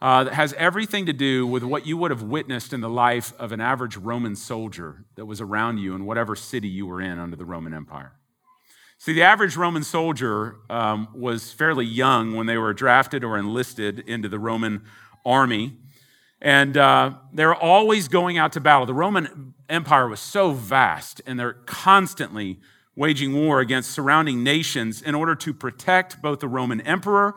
uh, 0.00 0.24
that 0.24 0.34
has 0.34 0.52
everything 0.54 1.06
to 1.06 1.12
do 1.12 1.46
with 1.46 1.62
what 1.62 1.86
you 1.86 1.96
would 1.96 2.10
have 2.10 2.22
witnessed 2.22 2.72
in 2.72 2.80
the 2.80 2.90
life 2.90 3.32
of 3.38 3.52
an 3.52 3.60
average 3.60 3.96
Roman 3.96 4.36
soldier 4.36 5.04
that 5.14 5.24
was 5.24 5.40
around 5.40 5.78
you 5.78 5.94
in 5.94 6.04
whatever 6.04 6.36
city 6.36 6.68
you 6.68 6.86
were 6.86 7.00
in 7.00 7.18
under 7.18 7.36
the 7.36 7.44
Roman 7.44 7.72
Empire. 7.72 8.12
See, 8.98 9.12
the 9.12 9.22
average 9.22 9.56
Roman 9.56 9.82
soldier 9.82 10.56
um, 10.68 11.08
was 11.14 11.52
fairly 11.52 11.84
young 11.84 12.34
when 12.34 12.46
they 12.46 12.58
were 12.58 12.72
drafted 12.72 13.24
or 13.24 13.38
enlisted 13.38 14.00
into 14.00 14.28
the 14.28 14.38
Roman 14.38 14.82
army. 15.24 15.76
And 16.40 16.76
uh, 16.76 17.14
they're 17.32 17.54
always 17.54 18.08
going 18.08 18.36
out 18.36 18.52
to 18.52 18.60
battle. 18.60 18.84
The 18.84 18.94
Roman 18.94 19.54
Empire 19.68 20.08
was 20.08 20.20
so 20.20 20.52
vast, 20.52 21.22
and 21.26 21.40
they're 21.40 21.54
constantly 21.64 22.60
waging 22.96 23.34
war 23.34 23.60
against 23.60 23.90
surrounding 23.90 24.42
nations 24.42 25.02
in 25.02 25.14
order 25.14 25.34
to 25.34 25.52
protect 25.54 26.20
both 26.22 26.40
the 26.40 26.48
Roman 26.48 26.80
emperor 26.80 27.34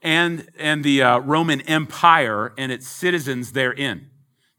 and, 0.00 0.48
and 0.58 0.82
the 0.82 1.02
uh, 1.02 1.18
Roman 1.18 1.60
Empire 1.62 2.52
and 2.58 2.72
its 2.72 2.88
citizens 2.88 3.52
therein. 3.52 4.08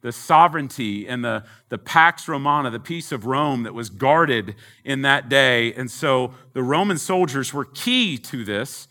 The 0.02 0.12
sovereignty 0.12 1.08
and 1.08 1.24
the, 1.24 1.44
the 1.70 1.78
Pax 1.78 2.28
Romana, 2.28 2.70
the 2.70 2.80
peace 2.80 3.12
of 3.12 3.26
Rome 3.26 3.64
that 3.64 3.74
was 3.74 3.90
guarded 3.90 4.56
in 4.84 5.02
that 5.02 5.30
day. 5.30 5.74
And 5.74 5.90
so 5.90 6.34
the 6.54 6.64
Roman 6.64 6.98
soldiers 6.98 7.54
were 7.54 7.66
key 7.66 8.18
to 8.18 8.44
this. 8.44 8.88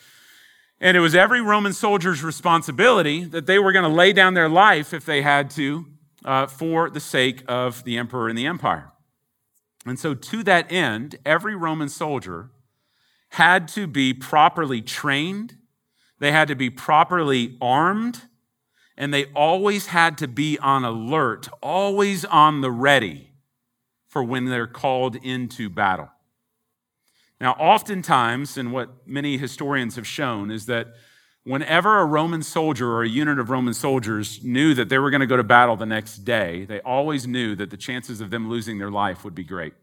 And 0.80 0.96
it 0.96 1.00
was 1.00 1.14
every 1.14 1.40
Roman 1.40 1.74
soldier's 1.74 2.24
responsibility 2.24 3.24
that 3.24 3.46
they 3.46 3.58
were 3.58 3.72
going 3.72 3.84
to 3.84 3.94
lay 3.94 4.12
down 4.12 4.34
their 4.34 4.48
life 4.48 4.92
if 4.92 5.04
they 5.04 5.22
had 5.22 5.50
to 5.50 5.86
uh, 6.24 6.46
for 6.46 6.90
the 6.90 7.00
sake 7.00 7.42
of 7.46 7.84
the 7.84 7.98
emperor 7.98 8.28
and 8.28 8.36
the 8.36 8.46
empire. 8.46 8.91
And 9.84 9.98
so, 9.98 10.14
to 10.14 10.42
that 10.44 10.70
end, 10.70 11.16
every 11.24 11.56
Roman 11.56 11.88
soldier 11.88 12.50
had 13.30 13.66
to 13.68 13.86
be 13.86 14.14
properly 14.14 14.80
trained 14.80 15.56
they 16.22 16.30
had 16.30 16.46
to 16.46 16.54
be 16.54 16.70
properly 16.70 17.56
armed, 17.60 18.28
and 18.96 19.12
they 19.12 19.24
always 19.34 19.86
had 19.86 20.16
to 20.18 20.28
be 20.28 20.56
on 20.60 20.84
alert, 20.84 21.48
always 21.60 22.24
on 22.24 22.60
the 22.60 22.70
ready 22.70 23.32
for 24.06 24.22
when 24.22 24.44
they're 24.44 24.68
called 24.68 25.16
into 25.16 25.68
battle. 25.68 26.10
Now, 27.40 27.54
oftentimes, 27.54 28.56
and 28.56 28.72
what 28.72 29.04
many 29.04 29.36
historians 29.36 29.96
have 29.96 30.06
shown, 30.06 30.52
is 30.52 30.66
that 30.66 30.94
whenever 31.44 31.98
a 31.98 32.04
Roman 32.04 32.42
soldier 32.42 32.90
or 32.90 33.02
a 33.02 33.08
unit 33.08 33.38
of 33.38 33.50
Roman 33.50 33.74
soldiers 33.74 34.42
knew 34.44 34.74
that 34.74 34.88
they 34.88 34.98
were 34.98 35.10
going 35.10 35.20
to 35.20 35.26
go 35.26 35.36
to 35.36 35.44
battle 35.44 35.76
the 35.76 35.86
next 35.86 36.18
day, 36.18 36.64
they 36.64 36.80
always 36.80 37.26
knew 37.26 37.54
that 37.56 37.70
the 37.70 37.76
chances 37.76 38.20
of 38.20 38.30
them 38.30 38.48
losing 38.48 38.78
their 38.78 38.90
life 38.90 39.24
would 39.24 39.34
be 39.34 39.44
great. 39.44 39.74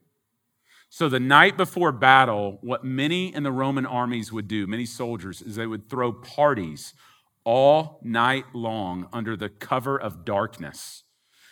So, 0.92 1.08
the 1.08 1.20
night 1.20 1.56
before 1.56 1.92
battle, 1.92 2.58
what 2.62 2.84
many 2.84 3.34
in 3.34 3.44
the 3.44 3.52
Roman 3.52 3.86
armies 3.86 4.32
would 4.32 4.48
do, 4.48 4.66
many 4.66 4.86
soldiers, 4.86 5.42
is 5.42 5.56
they 5.56 5.68
would 5.68 5.88
throw 5.88 6.12
parties 6.12 6.96
all 7.44 8.00
night 8.04 8.46
long 8.54 9.08
under 9.14 9.38
the 9.38 9.50
cover 9.50 10.00
of 10.00 10.26
darkness. 10.26 11.04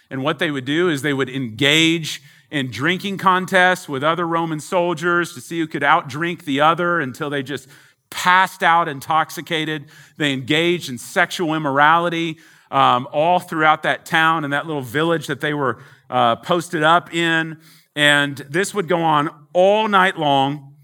And 0.09 0.23
what 0.23 0.39
they 0.39 0.49
would 0.49 0.65
do 0.65 0.89
is 0.89 1.01
they 1.01 1.13
would 1.13 1.29
engage 1.29 2.23
in 2.49 2.71
drinking 2.71 3.17
contests 3.17 3.87
with 3.87 4.03
other 4.03 4.25
Roman 4.25 4.59
soldiers 4.59 5.33
to 5.33 5.41
see 5.41 5.59
who 5.59 5.67
could 5.67 5.81
outdrink 5.83 6.45
the 6.45 6.61
other 6.61 6.99
until 6.99 7.29
they 7.29 7.43
just 7.43 7.67
passed 8.09 8.63
out 8.63 8.87
intoxicated. 8.87 9.85
They 10.17 10.33
engaged 10.33 10.89
in 10.89 10.97
sexual 10.97 11.53
immorality 11.53 12.37
um, 12.71 13.07
all 13.11 13.39
throughout 13.39 13.83
that 13.83 14.05
town 14.05 14.43
and 14.43 14.53
that 14.53 14.65
little 14.65 14.81
village 14.81 15.27
that 15.27 15.41
they 15.41 15.53
were 15.53 15.79
uh, 16.09 16.37
posted 16.37 16.83
up 16.83 17.13
in. 17.13 17.59
And 17.95 18.37
this 18.37 18.73
would 18.73 18.87
go 18.87 19.01
on 19.01 19.29
all 19.53 19.87
night 19.87 20.17
long. 20.17 20.75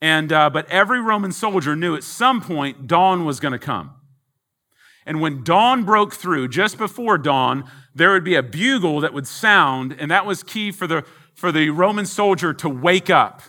And, 0.00 0.32
uh, 0.32 0.50
but 0.50 0.68
every 0.68 1.00
Roman 1.00 1.32
soldier 1.32 1.76
knew 1.76 1.94
at 1.94 2.02
some 2.02 2.40
point 2.40 2.86
dawn 2.86 3.24
was 3.24 3.40
going 3.40 3.52
to 3.52 3.58
come. 3.58 3.92
And 5.04 5.20
when 5.20 5.44
dawn 5.44 5.84
broke 5.84 6.14
through, 6.14 6.48
just 6.48 6.78
before 6.78 7.18
dawn, 7.18 7.68
there 7.94 8.12
would 8.12 8.24
be 8.24 8.34
a 8.34 8.42
bugle 8.42 9.00
that 9.00 9.12
would 9.12 9.26
sound, 9.26 9.96
and 9.98 10.10
that 10.10 10.24
was 10.24 10.42
key 10.42 10.70
for 10.70 10.86
the, 10.86 11.04
for 11.34 11.52
the 11.52 11.70
Roman 11.70 12.06
soldier 12.06 12.54
to 12.54 12.68
wake 12.68 13.10
up. 13.10 13.42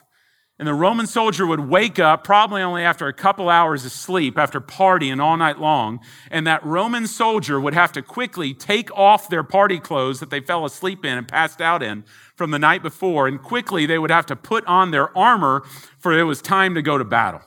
And 0.59 0.67
the 0.67 0.73
Roman 0.73 1.07
soldier 1.07 1.47
would 1.47 1.61
wake 1.61 1.97
up 1.97 2.23
probably 2.23 2.61
only 2.61 2.83
after 2.83 3.07
a 3.07 3.13
couple 3.13 3.49
hours 3.49 3.85
of 3.85 3.91
sleep, 3.91 4.37
after 4.37 4.61
partying 4.61 5.19
all 5.19 5.35
night 5.35 5.59
long. 5.59 5.99
And 6.29 6.45
that 6.45 6.63
Roman 6.63 7.07
soldier 7.07 7.59
would 7.59 7.73
have 7.73 7.91
to 7.93 8.03
quickly 8.03 8.53
take 8.53 8.95
off 8.95 9.29
their 9.29 9.43
party 9.43 9.79
clothes 9.79 10.19
that 10.19 10.29
they 10.29 10.39
fell 10.39 10.63
asleep 10.63 11.03
in 11.03 11.17
and 11.17 11.27
passed 11.27 11.59
out 11.59 11.81
in 11.81 12.03
from 12.35 12.51
the 12.51 12.59
night 12.59 12.83
before. 12.83 13.27
And 13.27 13.41
quickly 13.41 13.87
they 13.87 13.97
would 13.97 14.11
have 14.11 14.27
to 14.27 14.35
put 14.35 14.63
on 14.65 14.91
their 14.91 15.15
armor 15.17 15.63
for 15.97 16.17
it 16.17 16.23
was 16.23 16.41
time 16.41 16.75
to 16.75 16.83
go 16.83 16.99
to 16.99 17.03
battle. 17.03 17.41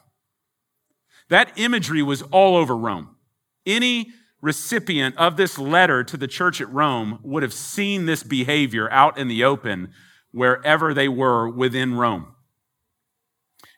That 1.29 1.53
imagery 1.57 2.03
was 2.03 2.23
all 2.23 2.57
over 2.57 2.77
Rome. 2.77 3.17
Any 3.65 4.13
recipient 4.41 5.17
of 5.17 5.37
this 5.37 5.59
letter 5.59 6.05
to 6.05 6.17
the 6.17 6.29
church 6.29 6.61
at 6.61 6.73
Rome 6.73 7.21
would 7.23 7.43
have 7.43 7.55
seen 7.55 8.07
this 8.07 8.23
behavior 8.23 8.91
out 8.93 9.17
in 9.17 9.29
the 9.29 9.45
open 9.45 9.93
wherever 10.33 10.93
they 10.93 11.09
were 11.09 11.49
within 11.49 11.95
Rome. 11.95 12.36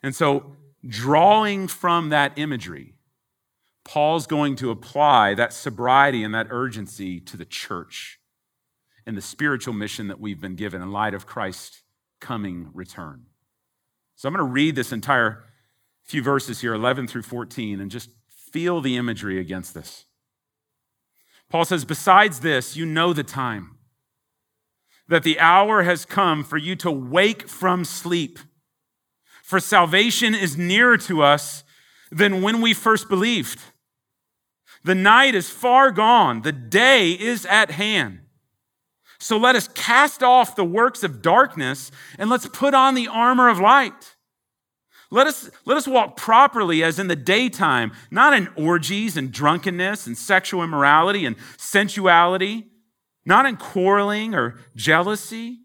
And 0.03 0.15
so, 0.15 0.57
drawing 0.87 1.69
from 1.69 2.11
that 2.11 2.39
imagery, 2.39 2.95
Paul's 3.85 4.27
going 4.27 4.55
to 4.57 4.71
apply 4.71 5.35
that 5.35 5.53
sobriety 5.53 6.23
and 6.23 6.35
that 6.35 6.49
urgency 6.51 7.21
to 7.21 7.37
the 7.37 7.45
church. 7.45 8.21
and 9.07 9.17
the 9.17 9.23
spiritual 9.23 9.73
mission 9.73 10.09
that 10.09 10.21
we've 10.21 10.39
been 10.41 10.55
given 10.55 10.83
in 10.83 10.93
light 10.93 11.15
of 11.15 11.25
Christ's 11.25 11.83
coming 12.21 12.69
return. 12.75 13.25
So 14.17 14.29
I'm 14.29 14.35
going 14.35 14.47
to 14.47 14.53
read 14.53 14.75
this 14.75 14.93
entire 14.93 15.45
few 16.03 16.23
verses 16.23 16.61
here, 16.61 16.75
11 16.75 17.07
through 17.07 17.23
14, 17.23 17.81
and 17.81 17.91
just 17.91 18.11
feel 18.29 18.83
the 18.83 18.99
imagery 18.99 19.41
against 19.41 19.73
this. 19.73 20.05
Paul 21.49 21.65
says, 21.65 21.87
Besides 21.87 22.41
this, 22.41 22.77
you 22.77 22.85
know 22.85 23.15
the 23.15 23.25
time, 23.25 23.79
that 25.09 25.23
the 25.23 25.41
hour 25.41 25.85
has 25.85 26.05
come 26.05 26.45
for 26.45 26.59
you 26.59 26.77
to 26.77 26.91
wake 26.91 27.49
from 27.49 27.87
sleep. 27.87 28.39
For 29.49 29.61
salvation 29.61 30.35
is 30.35 30.59
nearer 30.59 30.99
to 30.99 31.23
us 31.23 31.65
than 32.11 32.43
when 32.43 32.61
we 32.61 32.75
first 32.75 33.09
believed. 33.09 33.59
The 34.85 34.95
night 34.95 35.35
is 35.35 35.49
far 35.49 35.91
gone, 35.91 36.43
the 36.43 36.53
day 36.53 37.13
is 37.13 37.47
at 37.47 37.71
hand. 37.71 38.21
So 39.19 39.39
let 39.39 39.57
us 39.57 39.67
cast 39.69 40.23
off 40.23 40.55
the 40.55 40.67
works 40.67 41.03
of 41.03 41.23
darkness 41.23 41.91
and 42.19 42.29
let's 42.29 42.47
put 42.47 42.75
on 42.75 42.95
the 42.95 43.09
armor 43.09 43.49
of 43.49 43.59
light. 43.59 44.17
Let 45.11 45.27
us, 45.27 45.49
let 45.65 45.79
us 45.79 45.89
walk 45.89 46.19
properly 46.19 46.83
as 46.85 46.99
in 46.99 47.09
the 47.09 47.17
daytime, 47.17 47.93
not 48.11 48.35
in 48.35 48.51
orgies 48.55 49.17
and 49.17 49.33
drunkenness 49.33 50.07
and 50.07 50.19
sexual 50.19 50.63
immorality 50.63 51.25
and 51.25 51.37
sensuality, 51.57 52.67
not 53.25 53.47
in 53.47 53.57
quarreling 53.57 54.35
or 54.35 54.59
jealousy, 54.77 55.61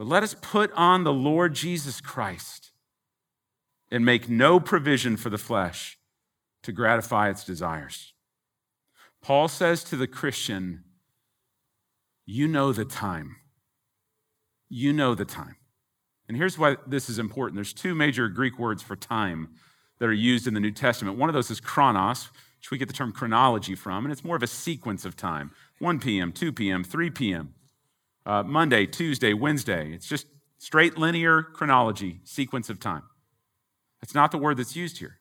but 0.00 0.08
let 0.08 0.22
us 0.22 0.34
put 0.40 0.72
on 0.72 1.04
the 1.04 1.12
Lord 1.12 1.52
Jesus 1.52 2.00
Christ 2.00 2.70
and 3.90 4.02
make 4.02 4.30
no 4.30 4.58
provision 4.58 5.18
for 5.18 5.28
the 5.28 5.36
flesh 5.36 5.98
to 6.62 6.72
gratify 6.72 7.28
its 7.28 7.44
desires. 7.44 8.14
Paul 9.20 9.46
says 9.46 9.84
to 9.84 9.96
the 9.96 10.06
Christian, 10.06 10.84
You 12.24 12.48
know 12.48 12.72
the 12.72 12.86
time. 12.86 13.36
You 14.70 14.94
know 14.94 15.14
the 15.14 15.26
time. 15.26 15.56
And 16.28 16.34
here's 16.34 16.56
why 16.56 16.78
this 16.86 17.10
is 17.10 17.18
important 17.18 17.56
there's 17.56 17.74
two 17.74 17.94
major 17.94 18.30
Greek 18.30 18.58
words 18.58 18.82
for 18.82 18.96
time 18.96 19.50
that 19.98 20.08
are 20.08 20.14
used 20.14 20.46
in 20.46 20.54
the 20.54 20.60
New 20.60 20.72
Testament. 20.72 21.18
One 21.18 21.28
of 21.28 21.34
those 21.34 21.50
is 21.50 21.60
chronos, 21.60 22.30
which 22.58 22.70
we 22.70 22.78
get 22.78 22.88
the 22.88 22.94
term 22.94 23.12
chronology 23.12 23.74
from, 23.74 24.06
and 24.06 24.12
it's 24.12 24.24
more 24.24 24.36
of 24.36 24.42
a 24.42 24.46
sequence 24.46 25.04
of 25.04 25.14
time 25.14 25.50
1 25.78 26.00
p.m., 26.00 26.32
2 26.32 26.52
p.m., 26.54 26.84
3 26.84 27.10
p.m., 27.10 27.54
uh, 28.30 28.44
Monday, 28.44 28.86
Tuesday, 28.86 29.32
Wednesday. 29.32 29.92
It's 29.92 30.06
just 30.06 30.28
straight 30.58 30.96
linear 30.96 31.42
chronology, 31.42 32.20
sequence 32.22 32.70
of 32.70 32.78
time. 32.78 33.02
That's 34.00 34.14
not 34.14 34.30
the 34.30 34.38
word 34.38 34.56
that's 34.56 34.76
used 34.76 34.98
here. 34.98 35.18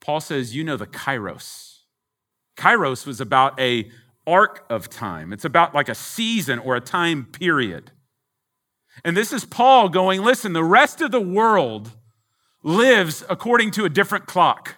Paul 0.00 0.20
says, 0.20 0.56
you 0.56 0.64
know 0.64 0.78
the 0.78 0.86
kairos. 0.86 1.80
Kairos 2.56 3.06
was 3.06 3.20
about 3.20 3.60
a 3.60 3.90
arc 4.26 4.64
of 4.70 4.88
time. 4.88 5.34
It's 5.34 5.44
about 5.44 5.74
like 5.74 5.90
a 5.90 5.94
season 5.94 6.58
or 6.60 6.76
a 6.76 6.80
time 6.80 7.26
period. 7.26 7.90
And 9.04 9.14
this 9.14 9.30
is 9.30 9.44
Paul 9.44 9.90
going, 9.90 10.22
listen, 10.22 10.54
the 10.54 10.64
rest 10.64 11.02
of 11.02 11.10
the 11.10 11.20
world 11.20 11.92
lives 12.62 13.22
according 13.28 13.72
to 13.72 13.84
a 13.84 13.90
different 13.90 14.24
clock. 14.24 14.76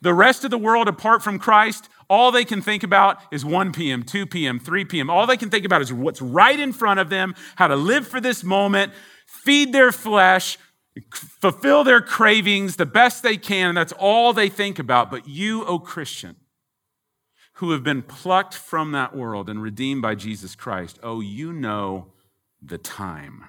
The 0.00 0.14
rest 0.14 0.44
of 0.44 0.50
the 0.50 0.58
world, 0.58 0.88
apart 0.88 1.22
from 1.22 1.38
Christ, 1.38 1.90
all 2.10 2.32
they 2.32 2.44
can 2.44 2.60
think 2.60 2.82
about 2.82 3.22
is 3.30 3.44
1 3.44 3.72
p.m., 3.72 4.02
2 4.02 4.26
p.m., 4.26 4.58
3 4.58 4.84
p.m. 4.84 5.08
All 5.08 5.28
they 5.28 5.36
can 5.36 5.48
think 5.48 5.64
about 5.64 5.80
is 5.80 5.92
what's 5.92 6.20
right 6.20 6.58
in 6.58 6.72
front 6.72 6.98
of 6.98 7.08
them, 7.08 7.36
how 7.54 7.68
to 7.68 7.76
live 7.76 8.06
for 8.06 8.20
this 8.20 8.42
moment, 8.42 8.92
feed 9.26 9.72
their 9.72 9.92
flesh, 9.92 10.58
fulfill 11.14 11.84
their 11.84 12.00
cravings 12.00 12.74
the 12.74 12.84
best 12.84 13.22
they 13.22 13.36
can. 13.36 13.76
That's 13.76 13.92
all 13.92 14.32
they 14.32 14.48
think 14.48 14.80
about. 14.80 15.08
But 15.08 15.28
you, 15.28 15.62
O 15.62 15.66
oh 15.66 15.78
Christian, 15.78 16.34
who 17.54 17.70
have 17.70 17.84
been 17.84 18.02
plucked 18.02 18.54
from 18.54 18.90
that 18.90 19.14
world 19.14 19.48
and 19.48 19.62
redeemed 19.62 20.02
by 20.02 20.16
Jesus 20.16 20.56
Christ, 20.56 20.98
oh, 21.04 21.20
you 21.20 21.52
know 21.52 22.12
the 22.60 22.78
time. 22.78 23.44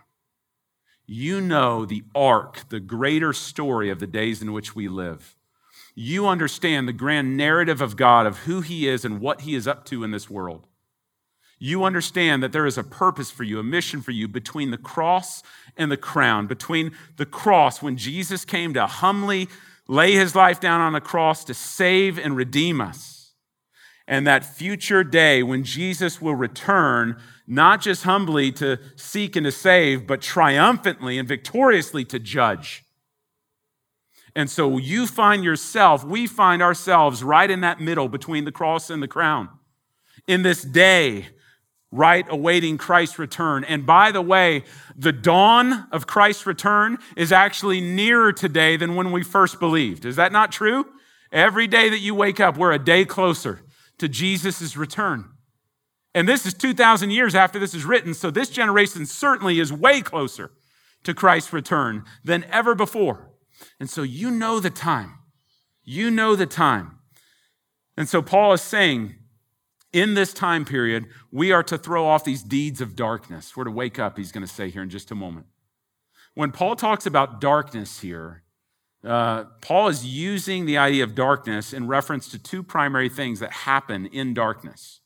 You 1.08 1.42
know 1.42 1.84
the 1.84 2.04
arc, 2.14 2.70
the 2.70 2.80
greater 2.80 3.34
story 3.34 3.90
of 3.90 4.00
the 4.00 4.08
days 4.08 4.40
in 4.42 4.54
which 4.54 4.76
we 4.76 4.88
live. 4.88 5.36
You 5.96 6.28
understand 6.28 6.88
the 6.88 6.94
grand 6.94 7.36
narrative 7.36 7.82
of 7.82 7.98
God, 7.98 8.26
of 8.26 8.40
who 8.40 8.62
He 8.62 8.88
is 8.88 9.04
and 9.04 9.20
what 9.20 9.42
He 9.42 9.56
is 9.56 9.68
up 9.68 9.86
to 9.86 10.04
in 10.04 10.12
this 10.12 10.30
world. 10.30 10.68
You 11.60 11.84
understand 11.84 12.42
that 12.42 12.52
there 12.52 12.66
is 12.66 12.78
a 12.78 12.84
purpose 12.84 13.30
for 13.30 13.44
you, 13.44 13.60
a 13.60 13.64
mission 13.64 14.02
for 14.02 14.12
you 14.12 14.28
between 14.28 14.72
the 14.72 14.78
cross 14.78 15.44
and 15.78 15.92
the 15.92 15.98
crown, 15.98 16.48
between 16.48 16.92
the 17.18 17.26
cross 17.26 17.82
when 17.82 17.98
Jesus 17.98 18.46
came 18.46 18.74
to 18.74 18.88
humbly 18.88 19.48
lay 19.88 20.14
His 20.14 20.36
life 20.36 20.60
down 20.60 20.82
on 20.82 20.94
the 20.94 21.02
cross 21.02 21.44
to 21.46 21.54
save 21.54 22.18
and 22.18 22.36
redeem 22.36 22.82
us, 22.82 23.34
and 24.08 24.26
that 24.26 24.46
future 24.46 25.04
day 25.04 25.44
when 25.44 25.64
Jesus 25.64 26.22
will 26.22 26.36
return 26.36 27.20
not 27.46 27.82
just 27.82 28.04
humbly 28.04 28.52
to 28.54 28.80
seek 28.96 29.36
and 29.36 29.44
to 29.44 29.52
save, 29.52 30.08
but 30.08 30.22
triumphantly 30.22 31.18
and 31.18 31.28
victoriously 31.28 32.06
to 32.06 32.18
judge. 32.18 32.86
And 34.36 34.50
so 34.50 34.78
you 34.78 35.08
find 35.08 35.44
yourself, 35.44 36.04
we 36.04 36.28
find 36.28 36.62
ourselves 36.62 37.24
right 37.24 37.50
in 37.50 37.62
that 37.62 37.82
middle 37.82 38.08
between 38.08 38.46
the 38.46 38.52
cross 38.52 38.90
and 38.90 39.04
the 39.04 39.08
crown. 39.08 39.50
In 40.28 40.44
this 40.44 40.62
day, 40.62 41.28
right 41.92 42.26
awaiting 42.30 42.78
Christ's 42.78 43.20
return. 43.20 43.66
And 43.66 43.86
by 43.86 44.12
the 44.12 44.22
way, 44.22 44.64
the 44.96 45.12
dawn 45.12 45.88
of 45.92 46.08
Christ's 46.08 46.46
return 46.46 46.98
is 47.18 47.32
actually 47.32 47.82
nearer 47.82 48.32
today 48.32 48.78
than 48.78 48.96
when 48.96 49.12
we 49.12 49.24
first 49.24 49.60
believed. 49.60 50.06
Is 50.06 50.16
that 50.16 50.32
not 50.32 50.52
true? 50.52 50.86
Every 51.32 51.68
day 51.68 51.90
that 51.90 52.00
you 52.00 52.16
wake 52.16 52.40
up, 52.40 52.58
we're 52.58 52.72
a 52.72 52.80
day 52.80 53.04
closer 53.04 53.62
to 53.98 54.08
Jesus' 54.08 54.78
return. 54.78 55.30
And 56.14 56.28
this 56.28 56.46
is 56.46 56.54
2,000 56.54 57.12
years 57.12 57.36
after 57.36 57.60
this 57.60 57.74
is 57.74 57.86
written, 57.86 58.14
so 58.14 58.32
this 58.32 58.50
generation 58.50 59.06
certainly 59.06 59.60
is 59.60 59.72
way 59.72 60.02
closer 60.02 60.52
to 61.04 61.14
Christ's 61.14 61.54
return 61.54 62.04
than 62.24 62.46
ever 62.46 62.76
before. 62.76 63.31
And 63.80 63.90
so 63.90 64.04
you 64.04 64.32
know 64.32 64.60
the 64.60 64.70
time. 64.70 65.20
You 65.84 66.12
know 66.12 66.36
the 66.36 66.46
time. 66.46 67.00
And 67.98 68.08
so 68.08 68.22
Paul 68.22 68.54
is 68.54 68.62
saying, 68.62 69.16
in 69.94 70.14
this 70.14 70.34
time 70.34 70.66
period, 70.66 71.08
we 71.32 71.52
are 71.52 71.64
to 71.64 71.78
throw 71.78 72.08
off 72.08 72.24
these 72.24 72.44
deeds 72.44 72.82
of 72.82 72.96
darkness. 72.96 73.56
We're 73.56 73.66
to 73.66 73.72
wake 73.72 74.00
up, 74.00 74.18
he's 74.18 74.32
going 74.32 74.46
to 74.46 74.52
say 74.52 74.70
here 74.70 74.82
in 74.82 74.90
just 74.90 75.12
a 75.12 75.16
moment. 75.16 75.48
When 76.34 76.52
Paul 76.52 76.76
talks 76.76 77.06
about 77.06 77.42
darkness 77.42 78.00
here, 78.00 78.44
uh, 79.04 79.46
Paul 79.62 79.90
is 79.90 80.06
using 80.06 80.66
the 80.66 80.78
idea 80.78 81.04
of 81.04 81.16
darkness 81.16 81.74
in 81.74 81.88
reference 81.88 82.30
to 82.30 82.40
two 82.40 82.64
primary 82.64 83.10
things 83.10 83.40
that 83.40 83.52
happen 83.52 84.06
in 84.06 84.34
darkness. 84.34 85.02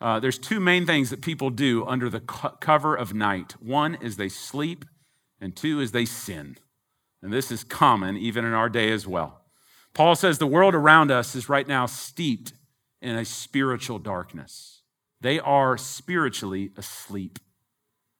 Uh, 0.00 0.18
there's 0.20 0.38
two 0.38 0.60
main 0.60 0.86
things 0.86 1.10
that 1.10 1.20
people 1.20 1.50
do 1.50 1.84
under 1.86 2.08
the 2.08 2.20
co- 2.20 2.56
cover 2.60 2.94
of 2.94 3.14
night 3.14 3.54
one 3.60 3.96
is 3.96 4.16
they 4.16 4.28
sleep, 4.28 4.84
and 5.40 5.54
two 5.54 5.80
is 5.80 5.92
they 5.92 6.04
sin. 6.04 6.56
And 7.22 7.32
this 7.32 7.50
is 7.50 7.64
common 7.64 8.16
even 8.16 8.44
in 8.44 8.52
our 8.52 8.68
day 8.68 8.90
as 8.92 9.06
well. 9.06 9.42
Paul 9.94 10.14
says 10.14 10.38
the 10.38 10.46
world 10.46 10.74
around 10.74 11.10
us 11.10 11.34
is 11.34 11.48
right 11.48 11.66
now 11.66 11.86
steeped 11.86 12.52
in 13.00 13.16
a 13.16 13.24
spiritual 13.24 13.98
darkness. 13.98 14.82
They 15.20 15.40
are 15.40 15.76
spiritually 15.76 16.70
asleep. 16.76 17.38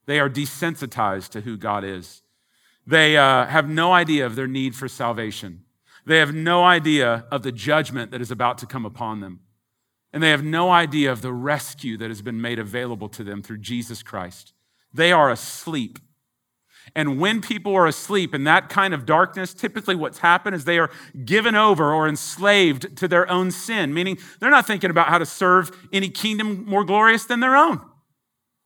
They 0.07 0.19
are 0.19 0.31
desensitized 0.31 1.31
to 1.31 1.43
who 1.43 1.57
God 1.57 1.85
is. 1.85 2.23
They 2.87 3.17
uh, 3.17 3.47
have 3.47 3.69
no 3.69 3.93
idea 3.93 4.25
of 4.25 4.35
their 4.35 4.47
need 4.47 4.75
for 4.75 4.89
salvation. 4.89 5.65
They 6.07 6.19
have 6.19 6.35
no 6.35 6.65
idea 6.65 7.27
of 7.31 7.43
the 7.43 7.53
judgment 7.53 8.11
that 8.11 8.23
is 8.23 8.31
about 8.31 8.57
to 8.59 8.67
come 8.67 8.87
upon 8.87 9.21
them. 9.21 9.41
And 10.13 10.23
they 10.23 10.31
have 10.31 10.43
no 10.43 10.71
idea 10.71 11.13
of 11.13 11.21
the 11.21 11.35
rescue 11.35 11.99
that 11.99 12.09
has 12.09 12.23
been 12.23 12.41
made 12.41 12.59
available 12.59 13.11
to 13.11 13.23
them 13.23 13.43
through 13.43 13.59
Jesus 13.59 14.03
Christ. 14.03 14.55
They 14.93 15.13
are 15.13 15.31
asleep. 15.31 15.99
And 16.95 17.19
when 17.19 17.41
people 17.41 17.75
are 17.75 17.87
asleep 17.87 18.35
in 18.35 18.45
that 18.45 18.69
kind 18.69 18.95
of 18.95 19.07
darkness, 19.07 19.55
typically 19.55 19.95
what's 19.95 20.19
happened 20.19 20.57
is 20.57 20.65
they 20.65 20.79
are 20.79 20.91
given 21.25 21.55
over 21.55 21.93
or 21.93 22.09
enslaved 22.09 22.97
to 22.97 23.09
their 23.09 23.31
own 23.31 23.51
sin, 23.51 23.93
meaning 23.95 24.19
they're 24.41 24.51
not 24.51 24.67
thinking 24.67 24.91
about 24.91 25.09
how 25.09 25.19
to 25.19 25.27
serve 25.27 25.71
any 25.93 26.09
kingdom 26.09 26.65
more 26.67 26.85
glorious 26.85 27.25
than 27.25 27.41
their 27.41 27.57
own. 27.57 27.81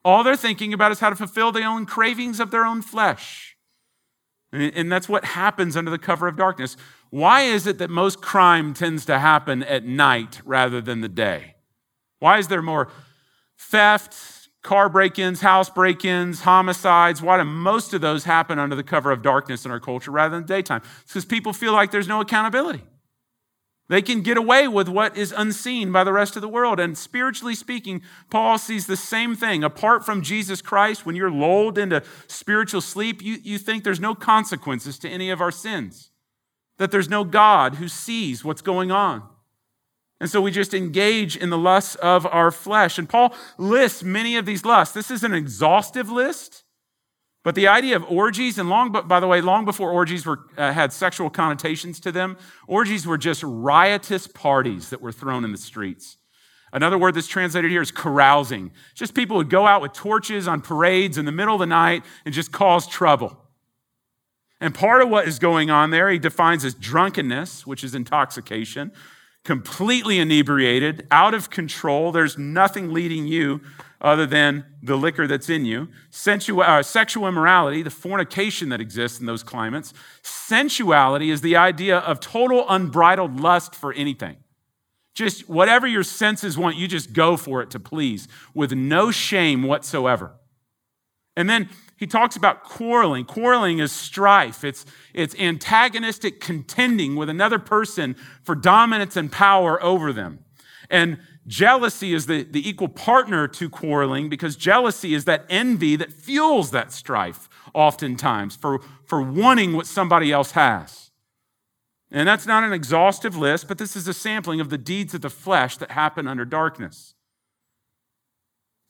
All 0.04 0.24
they're 0.24 0.36
thinking 0.36 0.72
about 0.72 0.92
is 0.92 1.00
how 1.00 1.10
to 1.10 1.16
fulfill 1.16 1.52
their 1.52 1.68
own 1.68 1.86
cravings 1.86 2.40
of 2.40 2.50
their 2.50 2.64
own 2.64 2.82
flesh. 2.82 3.56
And 4.52 4.92
that's 4.92 5.08
what 5.08 5.24
happens 5.24 5.76
under 5.76 5.90
the 5.90 5.98
cover 5.98 6.28
of 6.28 6.36
darkness. 6.36 6.76
Why 7.10 7.42
is 7.42 7.66
it 7.66 7.78
that 7.78 7.88
most 7.88 8.20
crime 8.20 8.74
tends 8.74 9.06
to 9.06 9.18
happen 9.18 9.62
at 9.62 9.84
night 9.84 10.40
rather 10.44 10.80
than 10.80 11.00
the 11.00 11.08
day? 11.08 11.54
Why 12.18 12.38
is 12.38 12.48
there 12.48 12.62
more 12.62 12.88
theft, 13.56 14.41
car 14.62 14.88
break 14.88 15.18
ins, 15.18 15.40
house 15.40 15.68
break 15.68 16.04
ins, 16.04 16.42
homicides? 16.42 17.20
Why 17.20 17.36
do 17.36 17.44
most 17.44 17.94
of 17.94 18.00
those 18.00 18.24
happen 18.24 18.58
under 18.58 18.76
the 18.76 18.82
cover 18.82 19.10
of 19.10 19.22
darkness 19.22 19.64
in 19.64 19.70
our 19.70 19.80
culture 19.80 20.10
rather 20.10 20.36
than 20.36 20.46
daytime? 20.46 20.82
It's 21.02 21.12
because 21.12 21.24
people 21.24 21.52
feel 21.52 21.72
like 21.72 21.90
there's 21.90 22.08
no 22.08 22.20
accountability. 22.20 22.82
They 23.88 24.00
can 24.00 24.22
get 24.22 24.38
away 24.38 24.68
with 24.68 24.88
what 24.88 25.16
is 25.16 25.34
unseen 25.36 25.92
by 25.92 26.04
the 26.04 26.12
rest 26.12 26.36
of 26.36 26.42
the 26.42 26.48
world. 26.48 26.80
And 26.80 26.96
spiritually 26.96 27.54
speaking, 27.54 28.00
Paul 28.30 28.56
sees 28.56 28.86
the 28.86 28.96
same 28.96 29.36
thing. 29.36 29.64
Apart 29.64 30.06
from 30.06 30.22
Jesus 30.22 30.62
Christ, 30.62 31.04
when 31.04 31.16
you're 31.16 31.30
lulled 31.30 31.76
into 31.76 32.02
spiritual 32.26 32.80
sleep, 32.80 33.20
you, 33.20 33.38
you 33.42 33.58
think 33.58 33.84
there's 33.84 34.00
no 34.00 34.14
consequences 34.14 34.98
to 35.00 35.08
any 35.08 35.30
of 35.30 35.40
our 35.40 35.50
sins 35.50 36.10
that 36.78 36.90
there's 36.90 37.10
no 37.10 37.22
God 37.22 37.74
who 37.74 37.86
sees 37.86 38.44
what's 38.44 38.62
going 38.62 38.90
on. 38.90 39.22
And 40.22 40.30
so 40.30 40.40
we 40.40 40.52
just 40.52 40.72
engage 40.72 41.36
in 41.36 41.50
the 41.50 41.58
lusts 41.58 41.96
of 41.96 42.26
our 42.26 42.52
flesh. 42.52 42.96
And 42.96 43.08
Paul 43.08 43.34
lists 43.58 44.04
many 44.04 44.36
of 44.36 44.46
these 44.46 44.64
lusts. 44.64 44.94
This 44.94 45.10
is 45.10 45.24
an 45.24 45.34
exhaustive 45.34 46.08
list, 46.08 46.62
but 47.42 47.56
the 47.56 47.66
idea 47.66 47.96
of 47.96 48.04
orgies, 48.04 48.56
and 48.56 48.68
long, 48.68 48.92
by 48.92 49.18
the 49.18 49.26
way, 49.26 49.40
long 49.40 49.64
before 49.64 49.90
orgies 49.90 50.24
were, 50.24 50.46
uh, 50.56 50.72
had 50.72 50.92
sexual 50.92 51.28
connotations 51.28 51.98
to 51.98 52.12
them, 52.12 52.36
orgies 52.68 53.04
were 53.04 53.18
just 53.18 53.42
riotous 53.42 54.28
parties 54.28 54.90
that 54.90 55.00
were 55.00 55.10
thrown 55.10 55.44
in 55.44 55.50
the 55.50 55.58
streets. 55.58 56.18
Another 56.72 56.98
word 56.98 57.14
that's 57.16 57.26
translated 57.26 57.72
here 57.72 57.82
is 57.82 57.90
carousing. 57.90 58.70
Just 58.94 59.16
people 59.16 59.36
would 59.38 59.50
go 59.50 59.66
out 59.66 59.82
with 59.82 59.92
torches 59.92 60.46
on 60.46 60.60
parades 60.60 61.18
in 61.18 61.24
the 61.24 61.32
middle 61.32 61.54
of 61.54 61.58
the 61.60 61.66
night 61.66 62.04
and 62.24 62.32
just 62.32 62.52
cause 62.52 62.86
trouble. 62.86 63.36
And 64.60 64.72
part 64.72 65.02
of 65.02 65.08
what 65.08 65.26
is 65.26 65.40
going 65.40 65.68
on 65.68 65.90
there, 65.90 66.08
he 66.08 66.20
defines 66.20 66.64
as 66.64 66.74
drunkenness, 66.74 67.66
which 67.66 67.82
is 67.82 67.96
intoxication, 67.96 68.92
completely 69.44 70.18
inebriated, 70.18 71.06
out 71.10 71.34
of 71.34 71.50
control. 71.50 72.12
There's 72.12 72.38
nothing 72.38 72.92
leading 72.92 73.26
you 73.26 73.60
other 74.00 74.26
than 74.26 74.64
the 74.82 74.96
liquor 74.96 75.26
that's 75.26 75.48
in 75.48 75.64
you. 75.64 75.88
Sensual, 76.10 76.62
uh, 76.62 76.82
sexual 76.82 77.28
immorality, 77.28 77.82
the 77.82 77.90
fornication 77.90 78.68
that 78.68 78.80
exists 78.80 79.20
in 79.20 79.26
those 79.26 79.42
climates. 79.42 79.92
Sensuality 80.22 81.30
is 81.30 81.40
the 81.40 81.56
idea 81.56 81.98
of 81.98 82.20
total 82.20 82.64
unbridled 82.68 83.40
lust 83.40 83.74
for 83.74 83.92
anything. 83.92 84.36
Just 85.14 85.48
whatever 85.48 85.86
your 85.86 86.02
senses 86.02 86.56
want, 86.56 86.76
you 86.76 86.88
just 86.88 87.12
go 87.12 87.36
for 87.36 87.62
it 87.62 87.70
to 87.70 87.80
please 87.80 88.28
with 88.54 88.72
no 88.72 89.10
shame 89.10 89.62
whatsoever. 89.62 90.32
And 91.36 91.48
then 91.48 91.68
he 92.02 92.06
talks 92.08 92.34
about 92.34 92.64
quarreling. 92.64 93.24
Quarreling 93.24 93.78
is 93.78 93.92
strife, 93.92 94.64
it's, 94.64 94.84
it's 95.14 95.36
antagonistic 95.36 96.40
contending 96.40 97.14
with 97.14 97.28
another 97.28 97.60
person 97.60 98.16
for 98.42 98.56
dominance 98.56 99.16
and 99.16 99.30
power 99.30 99.80
over 99.80 100.12
them. 100.12 100.40
And 100.90 101.18
jealousy 101.46 102.12
is 102.12 102.26
the, 102.26 102.42
the 102.42 102.68
equal 102.68 102.88
partner 102.88 103.46
to 103.46 103.70
quarreling 103.70 104.28
because 104.28 104.56
jealousy 104.56 105.14
is 105.14 105.26
that 105.26 105.46
envy 105.48 105.94
that 105.94 106.12
fuels 106.12 106.72
that 106.72 106.90
strife, 106.90 107.48
oftentimes, 107.72 108.56
for, 108.56 108.80
for 109.04 109.22
wanting 109.22 109.74
what 109.74 109.86
somebody 109.86 110.32
else 110.32 110.50
has. 110.50 111.12
And 112.10 112.26
that's 112.26 112.46
not 112.46 112.64
an 112.64 112.72
exhaustive 112.72 113.36
list, 113.36 113.68
but 113.68 113.78
this 113.78 113.94
is 113.94 114.08
a 114.08 114.12
sampling 114.12 114.60
of 114.60 114.70
the 114.70 114.76
deeds 114.76 115.14
of 115.14 115.20
the 115.20 115.30
flesh 115.30 115.76
that 115.76 115.92
happen 115.92 116.26
under 116.26 116.44
darkness. 116.44 117.14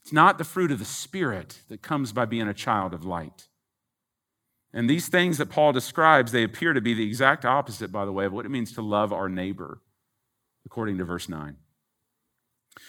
It's 0.02 0.12
not 0.12 0.38
the 0.38 0.44
fruit 0.44 0.72
of 0.72 0.78
the 0.78 0.84
Spirit 0.84 1.60
that 1.68 1.82
comes 1.82 2.12
by 2.12 2.24
being 2.24 2.48
a 2.48 2.54
child 2.54 2.92
of 2.92 3.04
light. 3.04 3.48
And 4.72 4.88
these 4.88 5.08
things 5.08 5.38
that 5.38 5.50
Paul 5.50 5.72
describes, 5.72 6.32
they 6.32 6.42
appear 6.42 6.72
to 6.72 6.80
be 6.80 6.94
the 6.94 7.06
exact 7.06 7.44
opposite, 7.44 7.92
by 7.92 8.04
the 8.04 8.12
way, 8.12 8.24
of 8.24 8.32
what 8.32 8.46
it 8.46 8.50
means 8.50 8.72
to 8.72 8.82
love 8.82 9.12
our 9.12 9.28
neighbor, 9.28 9.80
according 10.64 10.98
to 10.98 11.04
verse 11.04 11.28
9. 11.28 11.56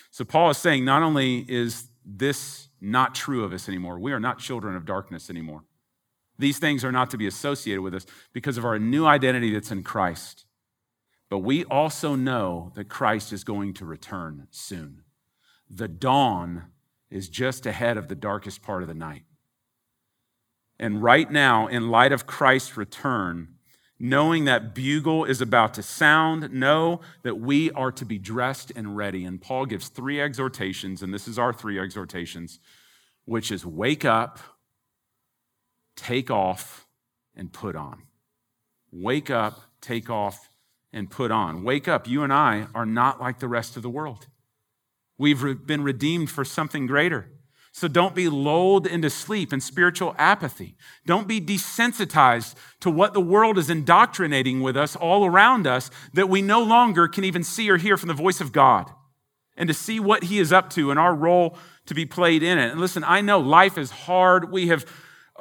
So 0.09 0.23
Paul 0.23 0.49
is 0.49 0.57
saying 0.57 0.85
not 0.85 1.03
only 1.03 1.39
is 1.47 1.89
this 2.05 2.69
not 2.79 3.15
true 3.15 3.43
of 3.43 3.53
us 3.53 3.67
anymore, 3.67 3.99
we 3.99 4.13
are 4.13 4.19
not 4.19 4.39
children 4.39 4.75
of 4.75 4.85
darkness 4.85 5.29
anymore. 5.29 5.65
These 6.39 6.57
things 6.57 6.83
are 6.83 6.91
not 6.91 7.09
to 7.11 7.17
be 7.17 7.27
associated 7.27 7.81
with 7.81 7.93
us 7.93 8.05
because 8.31 8.57
of 8.57 8.65
our 8.65 8.79
new 8.79 9.05
identity 9.05 9.53
that's 9.53 9.71
in 9.71 9.83
Christ. 9.83 10.45
But 11.29 11.39
we 11.39 11.63
also 11.65 12.15
know 12.15 12.71
that 12.75 12.89
Christ 12.89 13.33
is 13.33 13.43
going 13.43 13.73
to 13.75 13.85
return 13.85 14.47
soon. 14.51 15.03
The 15.69 15.87
dawn 15.87 16.72
is 17.13 17.29
just 17.29 17.65
ahead 17.65 17.95
of 17.95 18.07
the 18.07 18.15
darkest 18.15 18.61
part 18.61 18.81
of 18.81 18.87
the 18.87 18.93
night. 18.93 19.23
And 20.79 21.03
right 21.03 21.29
now, 21.31 21.67
in 21.67 21.89
light 21.89 22.11
of 22.11 22.25
Christ's 22.25 22.75
return, 22.75 23.55
knowing 23.99 24.45
that 24.45 24.73
bugle 24.73 25.23
is 25.23 25.39
about 25.39 25.75
to 25.75 25.83
sound, 25.83 26.51
know 26.51 26.99
that 27.21 27.39
we 27.39 27.71
are 27.71 27.91
to 27.91 28.03
be 28.03 28.17
dressed 28.17 28.71
and 28.75 28.97
ready. 28.97 29.23
And 29.23 29.39
Paul 29.39 29.67
gives 29.67 29.89
three 29.89 30.19
exhortations, 30.19 31.03
and 31.03 31.13
this 31.13 31.27
is 31.27 31.37
our 31.37 31.53
three 31.53 31.79
exhortations, 31.79 32.59
which 33.25 33.51
is 33.51 33.63
wake 33.63 34.03
up, 34.03 34.39
take 35.95 36.31
off, 36.31 36.87
and 37.35 37.53
put 37.53 37.75
on. 37.75 38.03
Wake 38.91 39.29
up, 39.29 39.61
take 39.81 40.09
off, 40.09 40.49
and 40.91 41.09
put 41.09 41.31
on. 41.31 41.63
Wake 41.63 41.87
up. 41.87 42.07
You 42.07 42.23
and 42.23 42.33
I 42.33 42.67
are 42.73 42.85
not 42.85 43.21
like 43.21 43.39
the 43.39 43.47
rest 43.47 43.77
of 43.77 43.83
the 43.83 43.89
world. 43.89 44.27
We've 45.17 45.65
been 45.65 45.83
redeemed 45.83 46.29
for 46.29 46.43
something 46.43 46.87
greater. 46.87 47.29
So 47.75 47.87
don't 47.87 48.13
be 48.13 48.29
lulled 48.29 48.85
into 48.85 49.09
sleep 49.09 49.51
and 49.51 49.61
spiritual 49.61 50.13
apathy. 50.19 50.75
Don't 51.07 51.27
be 51.27 51.41
desensitized 51.41 52.53
to 52.81 52.91
what 52.91 53.13
the 53.13 53.21
world 53.21 53.57
is 53.57 53.69
indoctrinating 53.69 54.61
with 54.61 54.77
us 54.77 54.95
all 54.95 55.25
around 55.25 55.65
us 55.65 55.89
that 56.13 56.29
we 56.29 56.43
no 56.43 56.61
longer 56.61 57.07
can 57.07 57.23
even 57.23 57.43
see 57.43 57.71
or 57.71 57.77
hear 57.77 57.97
from 57.97 58.09
the 58.09 58.13
voice 58.13 58.39
of 58.39 58.51
God 58.51 58.91
and 59.57 59.67
to 59.67 59.73
see 59.73 59.99
what 59.99 60.25
He 60.25 60.37
is 60.37 60.53
up 60.53 60.69
to 60.71 60.91
and 60.91 60.99
our 60.99 61.15
role 61.15 61.57
to 61.87 61.95
be 61.95 62.05
played 62.05 62.43
in 62.43 62.59
it. 62.59 62.71
And 62.71 62.79
listen, 62.79 63.03
I 63.03 63.21
know 63.21 63.39
life 63.39 63.77
is 63.77 63.89
hard. 63.89 64.51
We 64.51 64.67
have 64.67 64.85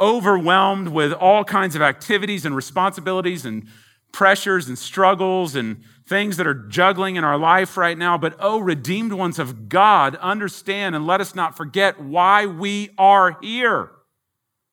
overwhelmed 0.00 0.88
with 0.88 1.12
all 1.12 1.44
kinds 1.44 1.76
of 1.76 1.82
activities 1.82 2.46
and 2.46 2.56
responsibilities 2.56 3.44
and 3.44 3.68
pressures 4.10 4.68
and 4.68 4.78
struggles 4.78 5.54
and 5.54 5.84
things 6.06 6.36
that 6.36 6.46
are 6.46 6.54
juggling 6.54 7.16
in 7.16 7.24
our 7.24 7.38
life 7.38 7.76
right 7.76 7.96
now. 7.96 8.18
But 8.18 8.36
oh, 8.38 8.58
redeemed 8.58 9.12
ones 9.12 9.38
of 9.38 9.68
God, 9.68 10.16
understand 10.16 10.94
and 10.94 11.06
let 11.06 11.20
us 11.20 11.34
not 11.34 11.56
forget 11.56 12.00
why 12.00 12.46
we 12.46 12.90
are 12.98 13.38
here, 13.40 13.90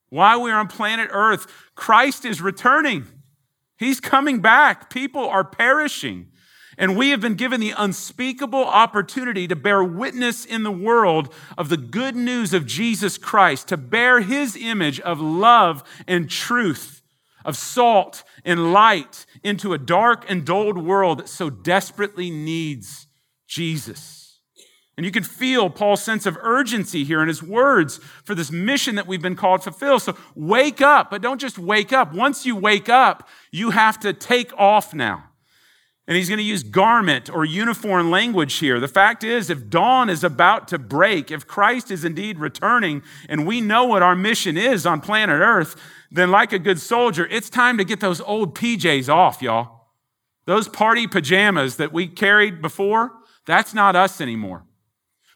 why 0.08 0.36
we 0.36 0.50
are 0.50 0.58
on 0.58 0.68
planet 0.68 1.08
Earth. 1.12 1.46
Christ 1.74 2.24
is 2.24 2.40
returning, 2.40 3.06
He's 3.78 4.00
coming 4.00 4.40
back. 4.40 4.90
People 4.90 5.26
are 5.26 5.44
perishing. 5.44 6.26
And 6.76 6.96
we 6.96 7.10
have 7.10 7.20
been 7.20 7.34
given 7.34 7.60
the 7.60 7.74
unspeakable 7.76 8.64
opportunity 8.64 9.46
to 9.46 9.56
bear 9.56 9.84
witness 9.84 10.46
in 10.46 10.62
the 10.62 10.72
world 10.72 11.32
of 11.58 11.68
the 11.68 11.76
good 11.76 12.16
news 12.16 12.54
of 12.54 12.64
Jesus 12.64 13.18
Christ, 13.18 13.68
to 13.68 13.76
bear 13.76 14.20
his 14.20 14.56
image 14.56 14.98
of 15.00 15.20
love 15.20 15.84
and 16.06 16.28
truth, 16.28 17.02
of 17.44 17.56
salt 17.56 18.22
and 18.46 18.72
light 18.72 19.26
into 19.42 19.72
a 19.72 19.78
dark 19.78 20.24
and 20.28 20.44
dulled 20.44 20.78
world 20.78 21.18
that 21.18 21.28
so 21.28 21.50
desperately 21.50 22.30
needs 22.30 23.06
Jesus. 23.46 24.20
And 24.96 25.06
you 25.06 25.12
can 25.12 25.22
feel 25.22 25.70
Paul's 25.70 26.02
sense 26.02 26.26
of 26.26 26.36
urgency 26.42 27.04
here 27.04 27.22
in 27.22 27.28
his 27.28 27.42
words 27.42 27.98
for 28.22 28.34
this 28.34 28.50
mission 28.50 28.96
that 28.96 29.06
we've 29.06 29.22
been 29.22 29.34
called 29.34 29.62
to 29.62 29.70
fulfill. 29.70 29.98
So 29.98 30.14
wake 30.34 30.82
up, 30.82 31.10
but 31.10 31.22
don't 31.22 31.40
just 31.40 31.58
wake 31.58 31.90
up. 31.90 32.12
Once 32.12 32.44
you 32.44 32.54
wake 32.54 32.90
up, 32.90 33.26
you 33.50 33.70
have 33.70 33.98
to 34.00 34.12
take 34.12 34.52
off 34.58 34.92
now. 34.92 35.24
And 36.06 36.16
he's 36.16 36.28
going 36.28 36.38
to 36.38 36.44
use 36.44 36.62
garment 36.62 37.30
or 37.30 37.44
uniform 37.44 38.10
language 38.10 38.58
here. 38.58 38.80
The 38.80 38.88
fact 38.88 39.22
is, 39.22 39.48
if 39.48 39.70
dawn 39.70 40.10
is 40.10 40.24
about 40.24 40.68
to 40.68 40.78
break, 40.78 41.30
if 41.30 41.46
Christ 41.46 41.90
is 41.90 42.04
indeed 42.04 42.38
returning, 42.38 43.02
and 43.28 43.46
we 43.46 43.60
know 43.60 43.84
what 43.84 44.02
our 44.02 44.16
mission 44.16 44.58
is 44.58 44.84
on 44.84 45.00
planet 45.00 45.40
Earth, 45.40 45.80
then, 46.10 46.30
like 46.30 46.52
a 46.52 46.58
good 46.58 46.80
soldier, 46.80 47.26
it's 47.30 47.48
time 47.48 47.78
to 47.78 47.84
get 47.84 48.00
those 48.00 48.20
old 48.20 48.56
PJs 48.56 49.08
off, 49.08 49.40
y'all. 49.40 49.88
Those 50.44 50.66
party 50.66 51.06
pajamas 51.06 51.76
that 51.76 51.92
we 51.92 52.08
carried 52.08 52.60
before, 52.60 53.12
that's 53.46 53.72
not 53.74 53.94
us 53.94 54.20
anymore. 54.20 54.64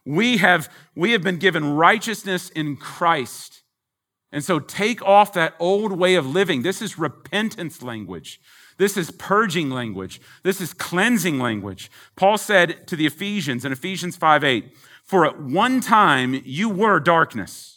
We 0.05 0.39
have, 0.39 0.69
we 0.97 1.13
have 1.13 1.23
been 1.23 1.39
given 1.39 1.75
righteousness 1.75 2.51
in 2.51 2.77
Christ. 2.77 3.63
And 4.33 4.43
so 4.43 4.59
take 4.59 5.01
off 5.03 5.33
that 5.35 5.55
old 5.61 5.93
way 5.93 6.17
of 6.17 6.27
living. 6.27 6.63
This 6.63 6.83
is 6.83 6.99
repentance 6.99 7.81
language. 7.81 8.41
This 8.77 8.97
is 8.97 9.13
purging 9.13 9.71
language. 9.71 10.21
This 10.43 10.61
is 10.61 10.75
cleansing 10.75 11.39
language. 11.39 11.89
Paul 12.17 12.37
said 12.37 12.89
to 12.89 12.97
the 12.97 13.07
Ephesians 13.07 13.65
in 13.65 13.71
Ephesians 13.71 14.17
5 14.17 14.43
8, 14.43 14.77
For 15.05 15.25
at 15.25 15.41
one 15.41 15.81
time 15.81 16.43
you 16.45 16.69
were 16.69 16.99
darkness 16.99 17.74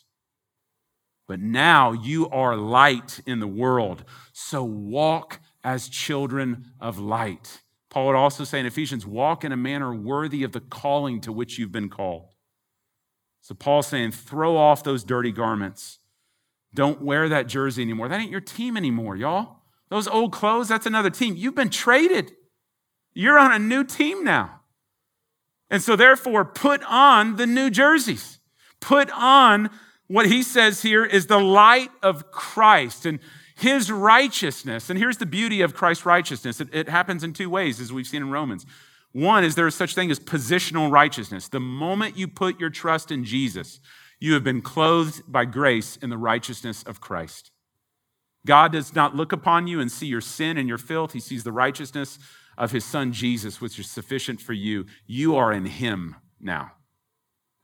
but 1.28 1.40
now 1.40 1.92
you 1.92 2.30
are 2.30 2.56
light 2.56 3.20
in 3.26 3.40
the 3.40 3.48
world. 3.48 4.04
So 4.34 4.64
walk 4.64 5.40
as 5.64 5.90
children 5.90 6.72
of 6.80 6.98
light. 6.98 7.62
Paul 7.90 8.08
would 8.08 8.16
also 8.16 8.44
say 8.44 8.60
in 8.60 8.66
Ephesians, 8.66 9.06
walk 9.06 9.44
in 9.44 9.52
a 9.52 9.58
manner 9.58 9.94
worthy 9.94 10.44
of 10.44 10.54
the 10.54 10.60
calling 10.60 11.20
to 11.22 11.32
which 11.32 11.58
you've 11.58 11.72
been 11.72 11.90
called. 11.90 12.34
So 13.42 13.56
Paul's 13.56 13.88
saying, 13.88 14.12
throw 14.12 14.58
off 14.58 14.84
those 14.84 15.04
dirty 15.04 15.32
garments. 15.32 16.00
Don't 16.74 17.02
wear 17.02 17.30
that 17.30 17.48
jersey 17.48 17.82
anymore. 17.82 18.10
That 18.10 18.20
ain't 18.20 18.32
your 18.32 18.42
team 18.42 18.78
anymore, 18.78 19.16
y'all. 19.16 19.62
Those 19.90 20.08
old 20.08 20.34
clothes, 20.34 20.68
that's 20.68 20.86
another 20.86 21.10
team. 21.10 21.36
You've 21.38 21.56
been 21.56 21.70
traded. 21.70 22.34
You're 23.14 23.40
on 23.40 23.52
a 23.52 23.60
new 23.60 23.84
team 23.84 24.24
now. 24.24 24.62
And 25.70 25.82
so, 25.82 25.96
therefore, 25.96 26.46
put 26.46 26.84
on 26.84 27.38
the 27.38 27.48
new 27.48 27.70
jerseys. 27.70 28.40
Put 28.80 29.10
on 29.12 29.70
what 30.08 30.28
he 30.28 30.42
says 30.42 30.82
here 30.82 31.06
is 31.06 31.28
the 31.28 31.40
light 31.40 31.90
of 32.02 32.32
Christ 32.32 33.06
and 33.06 33.20
his 33.56 33.92
righteousness. 33.92 34.90
And 34.90 35.00
here's 35.00 35.18
the 35.18 35.26
beauty 35.26 35.62
of 35.62 35.74
Christ's 35.74 36.06
righteousness 36.06 36.62
it, 36.62 36.70
it, 36.74 36.90
happens 36.90 37.24
in 37.24 37.34
two 37.34 37.50
ways, 37.50 37.80
as 37.80 37.92
we've 37.92 38.08
seen 38.08 38.22
in 38.22 38.32
Romans. 38.32 38.66
One 39.12 39.44
is 39.44 39.56
there 39.56 39.68
is 39.68 39.76
such 39.76 39.96
thing 39.96 40.12
as 40.12 40.20
positional 40.20 40.92
righteousness. 40.92 41.48
The 41.48 41.60
moment 41.60 42.18
you 42.18 42.28
put 42.28 42.60
your 42.60 42.70
trust 42.70 43.12
in 43.12 43.24
Jesus, 43.24 43.80
you 44.20 44.34
have 44.34 44.44
been 44.44 44.62
clothed 44.62 45.24
by 45.28 45.46
grace 45.46 45.98
in 45.98 46.10
the 46.10 46.18
righteousness 46.18 46.84
of 46.84 47.02
Christ. 47.02 47.52
God 48.46 48.72
does 48.72 48.96
not 48.96 49.16
look 49.16 49.32
upon 49.32 49.68
you 49.68 49.80
and 49.80 49.92
see 49.92 50.08
your 50.08 50.22
sin 50.22 50.58
and 50.58 50.70
your 50.70 50.78
filth. 50.78 51.14
He 51.14 51.20
sees 51.20 51.44
the 51.44 51.52
righteousness 51.52 52.20
of 52.58 52.72
his 52.72 52.86
son 52.86 53.12
Jesus, 53.12 53.60
which 53.60 53.78
is 53.78 53.90
sufficient 53.90 54.40
for 54.40 54.54
you. 54.54 54.86
You 55.06 55.36
are 55.36 55.52
in 55.52 55.66
him 55.66 56.16
now. 56.40 56.74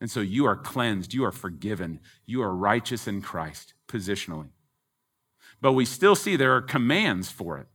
And 0.03 0.11
so 0.11 0.19
you 0.19 0.45
are 0.45 0.57
cleansed, 0.57 1.13
you 1.13 1.23
are 1.23 1.31
forgiven, 1.31 2.01
you 2.25 2.41
are 2.41 2.53
righteous 2.53 3.07
in 3.07 3.21
Christ 3.21 3.73
positionally. 3.87 4.49
But 5.61 5.71
we 5.71 5.85
still 5.85 6.13
see 6.13 6.35
there 6.35 6.57
are 6.57 6.61
commands 6.61 7.31
for 7.31 7.57
it, 7.57 7.67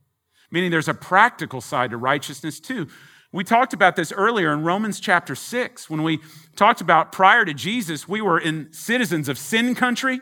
meaning 0.51 0.69
there's 0.69 0.87
a 0.87 0.93
practical 0.93 1.59
side 1.59 1.89
to 1.89 1.97
righteousness 1.97 2.59
too. 2.59 2.87
We 3.31 3.43
talked 3.43 3.73
about 3.73 3.95
this 3.95 4.11
earlier 4.11 4.53
in 4.53 4.61
Romans 4.61 4.99
chapter 4.99 5.33
6 5.33 5.89
when 5.89 6.03
we 6.03 6.19
talked 6.55 6.81
about 6.81 7.11
prior 7.11 7.45
to 7.45 7.53
Jesus, 7.55 8.07
we 8.07 8.21
were 8.21 8.39
in 8.39 8.71
citizens 8.71 9.27
of 9.27 9.39
sin 9.39 9.73
country 9.73 10.21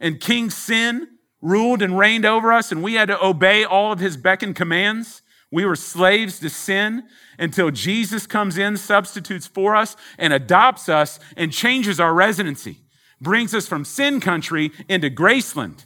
and 0.00 0.18
King 0.18 0.50
Sin 0.50 1.06
ruled 1.40 1.82
and 1.82 1.96
reigned 1.96 2.26
over 2.26 2.52
us, 2.52 2.72
and 2.72 2.82
we 2.82 2.94
had 2.94 3.06
to 3.06 3.24
obey 3.24 3.62
all 3.62 3.92
of 3.92 4.00
his 4.00 4.16
beck 4.16 4.42
and 4.42 4.56
commands. 4.56 5.22
We 5.54 5.64
were 5.64 5.76
slaves 5.76 6.40
to 6.40 6.50
sin 6.50 7.04
until 7.38 7.70
Jesus 7.70 8.26
comes 8.26 8.58
in, 8.58 8.76
substitutes 8.76 9.46
for 9.46 9.76
us, 9.76 9.94
and 10.18 10.32
adopts 10.32 10.88
us 10.88 11.20
and 11.36 11.52
changes 11.52 12.00
our 12.00 12.12
residency, 12.12 12.78
brings 13.20 13.54
us 13.54 13.68
from 13.68 13.84
sin 13.84 14.20
country 14.20 14.72
into 14.88 15.10
Graceland. 15.10 15.84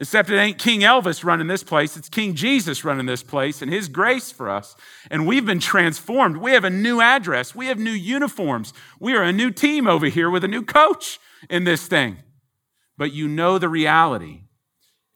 Except 0.00 0.30
it 0.30 0.36
ain't 0.36 0.58
King 0.58 0.80
Elvis 0.80 1.22
running 1.22 1.46
this 1.46 1.62
place, 1.62 1.96
it's 1.96 2.08
King 2.08 2.34
Jesus 2.34 2.84
running 2.84 3.06
this 3.06 3.22
place 3.22 3.62
and 3.62 3.72
his 3.72 3.86
grace 3.86 4.32
for 4.32 4.50
us. 4.50 4.74
And 5.12 5.28
we've 5.28 5.46
been 5.46 5.60
transformed. 5.60 6.38
We 6.38 6.50
have 6.50 6.64
a 6.64 6.70
new 6.70 7.00
address, 7.00 7.54
we 7.54 7.66
have 7.66 7.78
new 7.78 7.92
uniforms. 7.92 8.72
We 8.98 9.14
are 9.14 9.22
a 9.22 9.32
new 9.32 9.52
team 9.52 9.86
over 9.86 10.06
here 10.06 10.28
with 10.28 10.42
a 10.42 10.48
new 10.48 10.64
coach 10.64 11.20
in 11.48 11.62
this 11.62 11.86
thing. 11.86 12.16
But 12.96 13.12
you 13.12 13.28
know 13.28 13.60
the 13.60 13.68
reality 13.68 14.40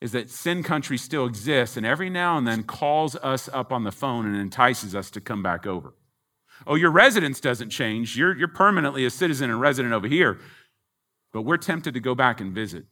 is 0.03 0.11
that 0.11 0.28
sin 0.28 0.64
country 0.64 0.98
still 0.98 1.26
exists 1.26 1.76
and 1.76 1.86
every 1.86 2.11
now 2.11 2.36
and 2.36 2.44
then 2.44 2.64
calls 2.64 3.14
us 3.16 3.48
up 3.53 3.72
on 3.72 3.84
the 3.84 3.92
phone 3.92 4.26
and 4.26 4.34
entices 4.34 4.96
us 4.96 5.12
to 5.12 5.20
come 5.20 5.44
back 5.44 5.64
over. 5.64 5.94
Oh, 6.66 6.74
your 6.74 6.90
residence 6.90 7.38
doesn't 7.38 7.70
change. 7.70 8.16
You're, 8.16 8.36
you're 8.36 8.48
permanently 8.48 9.05
a 9.05 9.11
citizen 9.11 9.48
and 9.48 9.61
resident 9.61 9.94
over 9.94 10.09
here. 10.09 10.40
But 11.32 11.42
we're 11.42 11.57
tempted 11.57 11.94
to 11.94 12.00
go 12.00 12.16
back 12.16 12.40
and 12.40 12.53
visit. 12.53 12.86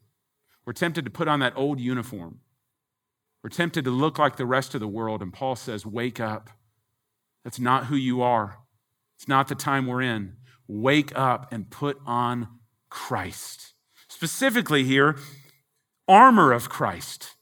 We're 0.64 0.72
tempted 0.72 1.04
to 1.04 1.10
put 1.10 1.26
on 1.26 1.40
that 1.40 1.52
old 1.56 1.80
uniform. 1.80 2.42
We're 3.42 3.50
tempted 3.50 3.84
to 3.86 3.90
look 3.90 4.16
like 4.16 4.36
the 4.36 4.46
rest 4.46 4.76
of 4.76 4.80
the 4.80 4.86
world. 4.86 5.20
And 5.20 5.32
Paul 5.32 5.56
says, 5.56 5.84
Wake 5.84 6.20
up. 6.20 6.48
That's 7.42 7.58
not 7.58 7.86
who 7.86 7.96
you 7.96 8.22
are. 8.22 8.58
It's 9.16 9.26
not 9.26 9.48
the 9.48 9.56
time 9.56 9.88
we're 9.88 10.02
in. 10.02 10.36
Wake 10.68 11.10
up 11.18 11.52
and 11.52 11.70
put 11.70 11.98
on 12.06 12.46
Christ. 12.88 13.74
Specifically, 14.06 14.84
here, 14.84 15.16
armor 16.10 16.52
of 16.52 16.68
Christ. 16.68 17.36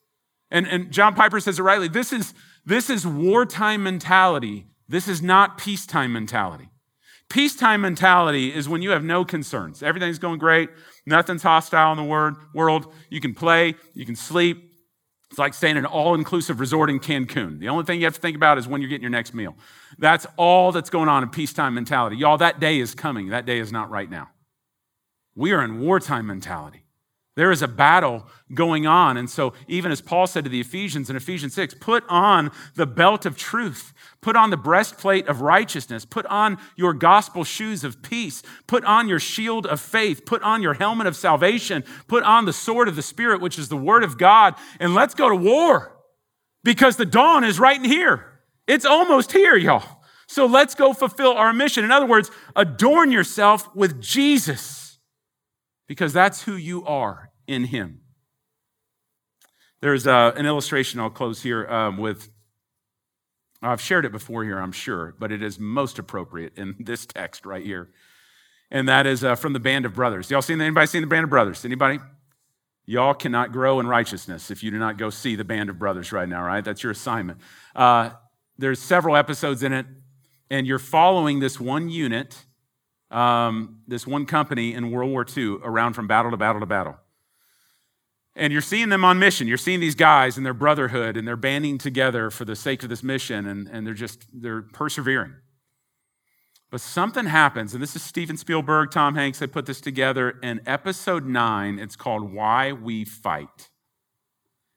And, 0.51 0.67
and 0.67 0.93
John 0.93 1.15
Piper 1.15 1.41
says 1.41 1.59
it 1.59 1.63
rightly 1.63 1.89
this 1.89 2.13
is, 2.13 2.35
this 2.65 2.91
is 2.91 3.07
wartime 3.07 3.83
mentality. 3.83 4.67
This 4.89 5.09
is 5.09 5.23
not 5.23 5.59
peacetime 5.59 6.13
mentality. 6.13 6.69
Peacetime 7.29 7.83
mentality 7.83 8.55
is 8.55 8.69
when 8.69 8.81
you 8.81 8.91
have 8.91 9.05
no 9.05 9.25
concerns. 9.25 9.83
Everything's 9.83 10.19
going 10.19 10.39
great. 10.39 10.71
Nothing's 11.05 11.43
hostile 11.43 11.93
in 11.93 11.99
the 11.99 12.37
world. 12.55 12.93
You 13.11 13.21
can 13.21 13.35
play, 13.35 13.75
you 13.93 14.07
can 14.07 14.17
sleep. 14.17 14.65
It's 15.31 15.39
like 15.39 15.53
staying 15.53 15.77
in 15.77 15.85
an 15.85 15.91
all 15.91 16.15
inclusive 16.15 16.59
resort 16.59 16.89
in 16.89 17.01
Cancun. 17.01 17.59
The 17.59 17.69
only 17.69 17.85
thing 17.85 18.01
you 18.01 18.07
have 18.07 18.15
to 18.15 18.21
think 18.21 18.35
about 18.35 18.57
is 18.57 18.67
when 18.67 18.81
you're 18.81 18.89
getting 18.89 19.03
your 19.03 19.11
next 19.11 19.35
meal. 19.35 19.57
That's 19.99 20.27
all 20.39 20.73
that's 20.73 20.89
going 20.89 21.11
on 21.11 21.23
in 21.23 21.29
peacetime 21.29 21.75
mentality. 21.75 22.17
Y'all, 22.17 22.39
that 22.39 22.61
day 22.61 22.81
is 22.81 22.95
coming. 22.95 23.29
That 23.29 23.45
day 23.45 23.59
is 23.59 23.71
not 23.71 23.91
right 23.91 24.09
now. 24.09 24.31
We 25.35 25.53
are 25.53 25.63
in 25.63 25.81
wartime 25.81 26.27
mentality. 26.27 26.85
There 27.39 27.53
is 27.53 27.63
a 27.63 27.69
battle 27.69 28.27
going 28.53 28.89
on. 28.89 29.17
And 29.17 29.31
so, 29.31 29.53
even 29.69 29.93
as 29.93 30.01
Paul 30.01 30.27
said 30.27 30.43
to 30.43 30.51
the 30.51 30.59
Ephesians 30.59 31.09
in 31.09 31.15
Ephesians 31.15 31.55
6, 31.55 31.75
put 31.75 32.03
on 32.09 32.51
the 32.75 32.85
belt 32.85 33.27
of 33.27 33.37
truth, 33.37 33.93
put 34.21 34.35
on 34.35 34.51
the 34.51 34.57
breastplate 34.57 35.29
of 35.29 35.41
righteousness, 35.41 36.05
put 36.05 36.27
on 36.27 36.59
your 36.75 36.93
gospel 36.93 37.45
shoes 37.45 37.85
of 37.85 38.03
peace, 38.03 38.43
put 38.67 38.85
on 38.85 39.07
your 39.07 39.21
shield 39.21 39.67
of 39.67 39.81
faith, 39.81 40.27
put 40.27 40.43
on 40.43 40.63
your 40.63 40.75
helmet 40.75 41.07
of 41.07 41.15
salvation, 41.15 41.85
put 42.09 42.25
on 42.25 42.45
the 42.45 42.53
sword 42.53 42.89
of 42.89 42.97
the 42.97 43.03
Spirit, 43.03 43.41
which 43.41 43.57
is 43.57 43.69
the 43.69 43.77
word 43.77 44.03
of 44.03 44.19
God, 44.19 44.57
and 44.81 44.97
let's 44.97 45.15
go 45.15 45.29
to 45.29 45.37
war 45.37 45.97
because 46.65 46.97
the 46.97 47.07
dawn 47.07 47.45
is 47.45 47.61
right 47.61 47.79
in 47.79 47.85
here. 47.85 48.41
It's 48.67 48.85
almost 48.85 49.31
here, 49.31 49.55
y'all. 49.55 50.03
So, 50.27 50.45
let's 50.45 50.75
go 50.75 50.93
fulfill 50.93 51.35
our 51.35 51.53
mission. 51.53 51.85
In 51.85 51.93
other 51.93 52.05
words, 52.05 52.33
adorn 52.57 53.13
yourself 53.13 53.73
with 53.77 54.03
Jesus 54.03 54.78
because 55.89 56.13
that's 56.13 56.43
who 56.43 56.55
you 56.55 56.85
are 56.85 57.31
in 57.49 57.65
Him. 57.65 58.03
There's 59.81 60.07
uh, 60.07 60.33
an 60.37 60.47
illustration 60.47 61.01
I'll 61.01 61.11
close 61.11 61.43
here 61.43 61.67
um, 61.67 61.97
with. 61.97 62.29
I've 63.61 63.81
shared 63.81 64.05
it 64.05 64.13
before 64.13 64.45
here, 64.45 64.59
I'm 64.59 64.71
sure, 64.71 65.17
but 65.19 65.33
it 65.33 65.43
is 65.43 65.59
most 65.59 65.99
appropriate 65.99 66.57
in 66.57 66.77
this 66.81 67.07
text 67.07 67.45
right 67.45 67.65
here. 67.65 67.91
And 68.71 68.89
that 68.89 69.07
is 69.07 69.25
uh, 69.25 69.35
from 69.35 69.55
the 69.55 69.61
Band 69.61 69.87
of 69.87 69.95
Brothers. 69.95 70.31
Y'all 70.31 70.43
seen 70.43 70.61
anybody 70.61 70.87
seen 70.87 71.01
the 71.01 71.09
Band 71.09 71.25
of 71.25 71.31
Brothers? 71.31 71.65
Anybody? 71.65 71.99
Y'all 72.85 73.15
cannot 73.15 73.53
grow 73.53 73.81
in 73.81 73.87
righteousness 73.87 74.51
if 74.51 74.63
you 74.63 74.71
do 74.71 74.79
not 74.79 74.99
go 74.99 75.11
see 75.11 75.37
the 75.37 75.45
Band 75.45 75.71
of 75.71 75.79
Brothers 75.79 76.13
right 76.13 76.29
now, 76.29 76.43
right? 76.43 76.65
That's 76.65 76.83
your 76.83 76.93
assignment. 76.93 77.41
Uh, 77.75 78.11
there's 78.59 78.81
several 78.81 79.17
episodes 79.17 79.63
in 79.63 79.73
it, 79.73 79.87
and 80.51 80.67
you're 80.67 80.79
following 80.79 81.41
this 81.41 81.61
one 81.61 81.89
unit 81.89 82.45
um, 83.11 83.81
this 83.87 84.07
one 84.07 84.27
company 84.27 84.75
in 84.75 84.91
World 84.91 85.11
War 85.11 85.25
II 85.37 85.59
around 85.63 85.95
from 85.95 86.07
battle 86.07 86.31
to 86.31 86.37
battle 86.37 86.61
to 86.61 86.67
battle. 86.67 86.97
And 88.37 88.53
you're 88.53 88.63
seeing 88.63 88.89
them 88.89 89.05
on 89.05 89.19
mission. 89.19 89.49
You're 89.49 89.57
seeing 89.57 89.81
these 89.81 89.97
guys 89.97 90.37
and 90.37 90.47
their 90.47 90.55
brotherhood, 90.55 91.17
and 91.17 91.27
they're 91.27 91.37
banding 91.37 91.77
together 91.79 92.31
for 92.31 92.45
the 92.45 92.55
sake 92.55 92.83
of 92.85 92.89
this 92.89 93.03
mission, 93.03 93.47
and, 93.47 93.69
and 93.69 93.87
they're 93.87 93.95
just, 93.95 94.27
they're 94.33 94.63
persevering. 94.63 95.35
But 96.71 96.81
something 96.81 97.27
happens, 97.27 97.73
and 97.73 97.83
this 97.83 97.97
is 97.97 98.03
Steven 98.03 98.37
Spielberg, 98.37 98.91
Tom 98.91 99.15
Hanks, 99.15 99.39
they 99.39 99.47
put 99.47 99.67
this 99.67 99.81
together. 99.81 100.39
In 100.43 100.61
episode 100.67 101.27
nine, 101.27 101.79
it's 101.79 101.97
called 101.97 102.33
Why 102.33 102.73
We 102.73 103.05
Fight. 103.05 103.71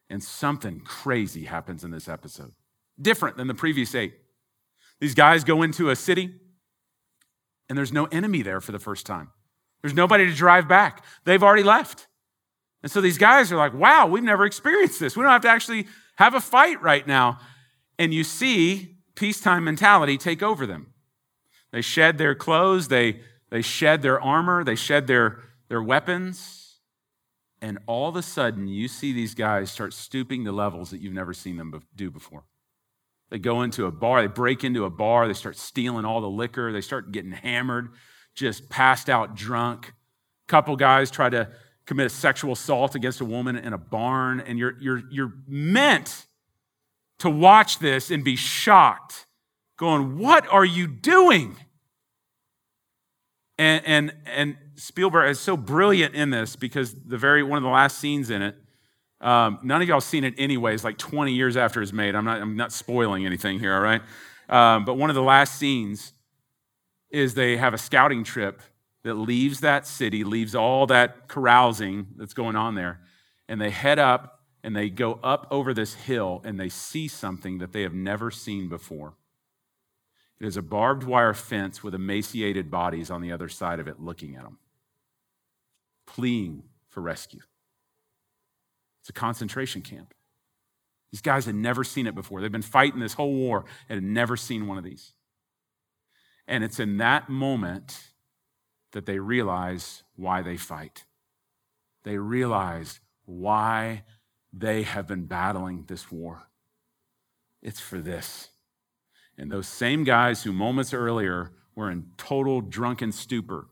And 0.10 0.24
something 0.24 0.80
crazy 0.82 1.46
happens 1.46 1.84
in 1.84 1.92
this 1.92 2.08
episode, 2.08 2.54
different 3.00 3.38
than 3.38 3.48
the 3.48 3.54
previous 3.54 3.94
eight. 3.94 4.14
These 5.00 5.16
guys 5.16 5.44
go 5.44 5.62
into 5.62 5.90
a 5.90 5.96
city, 5.96 6.41
and 7.72 7.78
there's 7.78 7.94
no 7.94 8.04
enemy 8.08 8.42
there 8.42 8.60
for 8.60 8.74
the 8.74 8.80
first 8.80 9.06
time. 9.06 9.30
There's 9.82 9.94
nobody 9.94 10.26
to 10.26 10.34
drive 10.34 10.68
back. 10.68 11.06
They've 11.24 11.42
already 11.42 11.64
left. 11.64 12.10
And 12.84 12.92
so 12.92 13.00
these 13.00 13.18
guys 13.18 13.50
are 13.50 13.56
like, 13.56 13.74
wow, 13.74 14.08
we've 14.08 14.26
never 14.26 14.46
experienced 14.46 15.00
this. 15.00 15.16
We 15.16 15.24
don't 15.24 15.32
have 15.32 15.44
to 15.44 15.50
actually 15.50 15.88
have 16.18 16.36
a 16.36 16.42
fight 16.42 16.82
right 16.82 17.08
now. 17.08 17.40
And 17.98 18.14
you 18.14 18.26
see 18.26 18.98
peacetime 19.16 19.64
mentality 19.64 20.18
take 20.18 20.44
over 20.44 20.68
them. 20.68 20.88
They 21.72 21.80
shed 21.80 22.18
their 22.18 22.36
clothes, 22.36 22.90
they, 22.90 23.22
they 23.52 23.62
shed 23.62 24.02
their 24.02 24.20
armor, 24.20 24.66
they 24.66 24.76
shed 24.76 25.08
their, 25.08 25.40
their 25.70 25.82
weapons. 25.82 26.80
And 27.62 27.80
all 27.88 28.10
of 28.10 28.18
a 28.18 28.22
sudden, 28.22 28.68
you 28.68 28.90
see 28.90 29.14
these 29.14 29.34
guys 29.34 29.72
start 29.72 29.94
stooping 29.94 30.44
to 30.44 30.52
levels 30.52 30.90
that 30.90 31.00
you've 31.00 31.14
never 31.14 31.34
seen 31.34 31.56
them 31.56 31.82
do 31.96 32.12
before. 32.12 32.44
They 33.32 33.40
go 33.40 33.62
into 33.62 33.86
a 33.86 33.92
bar, 33.92 34.22
they 34.22 34.28
break 34.28 34.66
into 34.66 34.84
a 34.84 34.90
bar, 34.90 35.26
they 35.26 35.34
start 35.34 35.58
stealing 35.58 36.04
all 36.04 36.20
the 36.20 36.30
liquor, 36.30 36.74
they 36.74 36.82
start 36.82 37.14
getting 37.14 37.32
hammered, 37.32 37.90
just 38.36 38.70
passed 38.70 39.10
out 39.10 39.36
drunk. 39.36 39.94
Couple 40.50 40.76
guys 40.76 41.10
try 41.10 41.30
to 41.30 41.50
commit 41.86 42.08
a 42.08 42.10
sexual 42.10 42.52
assault 42.52 42.94
against 42.94 43.22
a 43.22 43.26
woman 43.26 43.56
in 43.56 43.72
a 43.72 43.78
barn, 43.78 44.42
and 44.42 44.60
you're, 44.60 44.78
you're, 44.82 45.02
you're 45.10 45.34
meant 45.48 46.26
to 47.20 47.30
watch 47.30 47.80
this 47.80 48.12
and 48.12 48.22
be 48.22 48.36
shocked, 48.36 49.26
going, 49.78 50.18
What 50.18 50.46
are 50.52 50.66
you 50.66 50.86
doing? 50.86 51.56
And, 53.58 53.82
and, 53.86 54.14
and 54.26 54.58
Spielberg 54.76 55.30
is 55.30 55.40
so 55.40 55.56
brilliant 55.56 56.16
in 56.16 56.32
this 56.32 56.58
because 56.58 56.96
the 57.06 57.18
very 57.18 57.44
one 57.44 57.58
of 57.58 57.64
the 57.64 57.70
last 57.70 57.98
scenes 57.98 58.30
in 58.30 58.42
it 58.42 58.58
um, 59.22 59.60
none 59.62 59.82
of 59.82 59.88
y'all 59.88 60.02
seen 60.02 60.24
it 60.24 60.34
anyways, 60.38 60.84
like 60.84 60.98
20 60.98 61.32
years 61.32 61.56
after 61.56 61.82
it's 61.82 61.94
made. 61.94 62.16
I'm 62.16 62.26
not, 62.26 62.42
I'm 62.42 62.58
not 62.58 62.72
spoiling 62.72 63.26
anything 63.26 63.60
here, 63.60 63.74
all 63.74 63.82
right? 63.82 64.02
Um, 64.50 64.84
but 64.84 64.96
one 64.96 65.10
of 65.10 65.16
the 65.16 65.22
last 65.22 65.58
scenes 65.58 66.14
is 67.10 67.34
they 67.34 67.58
have 67.58 67.74
a 67.74 67.78
scouting 67.78 68.24
trip 68.24 68.62
that 69.04 69.14
leaves 69.14 69.60
that 69.62 69.86
city, 69.86 70.24
leaves 70.24 70.56
all 70.56 70.88
that 70.88 71.28
carousing 71.28 72.08
that's 72.18 72.34
going 72.34 72.56
on 72.56 72.76
there, 72.76 73.00
and 73.48 73.62
they 73.62 73.70
head 73.70 74.00
up 74.00 74.40
and 74.64 74.76
they 74.76 74.90
go 74.90 75.20
up 75.24 75.48
over 75.52 75.74
this 75.74 75.94
hill 75.94 76.42
and 76.44 76.60
they 76.60 76.70
see 76.70 77.08
something 77.08 77.60
that 77.60 77.74
they 77.74 77.82
have 77.82 77.94
never 77.94 78.32
seen 78.32 78.70
before. 78.70 79.14
It 80.40 80.48
is 80.48 80.58
a 80.58 80.62
barbed 80.62 81.04
wire 81.04 81.34
fence 81.34 81.84
with 81.84 81.94
emaciated 81.94 82.72
bodies 82.72 83.12
on 83.12 83.22
the 83.22 83.32
other 83.32 83.50
side 83.50 83.80
of 83.80 83.88
it 83.88 84.00
looking 84.00 84.36
at 84.36 84.44
them, 84.44 84.58
pleading 86.08 86.64
for 86.90 87.02
rescue. 87.02 87.42
It's 89.02 89.10
a 89.10 89.14
concentration 89.14 89.82
camp. 89.82 90.14
These 91.12 91.22
guys 91.22 91.46
had 91.46 91.56
never 91.56 91.84
seen 91.84 92.08
it 92.08 92.16
before. 92.16 92.40
They've 92.40 92.52
been 92.52 92.62
fighting 92.62 93.00
this 93.00 93.14
whole 93.14 93.34
war 93.34 93.66
and 93.90 93.98
had 93.98 94.04
never 94.04 94.38
seen 94.38 94.68
one 94.68 94.78
of 94.78 94.84
these. 94.84 95.14
And 96.48 96.64
it's 96.64 96.80
in 96.80 96.98
that 96.98 97.30
moment 97.30 98.00
that 98.94 99.06
they 99.06 99.20
realize 99.20 100.04
why 100.16 100.42
they 100.42 100.58
fight. 100.58 101.06
They 102.04 102.18
realize 102.18 103.00
why 103.26 104.04
they 104.54 104.84
have 104.84 105.08
been 105.08 105.26
battling 105.26 105.86
this 105.88 106.12
war. 106.12 106.48
It's 107.62 107.80
for 107.80 108.00
this. 108.00 108.50
And 109.38 109.52
those 109.52 109.68
same 109.68 110.04
guys 110.04 110.44
who 110.44 110.52
moments 110.52 110.94
earlier 110.94 111.52
were 111.76 111.90
in 111.90 112.08
total 112.18 112.62
drunken 112.62 113.12
stupor, 113.12 113.68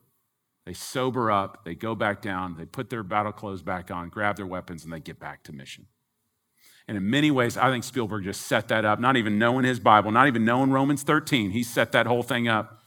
they 0.69 0.73
sober 0.73 1.31
up, 1.31 1.65
they 1.65 1.73
go 1.73 1.95
back 1.95 2.21
down, 2.21 2.55
they 2.55 2.63
put 2.63 2.91
their 2.91 3.01
battle 3.01 3.31
clothes 3.31 3.63
back 3.63 3.89
on, 3.89 4.07
grab 4.07 4.35
their 4.35 4.45
weapons, 4.45 4.83
and 4.83 4.93
they 4.93 4.99
get 4.99 5.19
back 5.19 5.41
to 5.41 5.51
mission. 5.51 5.87
And 6.87 6.95
in 6.95 7.09
many 7.09 7.31
ways, 7.31 7.57
I 7.57 7.71
think 7.71 7.83
Spielberg 7.83 8.23
just 8.23 8.43
set 8.43 8.67
that 8.67 8.85
up, 8.85 8.99
not 8.99 9.17
even 9.17 9.39
knowing 9.39 9.65
his 9.65 9.79
Bible, 9.79 10.11
not 10.11 10.27
even 10.27 10.45
knowing 10.45 10.69
Romans 10.69 11.01
13. 11.01 11.49
He 11.49 11.63
set 11.63 11.91
that 11.93 12.05
whole 12.05 12.21
thing 12.21 12.47
up 12.47 12.83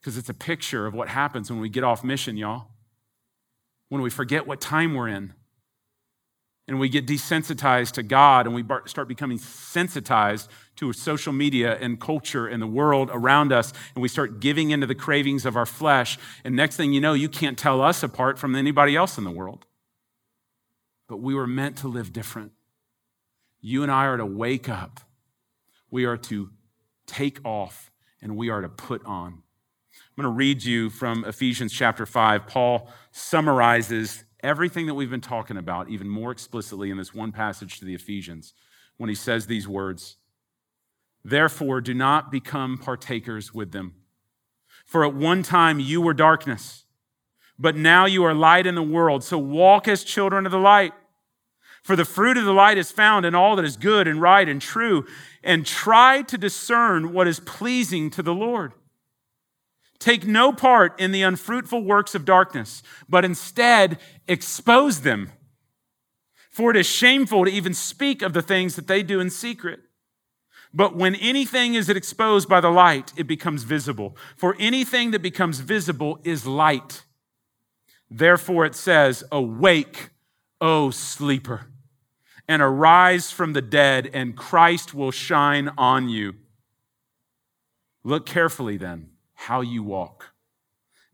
because 0.00 0.16
it's 0.16 0.28
a 0.28 0.34
picture 0.34 0.86
of 0.86 0.94
what 0.94 1.08
happens 1.08 1.50
when 1.50 1.58
we 1.58 1.68
get 1.68 1.82
off 1.82 2.04
mission, 2.04 2.36
y'all. 2.36 2.68
When 3.88 4.00
we 4.00 4.08
forget 4.08 4.46
what 4.46 4.60
time 4.60 4.94
we're 4.94 5.08
in 5.08 5.32
and 6.68 6.78
we 6.78 6.88
get 6.88 7.08
desensitized 7.08 7.94
to 7.94 8.04
God 8.04 8.46
and 8.46 8.54
we 8.54 8.64
start 8.86 9.08
becoming 9.08 9.38
sensitized 9.38 10.48
to 10.76 10.92
social 10.92 11.32
media 11.32 11.76
and 11.78 12.00
culture 12.00 12.46
and 12.46 12.62
the 12.62 12.66
world 12.66 13.10
around 13.12 13.52
us, 13.52 13.72
and 13.94 14.02
we 14.02 14.08
start 14.08 14.40
giving 14.40 14.70
into 14.70 14.86
the 14.86 14.94
cravings 14.94 15.44
of 15.44 15.56
our 15.56 15.66
flesh. 15.66 16.18
And 16.44 16.56
next 16.56 16.76
thing 16.76 16.92
you 16.92 17.00
know, 17.00 17.12
you 17.12 17.28
can't 17.28 17.58
tell 17.58 17.80
us 17.80 18.02
apart 18.02 18.38
from 18.38 18.54
anybody 18.54 18.96
else 18.96 19.18
in 19.18 19.24
the 19.24 19.30
world. 19.30 19.66
But 21.08 21.18
we 21.18 21.34
were 21.34 21.46
meant 21.46 21.76
to 21.78 21.88
live 21.88 22.12
different. 22.12 22.52
You 23.60 23.82
and 23.82 23.92
I 23.92 24.06
are 24.06 24.16
to 24.16 24.26
wake 24.26 24.68
up, 24.68 25.00
we 25.90 26.04
are 26.04 26.16
to 26.16 26.50
take 27.06 27.38
off, 27.44 27.90
and 28.20 28.36
we 28.36 28.48
are 28.48 28.62
to 28.62 28.68
put 28.68 29.04
on. 29.04 29.42
I'm 29.94 30.22
going 30.22 30.32
to 30.32 30.36
read 30.36 30.64
you 30.64 30.90
from 30.90 31.24
Ephesians 31.24 31.72
chapter 31.72 32.06
5. 32.06 32.46
Paul 32.46 32.90
summarizes 33.12 34.24
everything 34.42 34.86
that 34.86 34.94
we've 34.94 35.10
been 35.10 35.20
talking 35.20 35.56
about 35.56 35.88
even 35.88 36.08
more 36.08 36.32
explicitly 36.32 36.90
in 36.90 36.96
this 36.96 37.14
one 37.14 37.32
passage 37.32 37.78
to 37.78 37.84
the 37.84 37.94
Ephesians 37.94 38.54
when 38.96 39.08
he 39.08 39.14
says 39.14 39.46
these 39.46 39.68
words 39.68 40.16
Therefore, 41.24 41.80
do 41.80 41.94
not 41.94 42.30
become 42.30 42.78
partakers 42.78 43.54
with 43.54 43.72
them. 43.72 43.94
For 44.84 45.04
at 45.04 45.14
one 45.14 45.42
time 45.42 45.80
you 45.80 46.00
were 46.00 46.14
darkness, 46.14 46.84
but 47.58 47.76
now 47.76 48.06
you 48.06 48.24
are 48.24 48.34
light 48.34 48.66
in 48.66 48.74
the 48.74 48.82
world. 48.82 49.22
So 49.22 49.38
walk 49.38 49.86
as 49.86 50.04
children 50.04 50.46
of 50.46 50.52
the 50.52 50.58
light. 50.58 50.92
For 51.82 51.96
the 51.96 52.04
fruit 52.04 52.36
of 52.36 52.44
the 52.44 52.52
light 52.52 52.78
is 52.78 52.92
found 52.92 53.24
in 53.26 53.34
all 53.34 53.56
that 53.56 53.64
is 53.64 53.76
good 53.76 54.06
and 54.06 54.20
right 54.20 54.48
and 54.48 54.60
true, 54.60 55.06
and 55.42 55.66
try 55.66 56.22
to 56.22 56.38
discern 56.38 57.12
what 57.12 57.26
is 57.26 57.40
pleasing 57.40 58.10
to 58.10 58.22
the 58.22 58.34
Lord. 58.34 58.72
Take 59.98 60.26
no 60.26 60.52
part 60.52 60.98
in 61.00 61.12
the 61.12 61.22
unfruitful 61.22 61.84
works 61.84 62.14
of 62.14 62.24
darkness, 62.24 62.82
but 63.08 63.24
instead 63.24 63.98
expose 64.26 65.02
them. 65.02 65.30
For 66.50 66.70
it 66.70 66.76
is 66.76 66.86
shameful 66.86 67.44
to 67.44 67.50
even 67.50 67.72
speak 67.72 68.20
of 68.20 68.32
the 68.32 68.42
things 68.42 68.76
that 68.76 68.88
they 68.88 69.02
do 69.02 69.20
in 69.20 69.30
secret. 69.30 69.80
But 70.74 70.96
when 70.96 71.14
anything 71.16 71.74
is 71.74 71.88
exposed 71.88 72.48
by 72.48 72.60
the 72.60 72.70
light, 72.70 73.12
it 73.16 73.26
becomes 73.26 73.62
visible. 73.62 74.16
For 74.36 74.56
anything 74.58 75.10
that 75.10 75.20
becomes 75.20 75.60
visible 75.60 76.18
is 76.24 76.46
light. 76.46 77.04
Therefore, 78.10 78.64
it 78.64 78.74
says, 78.74 79.22
Awake, 79.30 80.10
O 80.60 80.90
sleeper, 80.90 81.66
and 82.48 82.62
arise 82.62 83.30
from 83.30 83.52
the 83.52 83.62
dead, 83.62 84.10
and 84.12 84.36
Christ 84.36 84.94
will 84.94 85.10
shine 85.10 85.70
on 85.76 86.08
you. 86.08 86.34
Look 88.04 88.26
carefully 88.26 88.76
then 88.76 89.10
how 89.34 89.60
you 89.60 89.82
walk, 89.82 90.32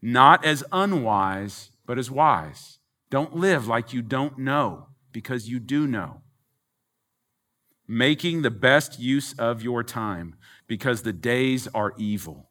not 0.00 0.44
as 0.44 0.64
unwise, 0.70 1.70
but 1.86 1.98
as 1.98 2.10
wise. 2.10 2.78
Don't 3.10 3.34
live 3.34 3.66
like 3.66 3.92
you 3.92 4.02
don't 4.02 4.38
know, 4.38 4.88
because 5.12 5.48
you 5.48 5.58
do 5.58 5.86
know 5.86 6.20
making 7.88 8.42
the 8.42 8.50
best 8.50 9.00
use 9.00 9.32
of 9.38 9.62
your 9.62 9.82
time, 9.82 10.36
because 10.66 11.02
the 11.02 11.12
days 11.12 11.66
are 11.74 11.94
evil. 11.96 12.50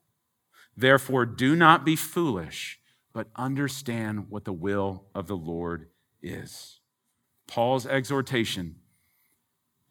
Therefore, 0.76 1.24
do 1.24 1.54
not 1.54 1.84
be 1.84 1.94
foolish, 1.94 2.80
but 3.12 3.28
understand 3.36 4.26
what 4.28 4.44
the 4.44 4.52
will 4.52 5.04
of 5.14 5.28
the 5.28 5.36
Lord 5.36 5.88
is. 6.20 6.80
Paul's 7.46 7.86
exhortation 7.86 8.76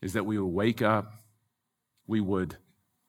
is 0.02 0.14
that 0.14 0.26
we 0.26 0.38
would 0.38 0.54
wake 0.54 0.82
up, 0.82 1.14
we 2.06 2.20
would 2.22 2.58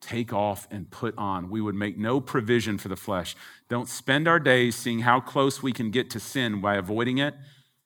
take 0.01 0.31
off 0.31 0.65
and 0.71 0.89
put 0.89 1.13
on. 1.17 1.49
We 1.49 1.59
would 1.59 1.75
make 1.75 1.97
no 1.97 2.21
provision 2.21 2.77
for 2.77 2.87
the 2.87 2.95
flesh. 2.95 3.35
Don't 3.67 3.89
spend 3.89 4.29
our 4.29 4.39
days 4.39 4.75
seeing 4.75 4.99
how 4.99 5.19
close 5.19 5.61
we 5.61 5.73
can 5.73 5.91
get 5.91 6.09
to 6.11 6.21
sin 6.21 6.61
by 6.61 6.75
avoiding 6.75 7.17
it. 7.17 7.35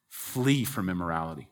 Flee 0.10 0.64
from 0.64 0.90
immorality 0.90 1.48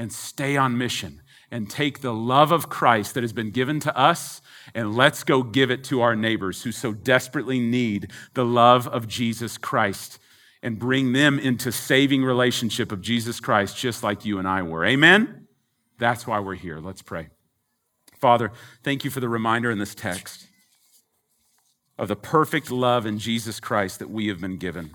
and 0.00 0.10
stay 0.10 0.56
on 0.56 0.78
mission 0.78 1.20
and 1.50 1.68
take 1.68 2.00
the 2.00 2.14
love 2.14 2.52
of 2.52 2.70
Christ 2.70 3.12
that 3.12 3.22
has 3.22 3.34
been 3.34 3.50
given 3.50 3.80
to 3.80 3.94
us 3.94 4.40
and 4.74 4.96
let's 4.96 5.24
go 5.24 5.42
give 5.42 5.70
it 5.70 5.84
to 5.84 6.00
our 6.00 6.16
neighbors 6.16 6.62
who 6.62 6.72
so 6.72 6.92
desperately 6.94 7.60
need 7.60 8.10
the 8.32 8.44
love 8.44 8.88
of 8.88 9.06
Jesus 9.06 9.58
Christ 9.58 10.18
and 10.62 10.78
bring 10.78 11.12
them 11.12 11.38
into 11.38 11.70
saving 11.70 12.24
relationship 12.24 12.92
of 12.92 13.02
Jesus 13.02 13.40
Christ 13.40 13.76
just 13.76 14.02
like 14.02 14.24
you 14.24 14.38
and 14.38 14.48
I 14.48 14.62
were. 14.62 14.86
Amen. 14.86 15.46
That's 15.98 16.26
why 16.26 16.40
we're 16.40 16.54
here. 16.54 16.78
Let's 16.78 17.02
pray. 17.02 17.28
Father, 18.18 18.52
thank 18.82 19.04
you 19.04 19.10
for 19.10 19.20
the 19.20 19.28
reminder 19.28 19.70
in 19.70 19.78
this 19.78 19.94
text 19.94 20.46
of 21.98 22.08
the 22.08 22.16
perfect 22.16 22.70
love 22.70 23.04
in 23.04 23.18
Jesus 23.18 23.60
Christ 23.60 23.98
that 23.98 24.08
we 24.08 24.28
have 24.28 24.40
been 24.40 24.56
given. 24.56 24.94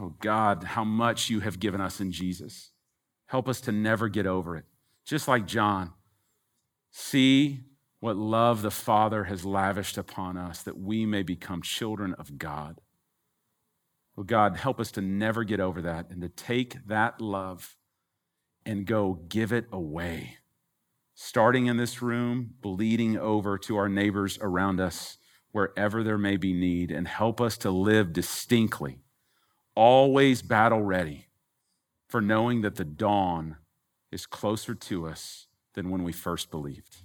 Oh 0.00 0.14
God, 0.20 0.62
how 0.62 0.84
much 0.84 1.28
you 1.28 1.40
have 1.40 1.58
given 1.58 1.80
us 1.80 2.00
in 2.00 2.12
Jesus. 2.12 2.70
Help 3.26 3.48
us 3.48 3.60
to 3.62 3.72
never 3.72 4.08
get 4.08 4.26
over 4.26 4.56
it. 4.56 4.64
Just 5.04 5.28
like 5.28 5.46
John, 5.46 5.92
see 6.90 7.60
what 8.00 8.16
love 8.16 8.62
the 8.62 8.70
Father 8.70 9.24
has 9.24 9.44
lavished 9.44 9.98
upon 9.98 10.36
us 10.36 10.62
that 10.62 10.78
we 10.78 11.04
may 11.04 11.22
become 11.22 11.62
children 11.62 12.14
of 12.14 12.38
God. 12.38 12.80
Well, 14.14 14.24
God, 14.24 14.56
help 14.56 14.80
us 14.80 14.90
to 14.92 15.00
never 15.00 15.44
get 15.44 15.60
over 15.60 15.82
that 15.82 16.10
and 16.10 16.20
to 16.22 16.28
take 16.28 16.86
that 16.86 17.20
love 17.20 17.76
and 18.64 18.86
go 18.86 19.20
give 19.28 19.52
it 19.52 19.66
away. 19.72 20.38
Starting 21.14 21.66
in 21.66 21.76
this 21.76 22.00
room, 22.02 22.50
bleeding 22.60 23.16
over 23.18 23.58
to 23.58 23.76
our 23.76 23.88
neighbors 23.88 24.38
around 24.40 24.80
us, 24.80 25.18
wherever 25.50 26.04
there 26.04 26.18
may 26.18 26.36
be 26.36 26.52
need, 26.52 26.90
and 26.90 27.08
help 27.08 27.40
us 27.40 27.56
to 27.58 27.70
live 27.70 28.12
distinctly, 28.12 29.00
always 29.78 30.42
battle 30.42 30.82
ready 30.82 31.28
for 32.08 32.20
knowing 32.20 32.62
that 32.62 32.74
the 32.74 32.84
dawn 32.84 33.56
is 34.10 34.26
closer 34.26 34.74
to 34.74 35.06
us 35.06 35.46
than 35.74 35.88
when 35.88 36.02
we 36.02 36.12
first 36.12 36.50
believed. 36.50 36.96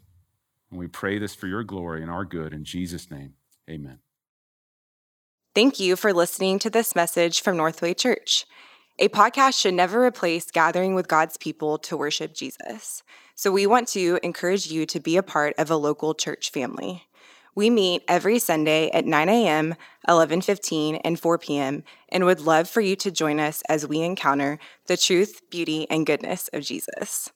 And 0.71 0.80
we 0.80 0.88
pray 0.88 1.19
this 1.19 1.36
for 1.36 1.45
your 1.45 1.63
glory 1.63 2.01
and 2.01 2.09
our 2.09 2.26
good. 2.26 2.51
In 2.51 2.63
Jesus' 2.63 3.11
name, 3.11 3.36
amen. 3.69 3.99
Thank 5.53 5.80
you 5.80 5.95
for 5.95 6.11
listening 6.13 6.57
to 6.59 6.71
this 6.71 6.95
message 6.95 7.41
from 7.41 7.57
Northway 7.57 7.93
Church. 7.93 8.47
A 8.97 9.07
podcast 9.07 9.59
should 9.59 9.76
never 9.76 10.03
replace 10.03 10.49
gathering 10.49 10.95
with 10.95 11.07
God's 11.07 11.38
people 11.38 11.78
to 11.78 11.95
worship 11.95 12.34
Jesus. 12.34 13.03
So 13.36 13.51
we 13.51 13.67
want 13.67 13.88
to 13.89 14.19
encourage 14.24 14.71
you 14.71 14.88
to 14.88 14.99
be 14.99 15.15
a 15.15 15.21
part 15.21 15.53
of 15.59 15.69
a 15.69 15.76
local 15.76 16.15
church 16.15 16.49
family. 16.49 17.03
We 17.56 17.70
meet 17.70 18.04
every 18.08 18.39
Sunday 18.39 18.89
at 18.91 19.06
9 19.06 19.30
a.m., 19.30 19.76
11:15, 20.08 21.01
and 21.04 21.20
4 21.20 21.38
p.m. 21.38 21.84
and 22.10 22.26
would 22.26 22.41
love 22.41 22.68
for 22.70 22.82
you 22.82 22.95
to 22.97 23.12
join 23.12 23.39
us 23.39 23.62
as 23.70 23.88
we 23.88 24.01
encounter 24.01 24.60
the 24.88 24.97
truth, 24.97 25.41
beauty, 25.49 25.88
and 25.89 26.06
goodness 26.06 26.49
of 26.51 26.64
Jesus. 26.64 27.32